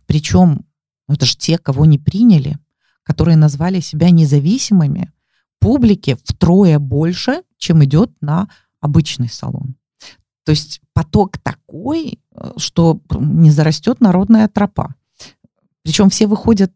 Причем, 0.07 0.65
ну 1.07 1.13
это 1.13 1.27
же 1.27 1.37
те, 1.37 1.59
кого 1.59 1.85
не 1.85 1.99
приняли, 1.99 2.57
которые 3.03 3.37
назвали 3.37 3.79
себя 3.79 4.09
независимыми, 4.09 5.11
публике 5.59 6.17
втрое 6.25 6.79
больше, 6.79 7.43
чем 7.57 7.83
идет 7.83 8.11
на 8.21 8.49
обычный 8.81 9.29
салон. 9.29 9.75
То 10.49 10.53
есть 10.53 10.81
поток 10.95 11.37
такой, 11.37 12.17
э, 12.33 12.53
что 12.57 12.99
не 13.11 13.51
зарастет 13.51 14.01
народная 14.01 14.47
тропа. 14.47 14.95
Причем 15.83 16.09
все 16.09 16.25
выходят, 16.25 16.71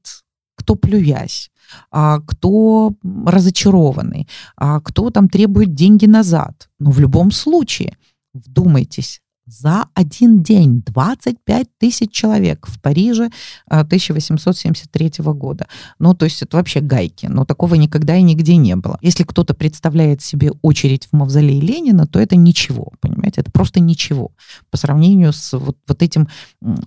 кто 0.55 0.75
плюясь, 0.75 1.49
а 1.89 2.19
кто 2.19 2.93
разочарованный, 3.25 4.27
а 4.55 4.79
кто 4.79 5.09
там 5.09 5.27
требует 5.27 5.73
деньги 5.73 6.05
назад. 6.05 6.69
Но 6.77 6.91
в 6.91 6.99
любом 6.99 7.31
случае, 7.31 7.97
вдумайтесь, 8.35 9.22
за 9.45 9.87
один 9.93 10.41
день 10.41 10.83
25 10.85 11.67
тысяч 11.77 12.11
человек 12.11 12.65
в 12.67 12.81
Париже 12.81 13.29
1873 13.67 15.11
а, 15.19 15.33
года. 15.33 15.67
Ну, 15.99 16.13
то 16.13 16.25
есть 16.25 16.41
это 16.41 16.57
вообще 16.57 16.79
гайки. 16.79 17.25
Но 17.25 17.45
такого 17.45 17.75
никогда 17.75 18.15
и 18.15 18.21
нигде 18.21 18.55
не 18.55 18.75
было. 18.75 18.97
Если 19.01 19.23
кто-то 19.23 19.53
представляет 19.53 20.21
себе 20.21 20.51
очередь 20.61 21.07
в 21.07 21.13
мавзолей 21.13 21.59
Ленина, 21.59 22.07
то 22.07 22.19
это 22.19 22.35
ничего, 22.35 22.93
понимаете? 23.01 23.41
Это 23.41 23.51
просто 23.51 23.79
ничего 23.79 24.31
по 24.69 24.77
сравнению 24.77 25.33
с 25.33 25.57
вот, 25.57 25.77
вот 25.87 26.01
этим 26.01 26.27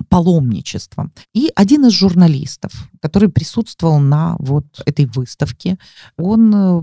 паломничеством. 0.08 1.12
И 1.34 1.50
один 1.54 1.84
из 1.86 1.92
журналистов, 1.92 2.72
который 3.00 3.28
присутствовал 3.28 3.98
на 3.98 4.36
вот 4.38 4.82
этой 4.86 5.06
выставке, 5.06 5.78
он 6.16 6.54
э, 6.54 6.82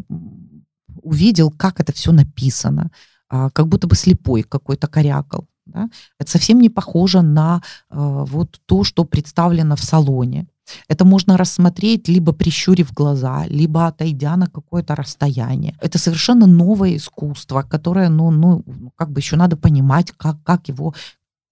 увидел, 1.02 1.52
как 1.52 1.80
это 1.80 1.94
все 1.94 2.12
написано, 2.12 2.92
а, 3.30 3.50
как 3.50 3.68
будто 3.68 3.88
бы 3.88 3.96
слепой 3.96 4.44
какой-то 4.44 4.88
корякал. 4.88 5.48
Да? 5.66 5.90
Это 6.20 6.32
совсем 6.32 6.60
не 6.60 6.70
похоже 6.70 7.22
на 7.22 7.62
э, 7.90 7.96
вот 8.28 8.60
то, 8.66 8.84
что 8.84 9.04
представлено 9.06 9.76
в 9.76 9.84
салоне. 9.84 10.48
Это 10.88 11.06
можно 11.06 11.38
рассмотреть, 11.38 12.08
либо 12.08 12.34
прищурив 12.34 12.94
глаза, 12.94 13.46
либо 13.48 13.88
отойдя 13.88 14.38
на 14.38 14.48
какое-то 14.48 14.96
расстояние. 14.96 15.76
Это 15.82 15.98
совершенно 15.98 16.48
новое 16.48 16.96
искусство, 16.96 17.64
которое, 17.64 18.10
ну, 18.10 18.32
ну 18.32 18.64
как 18.96 19.12
бы 19.12 19.20
еще 19.20 19.36
надо 19.36 19.58
понимать, 19.58 20.12
как, 20.12 20.42
как 20.44 20.70
его 20.70 20.94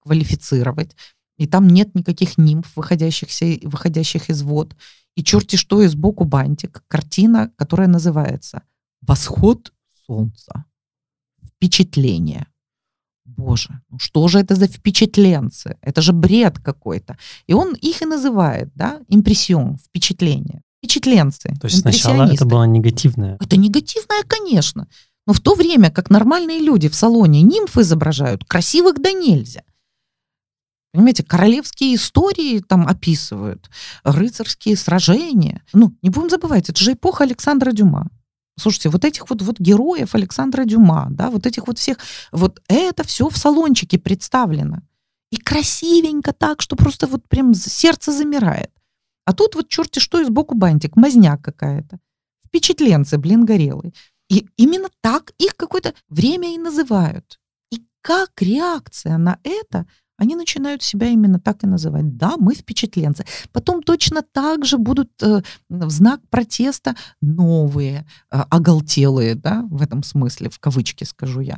квалифицировать. 0.04 0.96
И 1.38 1.48
там 1.48 1.68
нет 1.68 1.96
никаких 1.96 2.38
нимф, 2.38 2.76
выходящихся, 2.76 3.46
выходящих 3.64 4.30
из 4.30 4.42
вод. 4.44 4.76
И 5.16 5.24
черти 5.24 5.58
что, 5.58 5.82
и 5.82 5.88
сбоку 5.88 6.24
бантик. 6.24 6.84
Картина, 6.88 7.52
которая 7.58 7.88
называется 7.88 8.64
«Восход 9.02 9.74
солнца». 10.06 10.66
Впечатление. 11.44 12.48
Боже, 13.38 13.82
ну 13.90 14.00
что 14.00 14.28
же 14.28 14.40
это 14.40 14.56
за 14.56 14.68
впечатленцы? 14.68 15.78
Это 15.82 16.02
же 16.02 16.14
бред 16.14 16.60
какой-то. 16.60 17.18
И 17.48 17.54
он 17.54 17.74
их 17.74 18.02
и 18.02 18.06
называет, 18.06 18.70
да, 18.76 19.00
импрессион, 19.08 19.78
впечатление. 19.78 20.62
Впечатленцы. 20.80 21.54
То 21.62 21.68
есть 21.68 21.82
сначала 21.82 22.24
это 22.32 22.46
было 22.46 22.64
негативное. 22.64 23.38
Это 23.40 23.58
негативное, 23.58 24.24
конечно. 24.28 24.88
Но 25.28 25.34
в 25.34 25.40
то 25.40 25.56
время, 25.56 25.92
как 25.92 26.10
нормальные 26.10 26.60
люди 26.60 26.90
в 26.90 26.96
салоне 26.96 27.42
нимф 27.42 27.78
изображают, 27.78 28.44
красивых 28.46 29.02
да 29.02 29.12
нельзя. 29.12 29.64
Понимаете, 30.94 31.24
королевские 31.24 31.96
истории 31.96 32.60
там 32.60 32.86
описывают, 32.86 33.70
рыцарские 34.04 34.76
сражения. 34.76 35.62
Ну, 35.74 35.94
не 36.02 36.10
будем 36.10 36.30
забывать, 36.30 36.70
это 36.70 36.84
же 36.84 36.94
эпоха 36.94 37.24
Александра 37.24 37.72
Дюма. 37.72 38.10
Слушайте, 38.62 38.90
вот 38.90 39.06
этих 39.06 39.30
вот, 39.30 39.42
вот 39.42 39.60
героев 39.60 40.14
Александра 40.14 40.66
Дюма, 40.66 41.08
да, 41.10 41.32
вот 41.32 41.48
этих 41.48 41.68
вот 41.68 41.80
всех, 41.80 41.98
вот 42.32 42.62
это 42.68 43.04
все 43.04 43.28
в 43.28 43.38
салончике 43.38 43.98
представлено. 43.98 44.82
И 45.32 45.38
красивенько 45.38 46.32
так, 46.32 46.62
что 46.62 46.76
просто 46.76 47.08
вот 47.08 47.28
прям 47.28 47.54
сердце 47.56 48.12
замирает. 48.12 48.72
А 49.26 49.34
тут 49.34 49.56
вот 49.56 49.68
черти 49.68 50.00
что 50.00 50.20
и 50.22 50.26
сбоку 50.26 50.56
бантик, 50.56 50.96
мазняк 50.96 51.42
какая-то. 51.42 52.00
Впечатленцы, 52.46 53.18
блин, 53.18 53.46
горелый. 53.46 53.96
И 54.30 54.48
именно 54.58 54.90
так 55.02 55.34
их 55.40 55.56
какое-то 55.56 55.94
время 56.10 56.54
и 56.54 56.58
называют. 56.58 57.40
И 57.72 57.84
как 58.02 58.42
реакция 58.42 59.18
на 59.18 59.40
это 59.44 59.88
они 60.22 60.36
начинают 60.36 60.84
себя 60.84 61.08
именно 61.08 61.40
так 61.40 61.64
и 61.64 61.68
называть. 61.68 62.16
Да, 62.18 62.36
мы 62.38 62.54
впечатленцы. 62.54 63.26
Потом 63.52 63.82
точно 63.82 64.22
так 64.22 64.66
же 64.66 64.78
будут 64.78 65.10
э, 65.24 65.42
в 65.70 65.90
знак 65.90 66.20
протеста 66.30 66.96
новые, 67.22 68.06
э, 68.32 68.44
оголтелые, 68.52 69.34
да, 69.34 69.64
в 69.72 69.82
этом 69.82 70.04
смысле, 70.04 70.50
в 70.50 70.60
кавычки 70.60 71.06
скажу 71.06 71.42
я, 71.42 71.58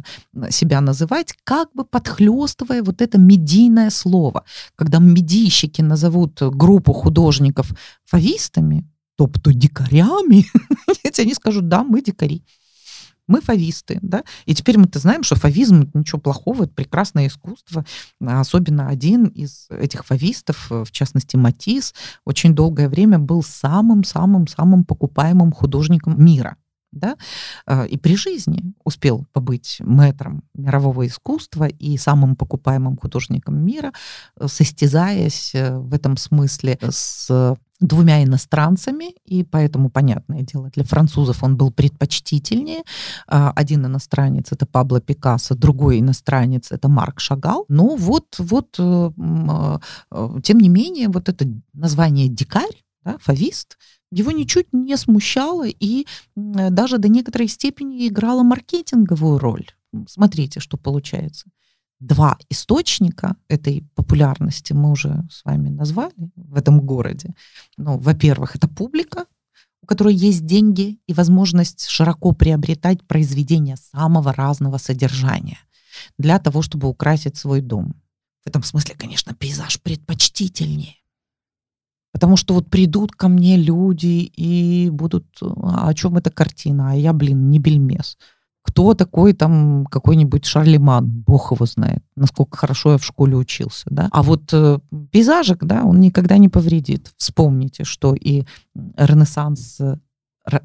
себя 0.50 0.80
называть, 0.80 1.34
как 1.44 1.74
бы 1.74 1.84
подхлестывая 1.84 2.84
вот 2.84 3.02
это 3.02 3.18
медийное 3.18 3.90
слово. 3.90 4.46
Когда 4.76 5.00
медийщики 5.00 5.82
назовут 5.82 6.42
группу 6.42 6.94
художников 6.94 7.70
фавистами, 8.06 8.86
тобто 9.18 9.54
дикарями, 9.54 10.46
они 11.20 11.34
скажут, 11.34 11.68
да, 11.68 11.84
мы 11.84 12.02
дикари. 12.02 12.46
Мы 13.28 13.42
фависты, 13.42 14.00
да, 14.02 14.24
и 14.46 14.54
теперь 14.54 14.78
мы-то 14.78 15.00
знаем, 15.00 15.24
что 15.24 15.36
фавизм 15.36 15.90
ничего 15.94 16.20
плохого, 16.20 16.64
это 16.64 16.74
прекрасное 16.74 17.28
искусство. 17.28 17.86
Особенно 18.22 18.88
один 18.88 19.26
из 19.26 19.68
этих 19.70 20.06
фавистов, 20.06 20.70
в 20.70 20.92
частности 20.92 21.36
Матис, 21.36 21.94
очень 22.26 22.54
долгое 22.54 22.90
время 22.90 23.20
был 23.20 23.44
самым-самым-самым 23.44 24.84
покупаемым 24.84 25.52
художником 25.52 26.24
мира 26.24 26.58
да, 26.94 27.18
а, 27.66 27.86
и 27.86 27.98
при 27.98 28.16
жизни 28.16 28.74
успел 28.84 29.26
побыть 29.34 29.78
мэтром 29.80 30.44
мирового 30.54 31.08
искусства 31.08 31.68
и 31.68 31.98
самым 31.98 32.36
покупаемым 32.36 32.98
художником 32.98 33.64
мира, 33.66 33.92
состязаясь 34.46 35.54
э, 35.56 35.78
в 35.78 35.94
этом 35.94 36.18
смысле 36.18 36.78
с 36.82 37.56
двумя 37.84 38.24
иностранцами, 38.24 39.14
и 39.26 39.44
поэтому, 39.44 39.90
понятное 39.90 40.42
дело, 40.42 40.70
для 40.70 40.84
французов 40.84 41.44
он 41.44 41.58
был 41.58 41.72
предпочтительнее. 41.72 42.84
А, 43.28 43.52
один 43.52 43.86
иностранец— 43.86 44.48
это 44.52 44.66
Пабло 44.66 45.02
Пикассо, 45.02 45.56
другой 45.56 46.00
иностранец— 46.00 46.68
это 46.72 46.88
Марк 46.88 47.20
Шагал. 47.20 47.66
Но 47.68 47.96
вот, 47.96 48.36
вот, 48.40 48.76
э, 48.80 49.12
э, 50.12 50.40
тем 50.44 50.60
не 50.60 50.70
менее, 50.70 51.10
вот 51.10 51.30
это 51.30 51.46
название 51.74 52.30
«дикарь», 52.30 52.84
да, 53.04 53.18
фавист, 53.20 53.78
его 54.14 54.32
ничуть 54.32 54.68
не 54.72 54.96
смущало 54.98 55.68
и 55.68 56.06
даже 56.36 56.98
до 56.98 57.08
некоторой 57.08 57.48
степени 57.48 58.08
играло 58.08 58.44
маркетинговую 58.44 59.40
роль. 59.40 59.68
Смотрите, 60.08 60.60
что 60.60 60.78
получается 60.78 61.50
два 62.00 62.38
источника 62.50 63.36
этой 63.48 63.88
популярности 63.96 64.74
мы 64.74 64.92
уже 64.92 65.24
с 65.32 65.46
вами 65.46 65.70
назвали 65.70 66.14
в 66.36 66.56
этом 66.56 66.82
городе. 66.82 67.34
Ну, 67.78 67.98
во-первых, 67.98 68.56
это 68.56 68.68
публика, 68.68 69.26
у 69.82 69.86
которой 69.86 70.14
есть 70.14 70.46
деньги 70.46 71.00
и 71.08 71.14
возможность 71.14 71.88
широко 71.88 72.32
приобретать 72.34 73.06
произведения 73.08 73.78
самого 73.78 74.34
разного 74.34 74.78
содержания 74.78 75.60
для 76.18 76.40
того, 76.40 76.62
чтобы 76.62 76.88
украсить 76.88 77.38
свой 77.38 77.62
дом. 77.62 77.94
В 78.44 78.50
этом 78.50 78.64
смысле, 78.64 78.96
конечно, 78.98 79.34
пейзаж 79.34 79.82
предпочтительнее. 79.82 80.96
Потому 82.14 82.38
что 82.38 82.54
вот 82.54 82.70
придут 82.70 83.12
ко 83.12 83.28
мне 83.28 83.58
люди 83.58 84.32
и 84.36 84.90
будут, 84.90 85.26
а 85.42 85.90
о 85.90 85.94
чем 85.94 86.16
эта 86.16 86.32
картина? 86.32 86.92
А 86.92 86.96
я, 86.96 87.12
блин, 87.12 87.50
не 87.50 87.60
бельмес 87.60 88.18
кто 88.64 88.94
такой 88.94 89.34
там 89.34 89.86
какой-нибудь 89.86 90.46
Шарлеман, 90.46 91.06
бог 91.08 91.52
его 91.52 91.66
знает, 91.66 92.02
насколько 92.16 92.58
хорошо 92.58 92.94
я 92.94 92.98
в 92.98 93.06
школе 93.06 93.36
учился, 93.36 93.86
да. 93.90 94.08
А 94.12 94.24
вот 94.24 94.52
э, 94.54 94.80
пейзажик, 95.12 95.66
да, 95.66 95.84
он 95.84 96.00
никогда 96.00 96.38
не 96.38 96.48
повредит. 96.48 97.12
Вспомните, 97.18 97.84
что 97.84 98.16
и 98.16 98.46
ренессанс 98.96 99.82
э, 99.82 99.98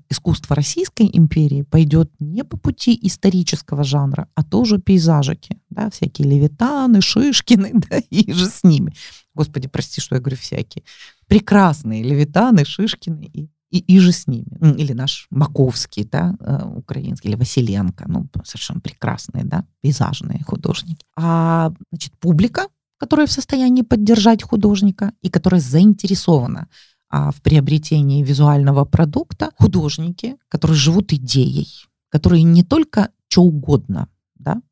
искусства 0.08 0.54
Российской 0.54 1.10
империи 1.12 1.62
пойдет 1.62 2.10
не 2.20 2.44
по 2.44 2.56
пути 2.56 2.98
исторического 3.02 3.82
жанра, 3.82 4.28
а 4.36 4.44
тоже 4.44 4.78
пейзажики, 4.78 5.58
да, 5.68 5.90
всякие 5.90 6.28
Левитаны, 6.28 7.00
Шишкины, 7.00 7.72
да, 7.90 7.98
и 7.98 8.32
же 8.32 8.46
с 8.46 8.62
ними. 8.62 8.92
Господи, 9.34 9.66
прости, 9.66 10.00
что 10.00 10.14
я 10.14 10.20
говорю 10.20 10.36
всякие. 10.36 10.84
Прекрасные 11.28 12.02
Левитаны, 12.02 12.64
Шишкины 12.64 13.30
и 13.32 13.50
и, 13.70 13.78
и 13.78 13.98
же 13.98 14.12
с 14.12 14.26
ними. 14.26 14.58
Или 14.78 14.92
наш 14.94 15.26
Маковский, 15.30 16.04
да, 16.04 16.34
э, 16.40 16.64
украинский, 16.76 17.30
или 17.30 17.36
Василенко, 17.36 18.04
ну, 18.08 18.26
совершенно 18.44 18.80
прекрасные, 18.80 19.44
да, 19.44 19.64
пейзажные 19.82 20.42
художники. 20.44 21.04
А, 21.16 21.72
значит, 21.90 22.12
публика, 22.18 22.68
которая 22.98 23.26
в 23.26 23.32
состоянии 23.32 23.82
поддержать 23.82 24.42
художника 24.42 25.12
и 25.20 25.28
которая 25.28 25.60
заинтересована 25.60 26.68
а, 27.10 27.30
в 27.30 27.42
приобретении 27.42 28.22
визуального 28.22 28.84
продукта, 28.84 29.50
художники, 29.58 30.36
которые 30.48 30.76
живут 30.76 31.12
идеей, 31.12 31.68
которые 32.08 32.42
не 32.42 32.62
только 32.62 33.10
что 33.28 33.42
угодно, 33.42 34.08
да, 34.34 34.62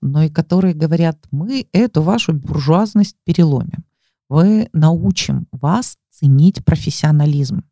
но 0.00 0.22
и 0.22 0.30
которые 0.30 0.74
говорят, 0.74 1.18
мы 1.30 1.66
эту 1.72 2.02
вашу 2.02 2.32
буржуазность 2.32 3.16
переломим. 3.24 3.84
Мы 4.28 4.68
научим 4.72 5.46
вас 5.52 5.96
ценить 6.10 6.64
профессионализм. 6.64 7.64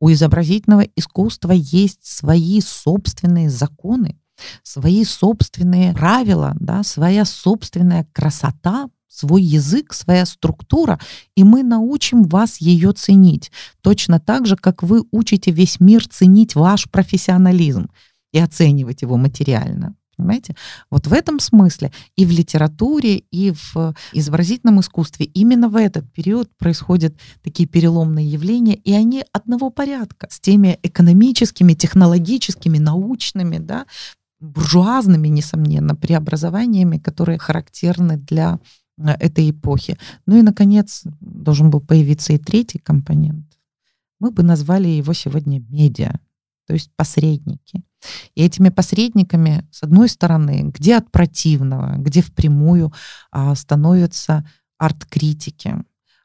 У 0.00 0.10
изобразительного 0.10 0.82
искусства 0.96 1.52
есть 1.52 2.04
свои 2.04 2.60
собственные 2.60 3.50
законы, 3.50 4.18
свои 4.64 5.04
собственные 5.04 5.94
правила, 5.94 6.56
да, 6.58 6.82
своя 6.82 7.24
собственная 7.24 8.08
красота, 8.12 8.88
свой 9.06 9.42
язык, 9.42 9.92
своя 9.92 10.26
структура, 10.26 10.98
и 11.36 11.44
мы 11.44 11.62
научим 11.62 12.24
вас 12.24 12.60
ее 12.60 12.92
ценить. 12.92 13.52
Точно 13.82 14.18
так 14.18 14.46
же, 14.46 14.56
как 14.56 14.82
вы 14.82 15.04
учите 15.12 15.50
весь 15.50 15.78
мир 15.80 16.08
ценить 16.08 16.54
ваш 16.56 16.90
профессионализм 16.90 17.90
и 18.32 18.38
оценивать 18.38 19.02
его 19.02 19.16
материально. 19.16 19.94
Понимаете? 20.16 20.54
Вот 20.90 21.06
в 21.06 21.12
этом 21.12 21.40
смысле 21.40 21.90
и 22.16 22.26
в 22.26 22.30
литературе, 22.30 23.18
и 23.18 23.52
в 23.52 23.94
изобразительном 24.12 24.80
искусстве 24.80 25.26
именно 25.26 25.68
в 25.68 25.76
этот 25.76 26.10
период 26.12 26.50
происходят 26.58 27.14
такие 27.42 27.68
переломные 27.68 28.26
явления, 28.26 28.74
и 28.74 28.92
они 28.92 29.24
одного 29.32 29.70
порядка 29.70 30.28
с 30.30 30.38
теми 30.38 30.78
экономическими, 30.82 31.72
технологическими, 31.72 32.78
научными, 32.78 33.58
да, 33.58 33.86
буржуазными, 34.40 35.28
несомненно, 35.28 35.94
преобразованиями, 35.94 36.98
которые 36.98 37.38
характерны 37.38 38.16
для 38.16 38.58
э, 38.98 39.10
этой 39.20 39.50
эпохи. 39.50 39.98
Ну 40.26 40.36
и, 40.36 40.42
наконец, 40.42 41.04
должен 41.20 41.70
был 41.70 41.80
появиться 41.80 42.32
и 42.32 42.38
третий 42.38 42.78
компонент. 42.78 43.46
Мы 44.18 44.30
бы 44.30 44.42
назвали 44.42 44.88
его 44.88 45.12
сегодня 45.14 45.60
медиа, 45.68 46.18
то 46.72 46.74
есть 46.74 46.90
посредники. 46.96 47.82
И 48.34 48.42
этими 48.42 48.70
посредниками, 48.70 49.68
с 49.70 49.82
одной 49.82 50.08
стороны, 50.08 50.72
где 50.74 50.96
от 50.96 51.12
противного, 51.12 51.96
где 51.98 52.22
впрямую 52.22 52.94
а, 53.30 53.54
становятся 53.54 54.48
арт-критики. 54.78 55.84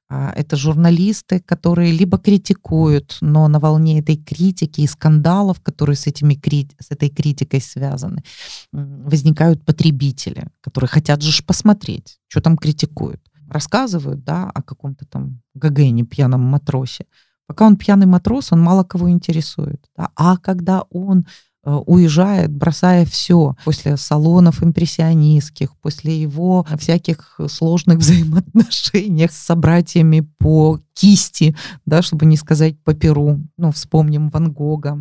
А, 0.10 0.32
это 0.34 0.56
журналисты, 0.56 1.42
которые 1.42 1.92
либо 1.92 2.18
критикуют, 2.18 3.18
но 3.20 3.50
на 3.50 3.60
волне 3.60 4.00
этой 4.00 4.16
критики 4.16 4.80
и 4.80 4.88
скандалов, 4.88 5.60
которые 5.60 5.98
с, 5.98 6.08
этими, 6.08 6.40
с 6.80 6.92
этой 6.92 7.10
критикой 7.10 7.60
связаны, 7.60 8.24
возникают 8.72 9.66
потребители, 9.66 10.48
которые 10.62 10.88
хотят 10.88 11.22
же 11.22 11.44
посмотреть, 11.44 12.20
что 12.30 12.40
там 12.40 12.56
критикуют. 12.58 13.22
Рассказывают 13.50 14.24
да, 14.24 14.50
о 14.50 14.62
каком-то 14.62 15.06
там 15.06 15.42
Гагене, 15.56 16.06
пьяном 16.06 16.40
матросе. 16.40 17.06
Пока 17.48 17.66
он 17.66 17.78
пьяный 17.78 18.06
матрос, 18.06 18.52
он 18.52 18.62
мало 18.62 18.84
кого 18.84 19.10
интересует. 19.10 19.82
Да? 19.96 20.10
А 20.16 20.38
когда 20.38 20.84
он 20.92 21.26
Э, 21.68 21.82
уезжает, 21.86 22.50
бросая 22.50 23.06
все 23.06 23.58
после 23.66 23.98
салонов 23.98 24.64
импрессионистских, 24.64 25.76
после 25.82 26.18
его 26.18 26.66
всяких 26.78 27.42
сложных 27.50 27.98
взаимоотношений 28.00 29.28
с 29.30 29.36
собратьями 29.36 30.26
по 30.38 30.80
кисти, 30.94 31.58
да, 31.86 32.02
чтобы 32.02 32.26
не 32.26 32.38
сказать 32.38 32.80
по 32.86 32.94
перу. 32.94 33.42
Ну, 33.58 33.74
вспомним 33.74 34.30
Ван 34.30 34.54
Гога, 34.54 34.98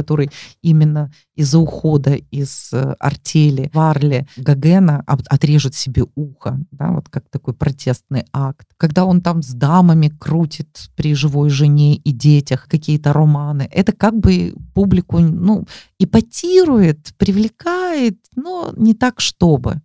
который 0.00 0.30
именно 0.62 1.12
из-за 1.34 1.58
ухода 1.58 2.14
из 2.14 2.70
э, 2.72 2.94
артели 2.98 3.70
Варли 3.74 4.26
Гагена 4.36 5.04
отрежет 5.06 5.74
себе 5.74 6.04
ухо, 6.14 6.58
да, 6.70 6.92
вот 6.92 7.08
как 7.08 7.28
такой 7.30 7.54
протестный 7.54 8.24
акт. 8.32 8.66
Когда 8.76 9.04
он 9.04 9.20
там 9.20 9.42
с 9.42 9.52
дамами 9.52 10.08
крутит 10.08 10.90
при 10.96 11.14
живой 11.14 11.50
жене 11.50 11.96
и 11.96 12.12
детях 12.12 12.66
какие-то 12.68 13.12
романы, 13.12 13.68
это 13.70 13.92
как 13.92 14.18
бы 14.18 14.54
публику, 14.74 15.18
ну, 15.18 15.66
ипотирует, 15.98 17.14
привлекает, 17.18 18.18
но 18.36 18.72
не 18.76 18.94
так 18.94 19.20
чтобы. 19.20 19.80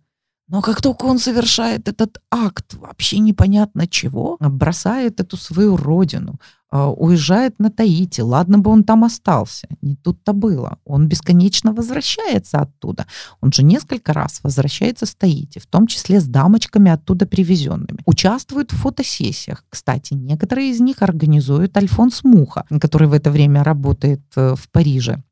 Но 0.48 0.62
как 0.62 0.80
только 0.80 1.06
он 1.06 1.18
совершает 1.18 1.88
этот 1.88 2.18
акт 2.30 2.74
вообще 2.74 3.18
непонятно 3.18 3.88
чего, 3.88 4.36
бросает 4.38 5.20
эту 5.20 5.36
свою 5.36 5.76
родину, 5.76 6.38
уезжает 6.72 7.58
на 7.58 7.70
Таити. 7.70 8.20
Ладно 8.20 8.58
бы 8.58 8.70
он 8.70 8.84
там 8.84 9.04
остался. 9.04 9.68
Не 9.82 9.96
тут-то 9.96 10.32
было. 10.32 10.78
Он 10.84 11.08
бесконечно 11.08 11.72
возвращается 11.72 12.58
оттуда. 12.58 13.06
Он 13.40 13.52
же 13.52 13.62
несколько 13.62 14.12
раз 14.12 14.40
возвращается 14.42 15.06
с 15.06 15.14
Таити, 15.14 15.58
в 15.58 15.66
том 15.66 15.86
числе 15.86 16.20
с 16.20 16.24
дамочками 16.24 16.90
оттуда 16.90 17.26
привезенными. 17.26 18.00
Участвует 18.04 18.72
в 18.72 18.76
фотосессиях. 18.76 19.64
Кстати, 19.68 20.14
некоторые 20.14 20.70
из 20.70 20.80
них 20.80 21.02
организует 21.02 21.76
Альфонс 21.76 22.24
Муха, 22.24 22.64
который 22.80 23.08
в 23.08 23.12
это 23.12 23.30
время 23.30 23.62
работает 23.62 24.22
э, 24.36 24.54
в 24.56 24.68
Париже. 24.70 25.22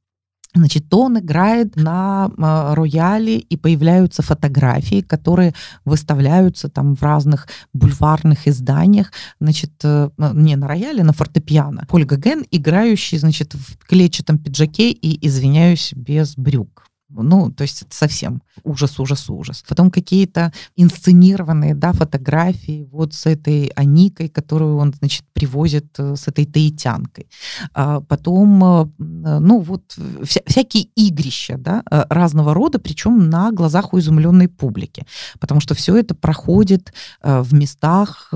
Значит, 0.54 0.88
то 0.88 1.00
он 1.02 1.18
играет 1.18 1.74
на 1.76 2.30
э, 2.36 2.74
рояле, 2.74 3.38
и 3.38 3.56
появляются 3.56 4.22
фотографии, 4.22 5.00
которые 5.00 5.52
выставляются 5.84 6.68
там 6.68 6.94
в 6.94 7.02
разных 7.02 7.48
бульварных 7.72 8.46
изданиях. 8.46 9.12
Значит, 9.40 9.72
э, 9.82 10.10
не 10.34 10.56
на 10.56 10.68
рояле, 10.68 11.02
на 11.02 11.12
фортепиано. 11.12 11.86
Поль 11.88 12.04
Гаген, 12.04 12.44
играющий, 12.52 13.18
значит, 13.18 13.54
в 13.54 13.78
клетчатом 13.86 14.38
пиджаке 14.38 14.92
и, 14.92 15.26
извиняюсь, 15.26 15.92
без 15.94 16.36
брюк. 16.36 16.84
Ну, 17.22 17.50
то 17.50 17.62
есть 17.62 17.82
это 17.82 17.94
совсем 17.94 18.42
ужас, 18.62 18.98
ужас, 18.98 19.30
ужас. 19.30 19.64
Потом 19.68 19.90
какие-то 19.90 20.52
инсценированные, 20.76 21.74
да, 21.74 21.92
фотографии 21.92 22.88
вот 22.90 23.14
с 23.14 23.26
этой 23.26 23.72
Аникой, 23.76 24.28
которую 24.28 24.76
он, 24.76 24.92
значит, 24.98 25.24
привозит 25.32 25.86
э, 25.98 26.16
с 26.16 26.28
этой 26.28 26.46
таитянкой. 26.46 27.26
А 27.72 28.00
потом, 28.00 28.64
э, 28.64 28.86
ну, 28.98 29.60
вот 29.60 29.96
вся, 30.24 30.40
всякие 30.46 30.88
игрища, 30.94 31.56
да, 31.58 31.82
э, 31.90 32.04
разного 32.08 32.54
рода, 32.54 32.78
причем 32.78 33.30
на 33.30 33.52
глазах 33.52 33.92
у 33.92 33.98
изумленной 33.98 34.48
публики. 34.48 35.06
Потому 35.38 35.60
что 35.60 35.74
все 35.74 35.96
это 35.96 36.14
проходит 36.14 36.92
в 37.22 37.54
местах 37.54 38.32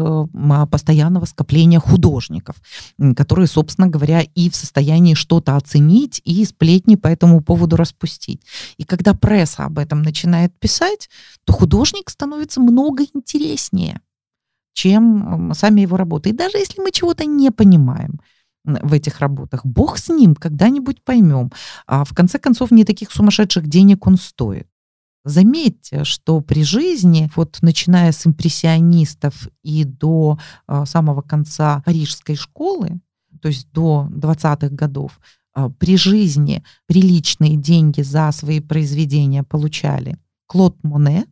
постоянного 0.70 1.24
скопления 1.24 1.80
художников, 1.80 2.56
которые, 3.16 3.46
собственно 3.46 3.88
говоря, 3.88 4.22
и 4.34 4.50
в 4.50 4.56
состоянии 4.56 5.14
что-то 5.14 5.56
оценить, 5.56 6.20
и 6.24 6.44
сплетни 6.44 6.96
по 6.96 7.08
этому 7.08 7.40
поводу 7.40 7.76
распустить. 7.76 8.42
И 8.76 8.84
когда 8.84 9.14
пресса 9.14 9.64
об 9.64 9.78
этом 9.78 10.02
начинает 10.02 10.58
писать, 10.58 11.08
то 11.44 11.52
художник 11.52 12.10
становится 12.10 12.60
много 12.60 13.04
интереснее, 13.14 14.00
чем 14.72 15.52
сами 15.54 15.82
его 15.82 15.96
работы. 15.96 16.30
И 16.30 16.34
даже 16.34 16.58
если 16.58 16.80
мы 16.80 16.90
чего-то 16.90 17.24
не 17.24 17.50
понимаем, 17.50 18.20
в 18.64 18.92
этих 18.92 19.20
работах. 19.20 19.64
Бог 19.64 19.98
с 19.98 20.08
ним, 20.10 20.34
когда-нибудь 20.34 21.02
поймем. 21.02 21.50
А 21.86 22.04
в 22.04 22.12
конце 22.14 22.38
концов, 22.38 22.70
не 22.70 22.84
таких 22.84 23.10
сумасшедших 23.10 23.66
денег 23.66 24.06
он 24.06 24.18
стоит. 24.18 24.68
Заметьте, 25.24 26.04
что 26.04 26.40
при 26.40 26.62
жизни, 26.62 27.30
вот 27.36 27.58
начиная 27.60 28.12
с 28.12 28.26
импрессионистов 28.26 29.48
и 29.62 29.84
до 29.84 30.38
э, 30.66 30.84
самого 30.86 31.22
конца 31.22 31.82
парижской 31.84 32.36
школы, 32.36 33.00
то 33.42 33.48
есть 33.48 33.70
до 33.72 34.08
20-х 34.10 34.68
годов, 34.68 35.20
а, 35.47 35.47
при 35.78 35.96
жизни 35.96 36.62
приличные 36.86 37.56
деньги 37.56 38.02
за 38.02 38.32
свои 38.32 38.60
произведения 38.60 39.42
получали 39.42 40.16
Клод 40.46 40.76
Моне, 40.82 41.26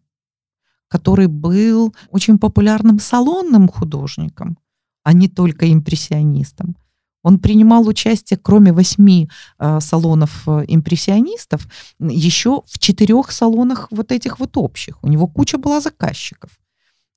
который 0.88 1.26
был 1.26 1.94
очень 2.10 2.38
популярным 2.38 2.98
салонным 2.98 3.68
художником, 3.68 4.58
а 5.02 5.12
не 5.12 5.28
только 5.28 5.72
импрессионистом. 5.72 6.76
Он 7.22 7.38
принимал 7.38 7.88
участие, 7.88 8.38
кроме 8.38 8.72
восьми 8.72 9.28
э, 9.58 9.80
салонов 9.80 10.46
импрессионистов, 10.46 11.66
еще 11.98 12.62
в 12.66 12.78
четырех 12.78 13.32
салонах 13.32 13.88
вот 13.90 14.12
этих 14.12 14.38
вот 14.38 14.56
общих. 14.56 15.02
У 15.02 15.08
него 15.08 15.26
куча 15.26 15.58
была 15.58 15.80
заказчиков. 15.80 16.50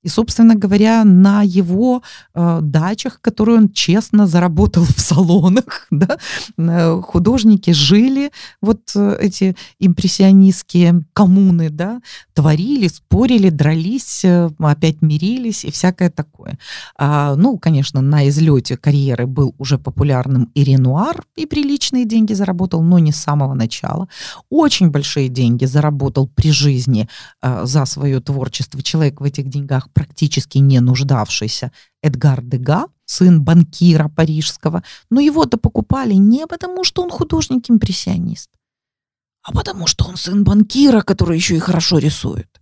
И, 0.02 0.08
собственно 0.08 0.54
говоря, 0.54 1.04
на 1.04 1.42
его 1.42 2.02
э, 2.34 2.58
дачах, 2.62 3.20
которые 3.20 3.58
он 3.58 3.68
честно 3.68 4.26
заработал 4.26 4.84
в 4.84 4.98
салонах, 4.98 5.86
да, 5.90 6.16
э, 6.56 7.00
художники 7.02 7.72
жили, 7.72 8.30
вот 8.62 8.80
э, 8.94 9.18
эти 9.20 9.56
импрессионистские 9.78 11.02
коммуны, 11.12 11.68
да, 11.68 12.00
творили, 12.32 12.88
спорили, 12.88 13.50
дрались, 13.50 14.24
э, 14.24 14.48
опять 14.58 15.02
мирились 15.02 15.66
и 15.66 15.70
всякое 15.70 16.08
такое. 16.08 16.58
А, 16.96 17.34
ну, 17.36 17.58
конечно, 17.58 18.00
на 18.00 18.26
излете 18.28 18.78
карьеры 18.78 19.26
был 19.26 19.54
уже 19.58 19.78
популярным 19.78 20.50
и 20.54 20.64
Ренуар, 20.64 21.22
и 21.36 21.44
приличные 21.44 22.06
деньги 22.06 22.32
заработал, 22.32 22.82
но 22.82 22.98
не 22.98 23.12
с 23.12 23.16
самого 23.16 23.52
начала. 23.52 24.08
Очень 24.48 24.90
большие 24.90 25.28
деньги 25.28 25.66
заработал 25.66 26.26
при 26.26 26.50
жизни 26.50 27.06
э, 27.42 27.66
за 27.66 27.84
свое 27.84 28.20
творчество. 28.20 28.82
Человек 28.82 29.20
в 29.20 29.24
этих 29.24 29.48
деньгах 29.48 29.89
практически 29.92 30.58
не 30.58 30.80
нуждавшийся 30.80 31.72
Эдгар 32.02 32.42
Дега, 32.42 32.86
сын 33.04 33.42
банкира 33.42 34.08
парижского, 34.08 34.82
но 35.10 35.20
его-то 35.20 35.56
покупали 35.56 36.14
не 36.14 36.46
потому, 36.46 36.84
что 36.84 37.02
он 37.02 37.10
художник-импрессионист, 37.10 38.50
а 39.42 39.52
потому 39.52 39.86
что 39.86 40.04
он 40.06 40.16
сын 40.16 40.44
банкира, 40.44 41.02
который 41.02 41.36
еще 41.36 41.56
и 41.56 41.60
хорошо 41.60 41.98
рисует. 41.98 42.60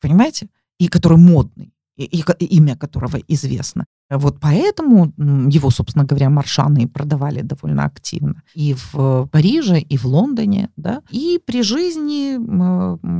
Понимаете? 0.00 0.48
И 0.78 0.88
который 0.88 1.18
модный 1.18 1.74
и, 1.98 2.04
и, 2.04 2.44
имя 2.56 2.76
которого 2.76 3.18
известно. 3.28 3.84
Вот 4.10 4.40
поэтому 4.40 5.12
его, 5.50 5.70
собственно 5.70 6.04
говоря, 6.04 6.30
маршаны 6.30 6.88
продавали 6.88 7.42
довольно 7.42 7.84
активно 7.84 8.42
и 8.54 8.74
в 8.74 9.28
Париже, 9.30 9.80
и 9.80 9.98
в 9.98 10.06
Лондоне, 10.06 10.70
да, 10.76 11.02
и 11.10 11.38
при 11.44 11.62
жизни, 11.62 12.38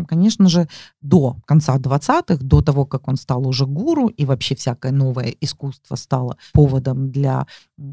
конечно 0.07 0.49
же, 0.49 0.67
до 1.03 1.37
конца 1.45 1.77
20-х, 1.77 2.39
до 2.41 2.63
того, 2.63 2.87
как 2.87 3.09
он 3.09 3.17
стал 3.17 3.47
уже 3.47 3.67
гуру, 3.67 4.07
и 4.07 4.25
вообще 4.25 4.55
всякое 4.55 4.93
новое 4.93 5.35
искусство 5.41 5.97
стало 5.97 6.39
поводом 6.55 7.11
для 7.11 7.47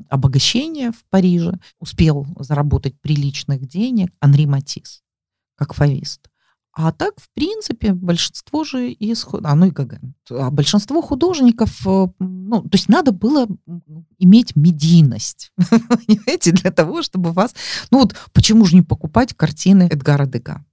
обогащения 0.10 0.92
в 0.92 1.04
Париже, 1.10 1.60
успел 1.80 2.26
заработать 2.40 2.96
приличных 3.02 3.68
денег 3.68 4.14
Анри 4.22 4.46
Матис, 4.46 5.02
как 5.58 5.74
фавист. 5.74 6.30
А 6.78 6.92
так, 6.92 7.14
в 7.18 7.30
принципе, 7.34 7.94
большинство 7.94 8.66
же 8.66 8.92
из... 8.92 9.26
А, 9.44 9.56
ну 9.56 9.68
и 9.68 9.72
Гагарин. 9.72 10.14
А 10.30 10.52
большинство 10.52 11.02
художников, 11.02 11.88
э, 11.88 12.08
ну, 12.20 12.64
то 12.64 12.70
есть 12.74 12.90
надо 12.90 13.14
было 13.14 13.48
иметь 14.20 14.58
медийность, 14.58 15.54
понимаете, 15.58 16.52
для 16.52 16.72
того, 16.72 17.02
чтобы 17.02 17.32
вас... 17.32 17.56
Ну 17.92 18.00
вот 18.00 18.16
почему 18.34 18.66
же 18.66 18.76
не 18.76 18.82
покупать 18.82 19.34
картины 19.34 19.84
Эдгара 19.84 20.26
Дега? 20.26 20.66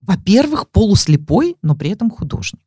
Во-первых, 0.00 0.68
полуслепой, 0.70 1.56
но 1.62 1.76
при 1.76 1.90
этом 1.90 2.10
художник. 2.10 2.66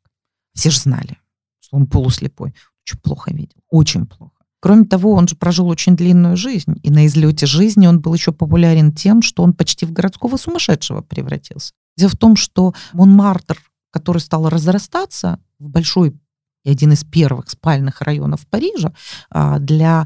Все 0.53 0.69
же 0.69 0.79
знали, 0.79 1.17
что 1.59 1.75
он 1.75 1.87
полуслепой. 1.87 2.55
Очень 2.85 2.99
плохо 2.99 3.33
видел, 3.33 3.59
очень 3.69 4.05
плохо. 4.05 4.31
Кроме 4.61 4.85
того, 4.85 5.11
он 5.11 5.27
же 5.27 5.35
прожил 5.35 5.67
очень 5.67 5.97
длинную 5.97 6.37
жизнь, 6.37 6.79
и 6.83 6.89
на 6.89 7.05
излете 7.05 7.47
жизни 7.47 7.85
он 7.85 7.99
был 7.99 8.13
еще 8.13 8.31
популярен 8.31 8.93
тем, 8.93 9.21
что 9.21 9.43
он 9.43 9.53
почти 9.53 9.85
в 9.85 9.91
городского 9.91 10.37
сумасшедшего 10.37 11.01
превратился. 11.01 11.73
Дело 11.97 12.09
в 12.09 12.17
том, 12.17 12.35
что 12.35 12.73
Монмартр, 12.93 13.59
который 13.91 14.19
стал 14.19 14.49
разрастаться 14.49 15.39
в 15.59 15.69
большой 15.69 16.15
и 16.63 16.69
один 16.69 16.91
из 16.91 17.05
первых 17.05 17.49
спальных 17.49 18.01
районов 18.01 18.45
Парижа 18.47 18.93
а, 19.29 19.57
для 19.57 20.05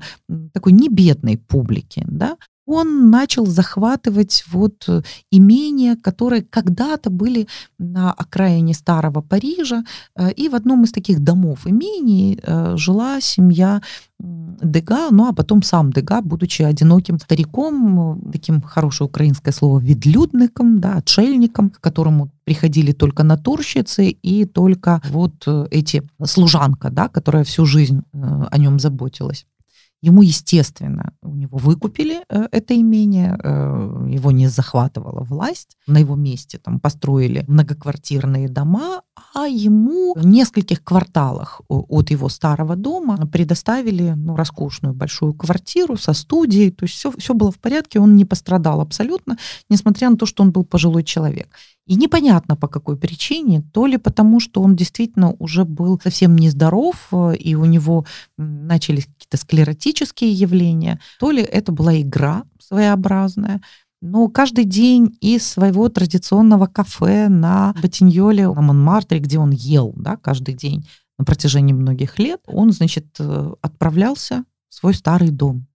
такой 0.53 0.73
небедной 0.73 1.37
публики, 1.37 2.03
да, 2.07 2.37
он 2.65 3.09
начал 3.09 3.45
захватывать 3.45 4.43
вот 4.51 4.85
э, 4.87 5.01
имения, 5.31 5.95
которые 5.95 6.43
когда-то 6.43 7.09
были 7.09 7.47
на 7.79 8.13
окраине 8.13 8.73
старого 8.73 9.21
Парижа, 9.21 9.83
э, 10.15 10.31
и 10.31 10.47
в 10.49 10.55
одном 10.55 10.83
из 10.83 10.91
таких 10.91 11.19
домов 11.23 11.65
имений 11.65 12.39
э, 12.41 12.77
жила 12.77 13.19
семья 13.21 13.81
Дега, 14.19 15.09
ну 15.09 15.27
а 15.27 15.33
потом 15.33 15.63
сам 15.63 15.91
Дега, 15.91 16.21
будучи 16.21 16.61
одиноким 16.61 17.19
стариком, 17.19 18.21
таким 18.31 18.61
хорошее 18.61 19.07
украинское 19.07 19.51
слово, 19.51 19.79
ведлюдником, 19.79 20.79
да, 20.79 20.97
отшельником, 20.97 21.71
к 21.71 21.79
которому 21.79 22.29
приходили 22.43 22.91
только 22.91 23.23
натурщицы 23.23 24.09
и 24.09 24.45
только 24.45 25.01
вот 25.09 25.47
эти 25.71 26.03
служанка, 26.23 26.91
да, 26.91 27.07
которая 27.07 27.43
всю 27.43 27.65
жизнь 27.65 28.03
о 28.13 28.57
нем 28.59 28.77
заботилась. 28.79 29.47
Ему, 30.03 30.23
естественно, 30.23 31.13
у 31.21 31.35
него 31.35 31.59
выкупили 31.59 32.23
э, 32.27 32.47
это 32.51 32.75
имение, 32.75 33.37
э, 33.43 34.07
его 34.09 34.31
не 34.31 34.47
захватывала 34.47 35.23
власть. 35.23 35.77
На 35.85 35.99
его 35.99 36.15
месте 36.15 36.57
там 36.57 36.79
построили 36.79 37.45
многоквартирные 37.47 38.49
дома, 38.49 39.03
а 39.35 39.45
ему 39.47 40.13
в 40.15 40.25
нескольких 40.25 40.83
кварталах 40.83 41.61
от 41.69 42.09
его 42.09 42.29
старого 42.29 42.75
дома 42.75 43.27
предоставили 43.27 44.13
ну, 44.15 44.35
роскошную 44.35 44.95
большую 44.95 45.35
квартиру 45.35 45.97
со 45.97 46.13
студией. 46.13 46.71
То 46.71 46.85
есть 46.85 46.95
все, 46.95 47.11
все 47.17 47.35
было 47.35 47.51
в 47.51 47.59
порядке, 47.59 47.99
он 47.99 48.15
не 48.15 48.25
пострадал 48.25 48.81
абсолютно, 48.81 49.37
несмотря 49.69 50.09
на 50.09 50.17
то, 50.17 50.25
что 50.25 50.41
он 50.41 50.51
был 50.51 50.63
пожилой 50.63 51.03
человек. 51.03 51.55
И 51.87 51.95
непонятно 51.95 52.55
по 52.55 52.67
какой 52.67 52.95
причине, 52.95 53.63
то 53.73 53.85
ли 53.85 53.97
потому, 53.97 54.39
что 54.39 54.61
он 54.61 54.75
действительно 54.75 55.33
уже 55.39 55.65
был 55.65 55.99
совсем 56.01 56.35
нездоров, 56.37 57.07
э, 57.11 57.35
и 57.35 57.55
у 57.55 57.65
него 57.65 58.05
начались 58.37 59.07
какие-то 59.31 59.37
склеротические 59.37 60.31
явления, 60.31 60.99
то 61.19 61.31
ли 61.31 61.41
это 61.41 61.71
была 61.71 61.99
игра 61.99 62.43
своеобразная. 62.59 63.61
но 64.03 64.29
каждый 64.29 64.65
день 64.65 65.15
из 65.21 65.47
своего 65.47 65.87
традиционного 65.87 66.65
кафе 66.65 67.29
на 67.29 67.73
Ботиньоле, 67.81 68.47
на 68.47 68.61
Монмартре, 68.61 69.19
где 69.19 69.37
он 69.37 69.51
ел, 69.51 69.93
да, 69.95 70.17
каждый 70.17 70.55
день 70.55 70.87
на 71.19 71.25
протяжении 71.25 71.73
многих 71.73 72.17
лет, 72.19 72.41
он, 72.47 72.71
значит, 72.71 73.15
э, 73.19 73.53
отправлялся 73.61 74.43
в 74.69 74.75
свой 74.75 74.95
старый 74.95 75.29
дом, 75.29 75.67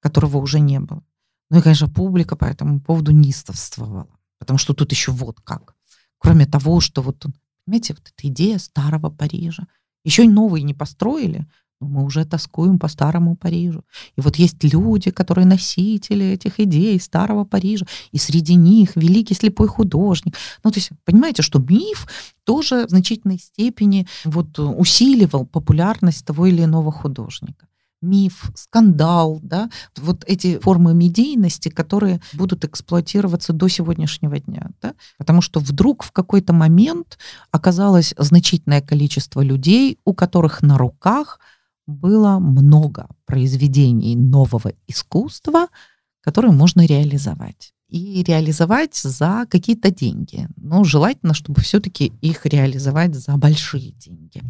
которого 0.00 0.38
уже 0.38 0.60
не 0.60 0.78
было. 0.78 1.02
Ну 1.50 1.58
и, 1.58 1.62
конечно, 1.62 1.88
публика 1.88 2.36
по 2.36 2.44
этому 2.44 2.80
поводу 2.80 3.10
неистовствовала, 3.10 4.06
потому 4.38 4.58
что 4.58 4.72
тут 4.72 4.92
еще 4.92 5.10
вот 5.10 5.40
как. 5.40 5.74
Кроме 6.18 6.46
того, 6.46 6.80
что 6.80 7.02
вот, 7.02 7.26
понимаете, 7.64 7.94
вот 7.94 8.12
эта 8.14 8.28
идея 8.28 8.58
старого 8.58 9.10
Парижа, 9.10 9.66
еще 10.04 10.24
и 10.24 10.28
новые 10.28 10.62
не 10.62 10.74
построили, 10.74 11.44
мы 11.80 12.04
уже 12.04 12.24
тоскуем 12.24 12.78
по 12.78 12.88
старому 12.88 13.36
Парижу. 13.36 13.84
И 14.16 14.20
вот 14.20 14.36
есть 14.36 14.62
люди, 14.64 15.10
которые 15.10 15.46
носители 15.46 16.26
этих 16.26 16.60
идей 16.60 16.98
старого 17.00 17.44
Парижа, 17.44 17.86
и 18.12 18.18
среди 18.18 18.54
них 18.54 18.96
великий 18.96 19.34
слепой 19.34 19.68
художник. 19.68 20.36
Ну, 20.64 20.70
то 20.70 20.78
есть, 20.78 20.90
понимаете, 21.04 21.42
что 21.42 21.58
миф 21.58 22.06
тоже 22.44 22.86
в 22.86 22.90
значительной 22.90 23.38
степени 23.38 24.06
вот 24.24 24.58
усиливал 24.58 25.46
популярность 25.46 26.24
того 26.24 26.46
или 26.46 26.64
иного 26.64 26.92
художника 26.92 27.66
миф, 28.02 28.50
скандал, 28.54 29.40
да, 29.42 29.70
вот 29.96 30.24
эти 30.26 30.58
формы 30.58 30.94
медийности, 30.94 31.68
которые 31.68 32.20
будут 32.34 32.64
эксплуатироваться 32.64 33.52
до 33.52 33.68
сегодняшнего 33.68 34.38
дня, 34.38 34.70
да, 34.82 34.94
потому 35.18 35.40
что 35.40 35.60
вдруг 35.60 36.02
в 36.02 36.12
какой-то 36.12 36.52
момент 36.52 37.18
оказалось 37.50 38.14
значительное 38.18 38.80
количество 38.80 39.40
людей, 39.40 39.98
у 40.04 40.14
которых 40.14 40.62
на 40.62 40.78
руках 40.78 41.40
было 41.86 42.38
много 42.38 43.08
произведений 43.24 44.16
нового 44.16 44.72
искусства, 44.86 45.68
которые 46.20 46.52
можно 46.52 46.84
реализовать. 46.86 47.72
И 47.88 48.24
реализовать 48.24 48.96
за 48.96 49.46
какие-то 49.48 49.90
деньги. 49.90 50.48
Но 50.56 50.82
желательно, 50.82 51.34
чтобы 51.34 51.60
все-таки 51.60 52.12
их 52.20 52.44
реализовать 52.44 53.14
за 53.14 53.36
большие 53.36 53.92
деньги. 53.92 54.42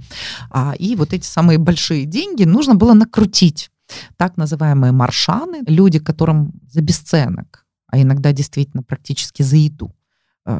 А, 0.51 0.75
и 0.79 0.97
вот 0.97 1.13
эти 1.13 1.27
самые 1.27 1.59
большие 1.59 2.07
деньги 2.07 2.45
нужно 2.45 2.75
было 2.75 2.95
накрутить. 2.95 3.71
Так 4.17 4.39
называемые 4.39 4.93
маршаны, 4.93 5.63
люди, 5.67 5.99
которым 5.99 6.53
за 6.73 6.81
бесценок, 6.81 7.67
а 7.89 8.01
иногда 8.01 8.33
действительно 8.33 8.83
практически 8.83 9.43
за 9.43 9.57
еду, 9.57 9.93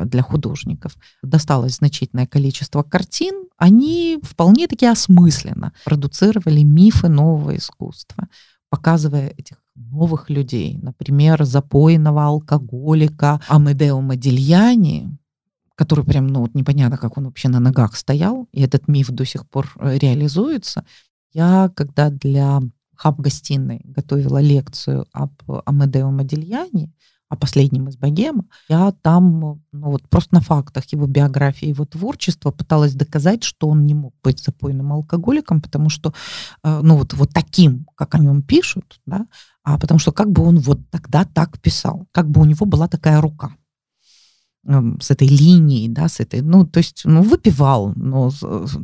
для 0.05 0.23
художников. 0.23 0.97
Досталось 1.23 1.77
значительное 1.77 2.27
количество 2.27 2.83
картин. 2.83 3.47
Они 3.57 4.19
вполне 4.23 4.67
таки 4.67 4.87
осмысленно 4.87 5.73
продуцировали 5.85 6.63
мифы 6.63 7.09
нового 7.09 7.57
искусства, 7.57 8.29
показывая 8.69 9.29
этих 9.29 9.57
новых 9.75 10.31
людей. 10.31 10.79
Например, 10.83 11.45
запойного 11.45 12.27
алкоголика 12.27 13.41
Амедео 13.49 14.01
Модильяни, 14.01 15.17
который 15.77 16.05
прям, 16.05 16.27
ну 16.27 16.41
вот 16.41 16.55
непонятно, 16.55 16.97
как 16.97 17.19
он 17.19 17.27
вообще 17.27 17.49
на 17.49 17.61
ногах 17.61 17.97
стоял, 17.97 18.49
и 18.53 18.63
этот 18.63 18.89
миф 18.89 19.11
до 19.11 19.25
сих 19.25 19.49
пор 19.49 19.73
э, 19.79 19.99
реализуется. 19.99 20.85
Я, 21.33 21.71
когда 21.75 22.11
для 22.11 22.61
хаб-гостиной 22.97 23.83
готовила 23.85 24.41
лекцию 24.41 25.07
об 25.13 25.33
Амедео 25.67 26.11
Модильяне, 26.11 26.93
о 27.29 27.37
последнем 27.37 27.89
из 27.89 27.97
богема, 27.97 28.45
я 28.69 28.93
там, 29.03 29.61
ну 29.73 29.91
вот 29.91 30.09
просто 30.09 30.35
на 30.35 30.41
фактах 30.41 30.85
его 30.93 31.07
биографии, 31.07 31.69
его 31.69 31.85
творчества 31.85 32.51
пыталась 32.51 32.95
доказать, 32.95 33.43
что 33.43 33.69
он 33.69 33.85
не 33.85 33.95
мог 33.95 34.15
быть 34.23 34.43
запойным 34.43 34.93
алкоголиком, 34.93 35.61
потому 35.61 35.89
что, 35.89 36.15
э, 36.63 36.81
ну 36.83 36.97
вот, 36.97 37.15
вот 37.15 37.31
таким, 37.33 37.87
как 37.95 38.15
о 38.15 38.19
нем 38.19 38.43
пишут, 38.43 39.01
да, 39.07 39.27
а 39.65 39.79
потому 39.79 39.99
что 39.99 40.13
как 40.13 40.31
бы 40.31 40.43
он 40.43 40.59
вот 40.61 40.81
тогда 40.91 41.25
так 41.25 41.61
писал, 41.61 42.07
как 42.13 42.31
бы 42.31 42.41
у 42.41 42.45
него 42.45 42.67
была 42.67 42.89
такая 42.89 43.21
рука 43.21 43.53
с 45.01 45.11
этой 45.11 45.29
линией, 45.29 45.89
да, 45.89 46.09
с 46.09 46.21
этой, 46.21 46.41
ну, 46.41 46.67
то 46.67 46.79
есть, 46.79 47.03
ну, 47.05 47.23
выпивал, 47.23 47.93
но 47.95 48.31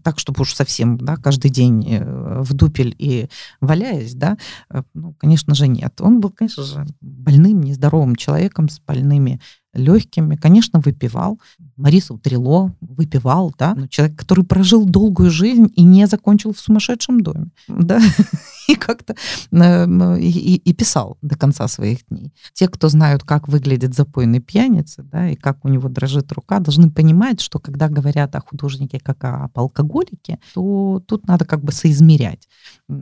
так, 0.05 0.19
чтобы 0.19 0.43
уж 0.43 0.55
совсем, 0.55 0.97
да, 0.99 1.17
каждый 1.17 1.51
день 1.51 1.85
э, 1.89 2.43
в 2.43 2.53
дупель 2.55 2.95
и 2.99 3.29
валяясь, 3.61 4.15
да, 4.15 4.39
э, 4.71 4.83
ну, 4.95 5.15
конечно 5.19 5.55
же, 5.55 5.67
нет. 5.67 6.01
Он 6.01 6.21
был, 6.21 6.31
конечно 6.31 6.63
же, 6.63 6.87
больным, 7.01 7.63
нездоровым 7.63 8.17
человеком 8.17 8.69
с 8.69 8.79
больными 8.81 9.41
легкими, 9.75 10.37
конечно, 10.37 10.81
выпивал. 10.81 11.41
Мариса 11.77 12.15
Утрело 12.15 12.75
выпивал, 12.81 13.55
да, 13.59 13.75
но 13.75 13.87
человек, 13.87 14.19
который 14.19 14.45
прожил 14.45 14.85
долгую 14.85 15.31
жизнь 15.31 15.73
и 15.75 15.83
не 15.83 16.07
закончил 16.07 16.53
в 16.53 16.59
сумасшедшем 16.59 17.21
доме, 17.21 17.51
да, 17.69 18.01
и 18.69 18.75
как-то 18.75 19.15
э, 19.51 20.21
и, 20.21 20.57
и 20.57 20.73
писал 20.75 21.17
до 21.23 21.37
конца 21.37 21.69
своих 21.69 22.07
дней. 22.09 22.33
Те, 22.53 22.69
кто 22.69 22.89
знают, 22.89 23.25
как 23.25 23.49
выглядит 23.49 23.95
запойный 23.95 24.41
пьяница, 24.41 25.03
да, 25.03 25.31
и 25.31 25.37
как 25.37 25.65
у 25.65 25.69
него 25.69 25.89
дрожит 25.89 26.31
рука, 26.33 26.61
должны 26.61 26.91
понимать, 26.91 27.41
что 27.41 27.59
когда 27.59 27.89
говорят 27.89 28.37
о 28.37 28.41
художнике 28.41 29.01
как 29.01 29.25
о 29.25 29.51
алкоголике, 29.55 30.39
то 30.55 31.03
тут 31.07 31.27
надо 31.27 31.45
как 31.45 31.65
бы 31.65 31.73
соизмерять. 31.73 32.49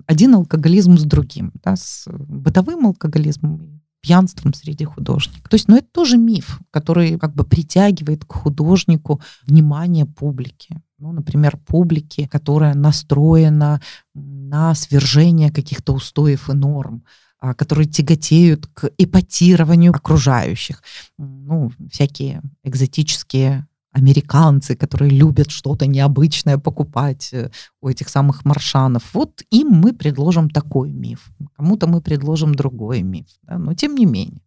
Один 0.07 0.35
алкоголизм 0.37 0.97
с 0.97 1.05
другим, 1.05 1.53
да, 1.65 1.77
с 1.77 2.07
бытовым 2.09 2.87
алкоголизмом 2.87 3.80
пьянством 4.01 4.55
среди 4.55 4.85
художников. 4.85 5.49
То 5.49 5.55
есть, 5.55 5.69
ну, 5.69 5.77
это 5.77 5.87
тоже 5.93 6.17
миф, 6.17 6.61
который 6.71 7.19
как 7.19 7.35
бы 7.35 7.45
притягивает 7.45 8.25
к 8.25 8.33
художнику 8.33 9.21
внимание 9.47 10.07
публики. 10.07 10.81
Ну, 10.99 11.13
например, 11.13 11.57
публики, 11.67 12.27
которая 12.27 12.75
настроена 12.75 13.81
на 14.15 14.75
свержение 14.75 15.51
каких-то 15.51 15.93
устоев 15.93 16.51
и 16.51 16.53
норм 16.53 17.05
а, 17.43 17.55
которые 17.55 17.89
тяготеют 17.89 18.67
к 18.67 18.91
эпатированию 18.99 19.93
окружающих. 19.93 20.83
Ну, 21.17 21.73
всякие 21.91 22.43
экзотические 22.65 23.67
американцы, 23.93 24.77
которые 24.77 25.11
любят 25.11 25.51
что-то 25.51 25.87
необычное 25.87 26.59
покупать 26.59 27.31
э, 27.33 27.51
у 27.81 27.89
этих 27.89 28.09
самых 28.09 28.45
маршанов. 28.45 29.03
Вот 29.13 29.43
им 29.51 29.69
мы 29.69 29.93
предложим 29.93 30.49
такой 30.49 30.93
миф, 30.93 31.31
кому-то 31.57 31.87
мы 31.87 32.01
предложим 32.01 32.55
другой 32.55 33.03
миф, 33.03 33.27
да? 33.43 33.59
но 33.59 33.75
тем 33.75 33.95
не 33.95 34.07
менее. 34.07 34.43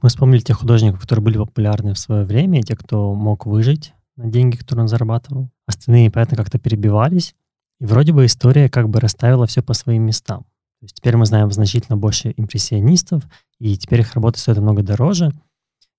Мы 0.00 0.08
вспомнили 0.08 0.40
тех 0.40 0.58
художников, 0.58 1.00
которые 1.00 1.24
были 1.24 1.38
популярны 1.38 1.94
в 1.94 1.98
свое 1.98 2.24
время, 2.24 2.62
те, 2.62 2.76
кто 2.76 3.14
мог 3.14 3.46
выжить 3.46 3.94
на 4.16 4.28
деньги, 4.28 4.56
которые 4.56 4.82
он 4.82 4.88
зарабатывал. 4.88 5.50
Остальные, 5.66 6.10
понятно, 6.10 6.36
как-то 6.36 6.58
перебивались. 6.58 7.34
И 7.80 7.84
вроде 7.84 8.12
бы 8.12 8.26
история 8.26 8.68
как 8.68 8.88
бы 8.88 9.00
расставила 9.00 9.46
все 9.46 9.62
по 9.62 9.74
своим 9.74 10.04
местам. 10.04 10.44
То 10.80 10.84
есть 10.84 10.96
теперь 10.96 11.16
мы 11.16 11.26
знаем 11.26 11.50
значительно 11.50 11.96
больше 11.96 12.32
импрессионистов, 12.36 13.22
и 13.58 13.76
теперь 13.76 14.00
их 14.00 14.14
работы 14.14 14.38
стоят 14.38 14.58
намного 14.58 14.82
дороже. 14.82 15.32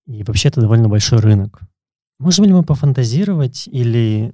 И 0.05 0.23
вообще 0.23 0.49
это 0.49 0.61
довольно 0.61 0.89
большой 0.89 1.19
рынок. 1.19 1.61
Можем 2.19 2.45
ли 2.45 2.53
мы 2.53 2.63
пофантазировать 2.63 3.67
или, 3.67 4.33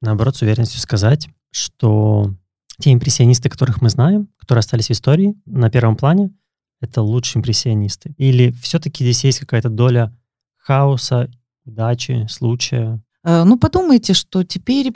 наоборот, 0.00 0.36
с 0.36 0.42
уверенностью 0.42 0.80
сказать, 0.80 1.28
что 1.50 2.34
те 2.80 2.92
импрессионисты, 2.92 3.48
которых 3.48 3.80
мы 3.82 3.90
знаем, 3.90 4.28
которые 4.38 4.60
остались 4.60 4.88
в 4.88 4.92
истории 4.92 5.34
на 5.46 5.70
первом 5.70 5.96
плане, 5.96 6.30
это 6.80 7.02
лучшие 7.02 7.40
импрессионисты? 7.40 8.14
Или 8.16 8.50
все-таки 8.52 9.04
здесь 9.04 9.24
есть 9.24 9.40
какая-то 9.40 9.68
доля 9.68 10.16
хаоса, 10.56 11.30
удачи, 11.64 12.26
случая? 12.28 13.02
Э, 13.28 13.44
ну, 13.44 13.58
подумайте, 13.58 14.14
что 14.14 14.42
теперь 14.42 14.90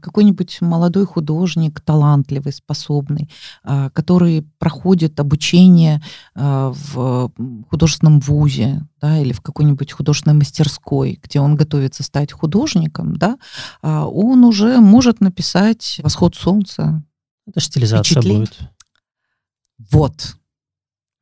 какой-нибудь 0.00 0.62
молодой 0.62 1.04
художник, 1.04 1.82
талантливый, 1.82 2.54
способный, 2.54 3.28
а, 3.62 3.90
который 3.90 4.46
проходит 4.58 5.20
обучение 5.20 6.02
а, 6.34 6.72
в 6.72 7.30
художественном 7.68 8.20
вузе, 8.20 8.82
да, 9.02 9.18
или 9.18 9.34
в 9.34 9.42
какой-нибудь 9.42 9.92
художественной 9.92 10.34
мастерской, 10.34 11.20
где 11.22 11.40
он 11.40 11.56
готовится 11.56 12.02
стать 12.02 12.32
художником, 12.32 13.16
да, 13.16 13.36
а, 13.82 14.06
он 14.06 14.44
уже 14.44 14.80
может 14.80 15.20
написать 15.20 16.00
«Восход 16.02 16.34
солнца». 16.34 17.02
Это 17.46 17.60
стилизация 17.60 18.22
будет. 18.22 18.58
Вот. 19.90 20.36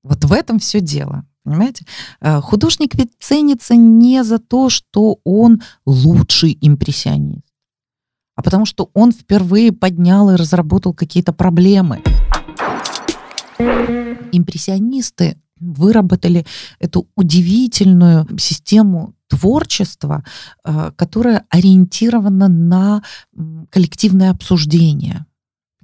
Вот 0.05 0.25
в 0.25 0.33
этом 0.33 0.61
все 0.61 0.81
дело. 0.81 1.27
Понимаете? 1.45 1.85
Э, 2.21 2.41
художник 2.41 2.95
ведь 2.95 3.13
ценится 3.19 3.75
не 3.75 4.23
за 4.25 4.39
то, 4.39 4.71
что 4.71 5.19
он 5.25 5.63
лучший 5.85 6.57
импрессионист, 6.61 7.45
а 8.37 8.43
потому 8.43 8.65
что 8.65 8.91
он 8.95 9.13
впервые 9.13 9.73
поднял 9.73 10.31
и 10.31 10.37
разработал 10.37 10.95
какие-то 10.95 11.33
проблемы. 11.33 12.03
Импрессионисты 14.33 15.37
выработали 15.59 16.47
эту 16.79 17.09
удивительную 17.17 18.27
систему 18.39 19.15
творчества, 19.29 20.25
э, 20.65 20.93
которая 20.97 21.45
ориентирована 21.51 22.49
на 22.49 23.03
коллективное 23.71 24.31
обсуждение. 24.31 25.27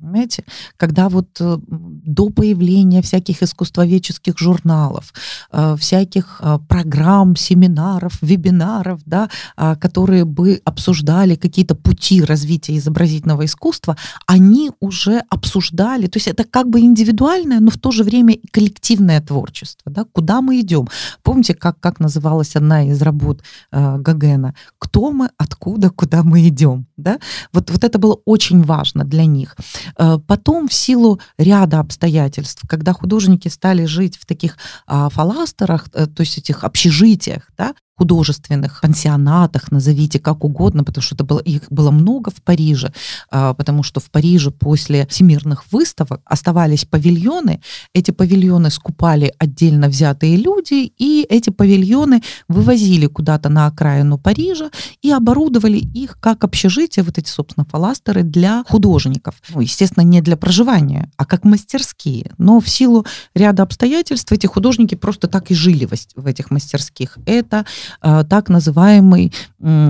Понимаете? 0.01 0.45
Когда 0.77 1.09
вот 1.09 1.29
э, 1.41 1.59
до 1.67 2.31
появления 2.31 3.03
всяких 3.03 3.43
искусствоведческих 3.43 4.39
журналов, 4.39 5.13
э, 5.53 5.77
всяких 5.79 6.41
э, 6.41 6.59
программ, 6.69 7.35
семинаров, 7.37 8.13
вебинаров, 8.23 9.01
да, 9.07 9.29
а, 9.57 9.77
которые 9.77 10.25
бы 10.25 10.61
обсуждали 10.65 11.35
какие-то 11.35 11.75
пути 11.75 12.23
развития 12.23 12.77
изобразительного 12.77 13.45
искусства, 13.45 13.97
они 14.27 14.71
уже 14.81 15.23
обсуждали, 15.31 16.07
то 16.07 16.19
есть 16.19 16.29
это 16.29 16.45
как 16.45 16.69
бы 16.69 16.81
индивидуальное, 16.81 17.61
но 17.61 17.71
в 17.71 17.79
то 17.79 17.91
же 17.91 18.05
время 18.05 18.35
и 18.35 18.47
коллективное 18.47 19.21
творчество, 19.21 19.91
да, 19.91 20.05
куда 20.05 20.41
мы 20.41 20.61
идем. 20.61 20.89
Помните, 21.23 21.55
как, 21.55 21.81
как 21.81 22.01
называлась 22.01 22.57
одна 22.57 22.85
из 22.85 23.03
работ 23.03 23.43
Гогена? 23.73 24.55
«Кто 24.89 25.11
мы, 25.11 25.31
откуда, 25.37 25.91
куда 25.91 26.23
мы 26.23 26.49
идем?» 26.49 26.87
да? 26.99 27.19
вот, 27.53 27.71
вот 27.71 27.85
это 27.85 27.99
было 27.99 28.19
очень 28.25 28.63
важно 28.63 29.05
для 29.05 29.25
них. 29.25 29.57
Э, 29.97 30.19
потом 30.27 30.69
в 30.69 30.73
силу 30.73 31.21
ряда 31.39 31.81
обстоятельств, 31.81 32.63
когда 32.69 32.93
художники 32.93 33.49
стали 33.49 33.85
жить 33.85 34.17
в 34.17 34.27
таких 34.27 34.57
а, 34.87 35.09
фаластерах, 35.09 35.89
э, 35.95 36.07
то 36.07 36.21
есть 36.23 36.39
этих 36.39 36.65
общежитиях, 36.65 37.51
да, 37.57 37.75
художественных 37.99 38.81
пансионатах, 38.81 39.73
назовите 39.73 40.19
как 40.19 40.45
угодно, 40.45 40.85
потому 40.85 41.03
что 41.03 41.17
это 41.17 41.25
было, 41.25 41.41
их 41.41 41.63
было 41.71 41.91
много 41.91 42.31
в 42.31 42.41
Париже, 42.43 42.93
а, 43.31 43.55
потому 43.55 43.83
что 43.83 44.01
в 44.01 44.11
Париже 44.11 44.51
после 44.51 45.07
всемирных 45.07 45.65
выставок 45.73 46.21
оставались 46.25 46.85
павильоны, 46.85 47.61
эти 47.95 48.13
павильоны 48.13 48.71
скупали 48.71 49.35
отдельно 49.39 49.89
взятые 49.89 50.37
люди, 50.37 50.93
и 50.97 51.27
эти 51.29 51.51
павильоны 51.51 52.23
вывозили 52.49 53.07
куда-то 53.07 53.49
на 53.49 53.67
окраину 53.67 54.19
Парижа 54.19 54.71
и 55.03 55.11
оборудовали 55.11 55.79
их 55.79 56.19
как 56.21 56.45
общежитие, 56.45 57.05
вот 57.05 57.19
эти, 57.19 57.29
собственно, 57.29 57.67
фаластеры 57.69 58.23
для 58.23 58.65
художников. 58.69 59.35
Ну, 59.49 59.61
естественно, 59.61 60.05
не 60.05 60.21
для 60.21 60.37
проживания, 60.37 61.11
а 61.17 61.25
как 61.25 61.45
мастерские. 61.45 62.31
Но 62.39 62.61
в 62.61 62.69
силу 62.69 63.05
ряда 63.35 63.65
обстоятельств 63.65 64.31
эти 64.31 64.47
художники 64.47 64.95
просто 64.95 65.27
так 65.27 65.51
и 65.51 65.55
жили 65.55 65.89
в, 66.17 66.27
этих 66.27 66.51
мастерских. 66.51 67.19
Это 67.27 67.67
так 68.01 68.49
называемый 68.49 69.33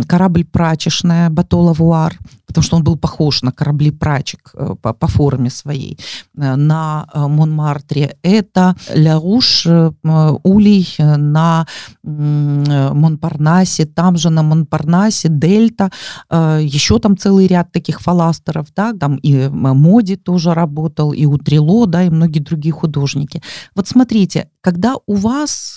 корабль 0.06 0.44
прачечная 0.44 1.30
Батола-Вуар, 1.30 2.14
потому 2.48 2.64
что 2.64 2.76
он 2.76 2.82
был 2.82 2.96
похож 2.96 3.42
на 3.42 3.52
корабли-прачек 3.52 4.50
э, 4.54 4.74
по, 4.82 4.92
по 4.92 5.06
форме 5.06 5.50
своей, 5.50 5.98
э, 6.36 6.56
на 6.56 7.06
Монмартре. 7.14 8.16
Это 8.22 8.74
Ляруш, 8.94 9.66
Улей 10.42 10.96
на 10.98 11.66
Монпарнасе, 12.02 13.84
там 13.86 14.16
же 14.16 14.30
на 14.30 14.42
Монпарнасе, 14.42 15.28
Дельта, 15.28 15.90
еще 16.30 16.98
там 16.98 17.16
целый 17.16 17.46
ряд 17.46 17.70
таких 17.72 18.00
фаластеров, 18.00 18.66
да, 18.74 18.92
там 18.92 19.16
и 19.16 19.48
Моди 19.48 20.16
тоже 20.16 20.54
работал, 20.54 21.12
и 21.12 21.26
Утрило, 21.26 21.86
да, 21.86 22.04
и 22.04 22.10
многие 22.10 22.40
другие 22.40 22.72
художники. 22.72 23.42
Вот 23.74 23.88
смотрите, 23.88 24.48
когда 24.60 24.94
у 25.06 25.14
вас 25.14 25.76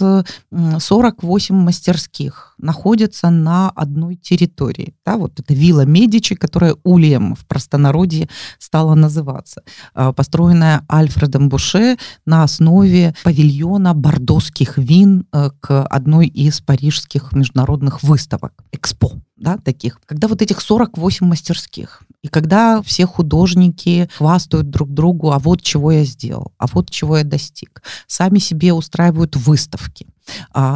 48 0.51 1.55
мастерских 1.55 2.55
находятся 2.57 3.29
на 3.29 3.69
одной 3.69 4.15
территории, 4.15 4.93
да, 5.05 5.17
вот 5.17 5.39
это 5.39 5.53
вилла 5.53 5.85
Медичи, 5.85 6.35
которая 6.35 6.60
Ульем 6.83 7.35
в 7.35 7.45
простонародье 7.45 8.29
стала 8.59 8.95
называться, 8.95 9.63
а, 9.93 10.13
построенная 10.13 10.83
Альфредом 10.91 11.49
Буше 11.49 11.97
на 12.25 12.43
основе 12.43 13.15
павильона 13.23 13.93
бордоских 13.93 14.77
вин 14.77 15.25
э, 15.33 15.49
к 15.59 15.83
одной 15.85 16.27
из 16.27 16.61
парижских 16.61 17.33
международных 17.33 18.03
выставок, 18.03 18.53
Экспо 18.71 19.11
да, 19.41 19.57
таких, 19.57 19.99
когда 20.05 20.27
вот 20.27 20.41
этих 20.41 20.61
48 20.61 21.25
мастерских, 21.25 22.03
и 22.21 22.27
когда 22.27 22.81
все 22.83 23.07
художники 23.07 24.07
хвастают 24.15 24.69
друг 24.69 24.93
другу, 24.93 25.31
а 25.31 25.39
вот 25.39 25.63
чего 25.63 25.91
я 25.91 26.03
сделал, 26.05 26.53
а 26.59 26.67
вот 26.71 26.91
чего 26.91 27.17
я 27.17 27.23
достиг, 27.23 27.81
сами 28.05 28.37
себе 28.37 28.71
устраивают 28.71 29.35
выставки, 29.35 30.05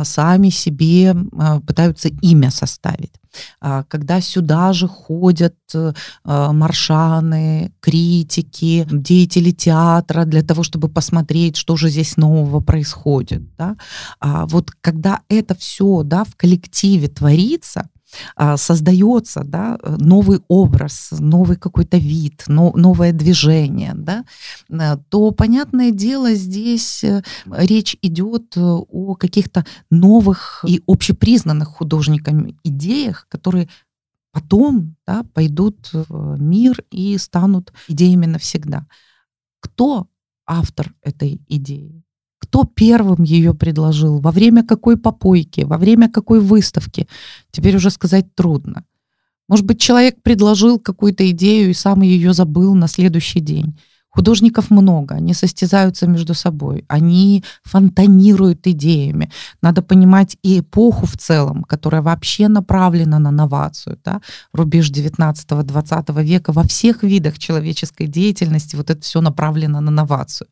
сами 0.04 0.50
себе 0.50 1.16
а, 1.38 1.60
пытаются 1.60 2.10
имя 2.22 2.52
составить. 2.52 3.14
А, 3.60 3.84
когда 3.84 4.22
сюда 4.22 4.74
же 4.74 4.88
ходят 4.88 5.56
э, 5.74 5.92
маршаны, 6.24 7.74
критики, 7.82 8.88
деятели 8.90 9.52
театра 9.52 10.26
для 10.26 10.42
того, 10.42 10.64
чтобы 10.64 10.88
посмотреть, 10.88 11.58
что 11.58 11.76
же 11.76 11.90
здесь 11.90 12.18
нового 12.18 12.62
происходит. 12.62 13.44
Да? 13.58 13.76
Вот 14.22 14.72
когда 14.82 15.22
это 15.28 15.56
все 15.56 16.04
да, 16.04 16.24
в 16.24 16.36
коллективе 16.36 17.08
творится, 17.08 17.82
а, 17.82 17.95
создается 18.58 19.44
да, 19.44 19.78
новый 19.84 20.42
образ, 20.48 21.10
новый 21.12 21.58
какой-то 21.58 21.98
вид, 21.98 22.44
но, 22.48 22.72
новое 22.76 23.12
движение, 23.12 23.94
да, 23.96 24.26
э, 24.70 24.98
то, 25.10 25.32
понятное 25.32 25.92
дело, 25.92 26.34
здесь 26.34 27.04
э, 27.04 27.22
речь 27.46 27.98
идет 28.02 28.56
э, 28.56 28.62
о 28.62 29.16
каких-то 29.16 29.66
новых 29.90 30.64
и 30.68 30.82
общепризнанных 30.88 31.70
художниками 31.70 32.58
идеях, 32.64 33.28
которые 33.30 33.70
потом 34.32 34.96
да, 35.08 35.24
пойдут 35.34 35.90
в 35.92 36.40
мир 36.40 36.84
и 36.92 37.18
станут 37.18 37.74
идеями 37.88 38.26
навсегда. 38.26 38.86
Кто 39.60 40.08
автор 40.46 40.94
этой 41.02 41.42
идеи? 41.48 42.05
Кто 42.46 42.64
первым 42.64 43.24
ее 43.24 43.54
предложил, 43.54 44.20
во 44.20 44.32
время 44.32 44.64
какой 44.64 44.98
попойки, 44.98 45.62
во 45.62 45.78
время 45.78 46.10
какой 46.10 46.40
выставки, 46.40 47.08
теперь 47.52 47.76
уже 47.76 47.90
сказать 47.90 48.36
трудно. 48.36 48.86
Может 49.48 49.66
быть, 49.66 49.82
человек 49.82 50.22
предложил 50.22 50.80
какую-то 50.80 51.28
идею 51.32 51.72
и 51.72 51.74
сам 51.74 52.02
ее 52.02 52.34
забыл 52.34 52.76
на 52.76 52.88
следующий 52.88 53.40
день. 53.40 53.76
Художников 54.16 54.72
много, 54.72 55.16
они 55.16 55.34
состязаются 55.34 56.08
между 56.08 56.34
собой, 56.34 56.86
они 56.88 57.44
фонтанируют 57.64 58.66
идеями. 58.68 59.30
Надо 59.62 59.82
понимать 59.82 60.38
и 60.42 60.60
эпоху 60.60 61.06
в 61.06 61.18
целом, 61.18 61.64
которая 61.64 62.02
вообще 62.02 62.48
направлена 62.48 63.20
на 63.20 63.32
новацию. 63.32 63.98
Да? 64.06 64.22
Рубеж 64.54 64.90
19-20 64.90 66.24
века 66.24 66.54
во 66.54 66.64
всех 66.64 67.04
видах 67.04 67.38
человеческой 67.38 68.08
деятельности 68.08 68.78
вот 68.78 68.90
это 68.90 69.02
все 69.02 69.20
направлено 69.20 69.82
на 69.82 69.92
новацию. 69.92 70.48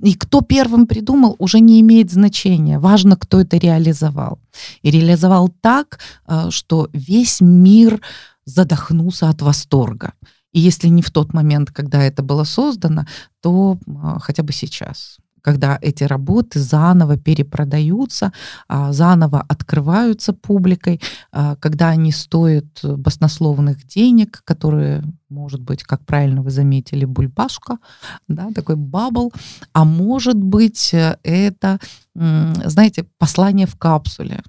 И 0.00 0.12
кто 0.12 0.42
первым 0.42 0.86
придумал, 0.86 1.36
уже 1.38 1.60
не 1.60 1.80
имеет 1.80 2.12
значения. 2.12 2.78
Важно, 2.78 3.16
кто 3.16 3.40
это 3.40 3.56
реализовал. 3.56 4.38
И 4.82 4.90
реализовал 4.90 5.48
так, 5.48 6.00
э, 6.28 6.50
что 6.50 6.88
весь 6.92 7.40
мир 7.40 8.00
задохнулся 8.44 9.30
от 9.30 9.40
восторга. 9.42 10.12
И 10.56 10.60
если 10.60 10.88
не 10.88 11.02
в 11.02 11.10
тот 11.10 11.34
момент, 11.34 11.70
когда 11.70 12.02
это 12.02 12.22
было 12.22 12.44
создано, 12.44 13.04
то 13.42 13.78
а, 13.86 14.18
хотя 14.18 14.42
бы 14.42 14.52
сейчас 14.52 15.18
когда 15.42 15.78
эти 15.80 16.02
работы 16.02 16.58
заново 16.58 17.16
перепродаются, 17.16 18.32
а, 18.66 18.92
заново 18.92 19.44
открываются 19.48 20.32
публикой, 20.32 21.00
а, 21.30 21.54
когда 21.54 21.90
они 21.90 22.10
стоят 22.10 22.66
баснословных 22.82 23.86
денег, 23.86 24.42
которые, 24.44 25.04
может 25.28 25.60
быть, 25.60 25.84
как 25.84 26.04
правильно 26.04 26.42
вы 26.42 26.50
заметили, 26.50 27.04
бульбашка, 27.04 27.78
да, 28.26 28.50
такой 28.52 28.74
бабл, 28.74 29.32
а 29.72 29.84
может 29.84 30.36
быть, 30.36 30.92
э, 30.92 31.16
это, 31.22 31.78
знаете, 32.14 33.06
послание 33.16 33.68
в 33.68 33.76
капсуле, 33.76 34.42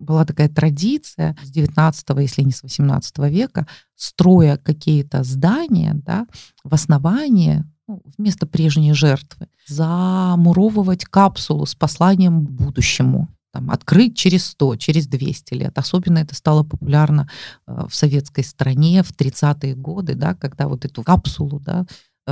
была 0.00 0.24
такая 0.24 0.48
традиция 0.48 1.36
с 1.42 1.50
19 1.50 2.06
если 2.18 2.42
не 2.42 2.52
с 2.52 2.62
18 2.62 3.18
века, 3.30 3.66
строя 3.94 4.56
какие-то 4.56 5.22
здания 5.22 5.92
да, 5.94 6.26
в 6.64 6.74
основании, 6.74 7.64
ну, 7.86 8.02
вместо 8.16 8.46
прежней 8.46 8.94
жертвы, 8.94 9.48
замуровывать 9.66 11.04
капсулу 11.04 11.66
с 11.66 11.74
посланием 11.74 12.42
будущему. 12.42 13.28
Там, 13.52 13.68
открыть 13.70 14.16
через 14.16 14.46
100, 14.46 14.76
через 14.76 15.08
200 15.08 15.54
лет. 15.54 15.76
Особенно 15.76 16.18
это 16.18 16.36
стало 16.36 16.62
популярно 16.62 17.28
э, 17.66 17.86
в 17.88 17.94
советской 17.96 18.44
стране 18.44 19.02
в 19.02 19.10
30-е 19.10 19.74
годы, 19.74 20.14
да, 20.14 20.34
когда 20.34 20.68
вот 20.68 20.84
эту 20.84 21.02
капсулу 21.02 21.58
да, 21.58 21.84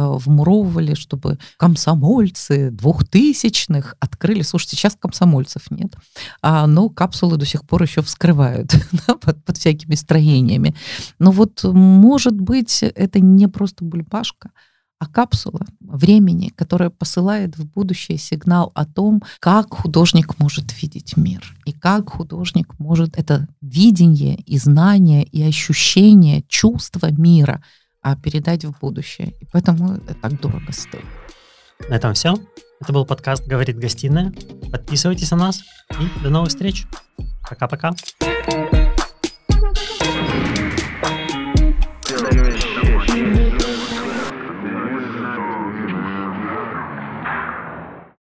вмуровывали, 0.07 0.95
чтобы 0.95 1.39
комсомольцы 1.57 2.71
двухтысячных 2.71 3.97
открыли. 4.01 4.43
Слушайте, 4.43 4.77
сейчас 4.77 4.97
комсомольцев 4.99 5.71
нет, 5.71 5.95
а, 6.43 6.67
но 6.67 6.89
капсулы 6.89 7.37
до 7.37 7.47
сих 7.47 7.67
пор 7.67 7.83
еще 7.83 8.03
вскрывают 8.03 8.75
да, 9.07 9.15
под, 9.15 9.45
под 9.45 9.57
всякими 9.57 9.95
строениями. 9.95 10.75
Но 11.19 11.31
вот, 11.31 11.65
может 11.65 12.41
быть, 12.41 12.83
это 12.83 13.21
не 13.21 13.47
просто 13.49 13.85
бульбашка, 13.85 14.51
а 15.01 15.07
капсула 15.07 15.65
времени, 15.81 16.49
которая 16.49 16.91
посылает 16.91 17.57
в 17.57 17.67
будущее 17.67 18.19
сигнал 18.19 18.73
о 18.75 18.85
том, 18.85 19.23
как 19.39 19.73
художник 19.73 20.39
может 20.41 20.83
видеть 20.83 21.17
мир 21.17 21.57
и 21.65 21.73
как 21.73 22.11
художник 22.11 22.79
может 22.79 23.17
это 23.17 23.47
видение 23.61 24.37
и 24.37 24.59
знание 24.59 25.23
и 25.23 25.43
ощущение, 25.43 26.45
чувство 26.49 27.11
мира– 27.11 27.63
а 28.11 28.17
передать 28.17 28.65
в 28.65 28.73
будущее. 28.81 29.35
И 29.41 29.45
поэтому 29.53 29.97
это 29.97 30.15
так 30.15 30.41
дорого 30.41 30.73
стоит. 30.73 31.05
На 31.91 31.95
этом 31.95 32.15
все. 32.15 32.35
Это 32.81 32.93
был 32.93 33.05
подкаст 33.05 33.47
«Говорит 33.47 33.79
гостиная». 33.79 34.33
Подписывайтесь 34.73 35.31
на 35.31 35.37
нас 35.37 35.63
и 35.91 36.23
до 36.23 36.31
новых 36.31 36.49
встреч. 36.49 36.87
Пока-пока. 37.47 37.93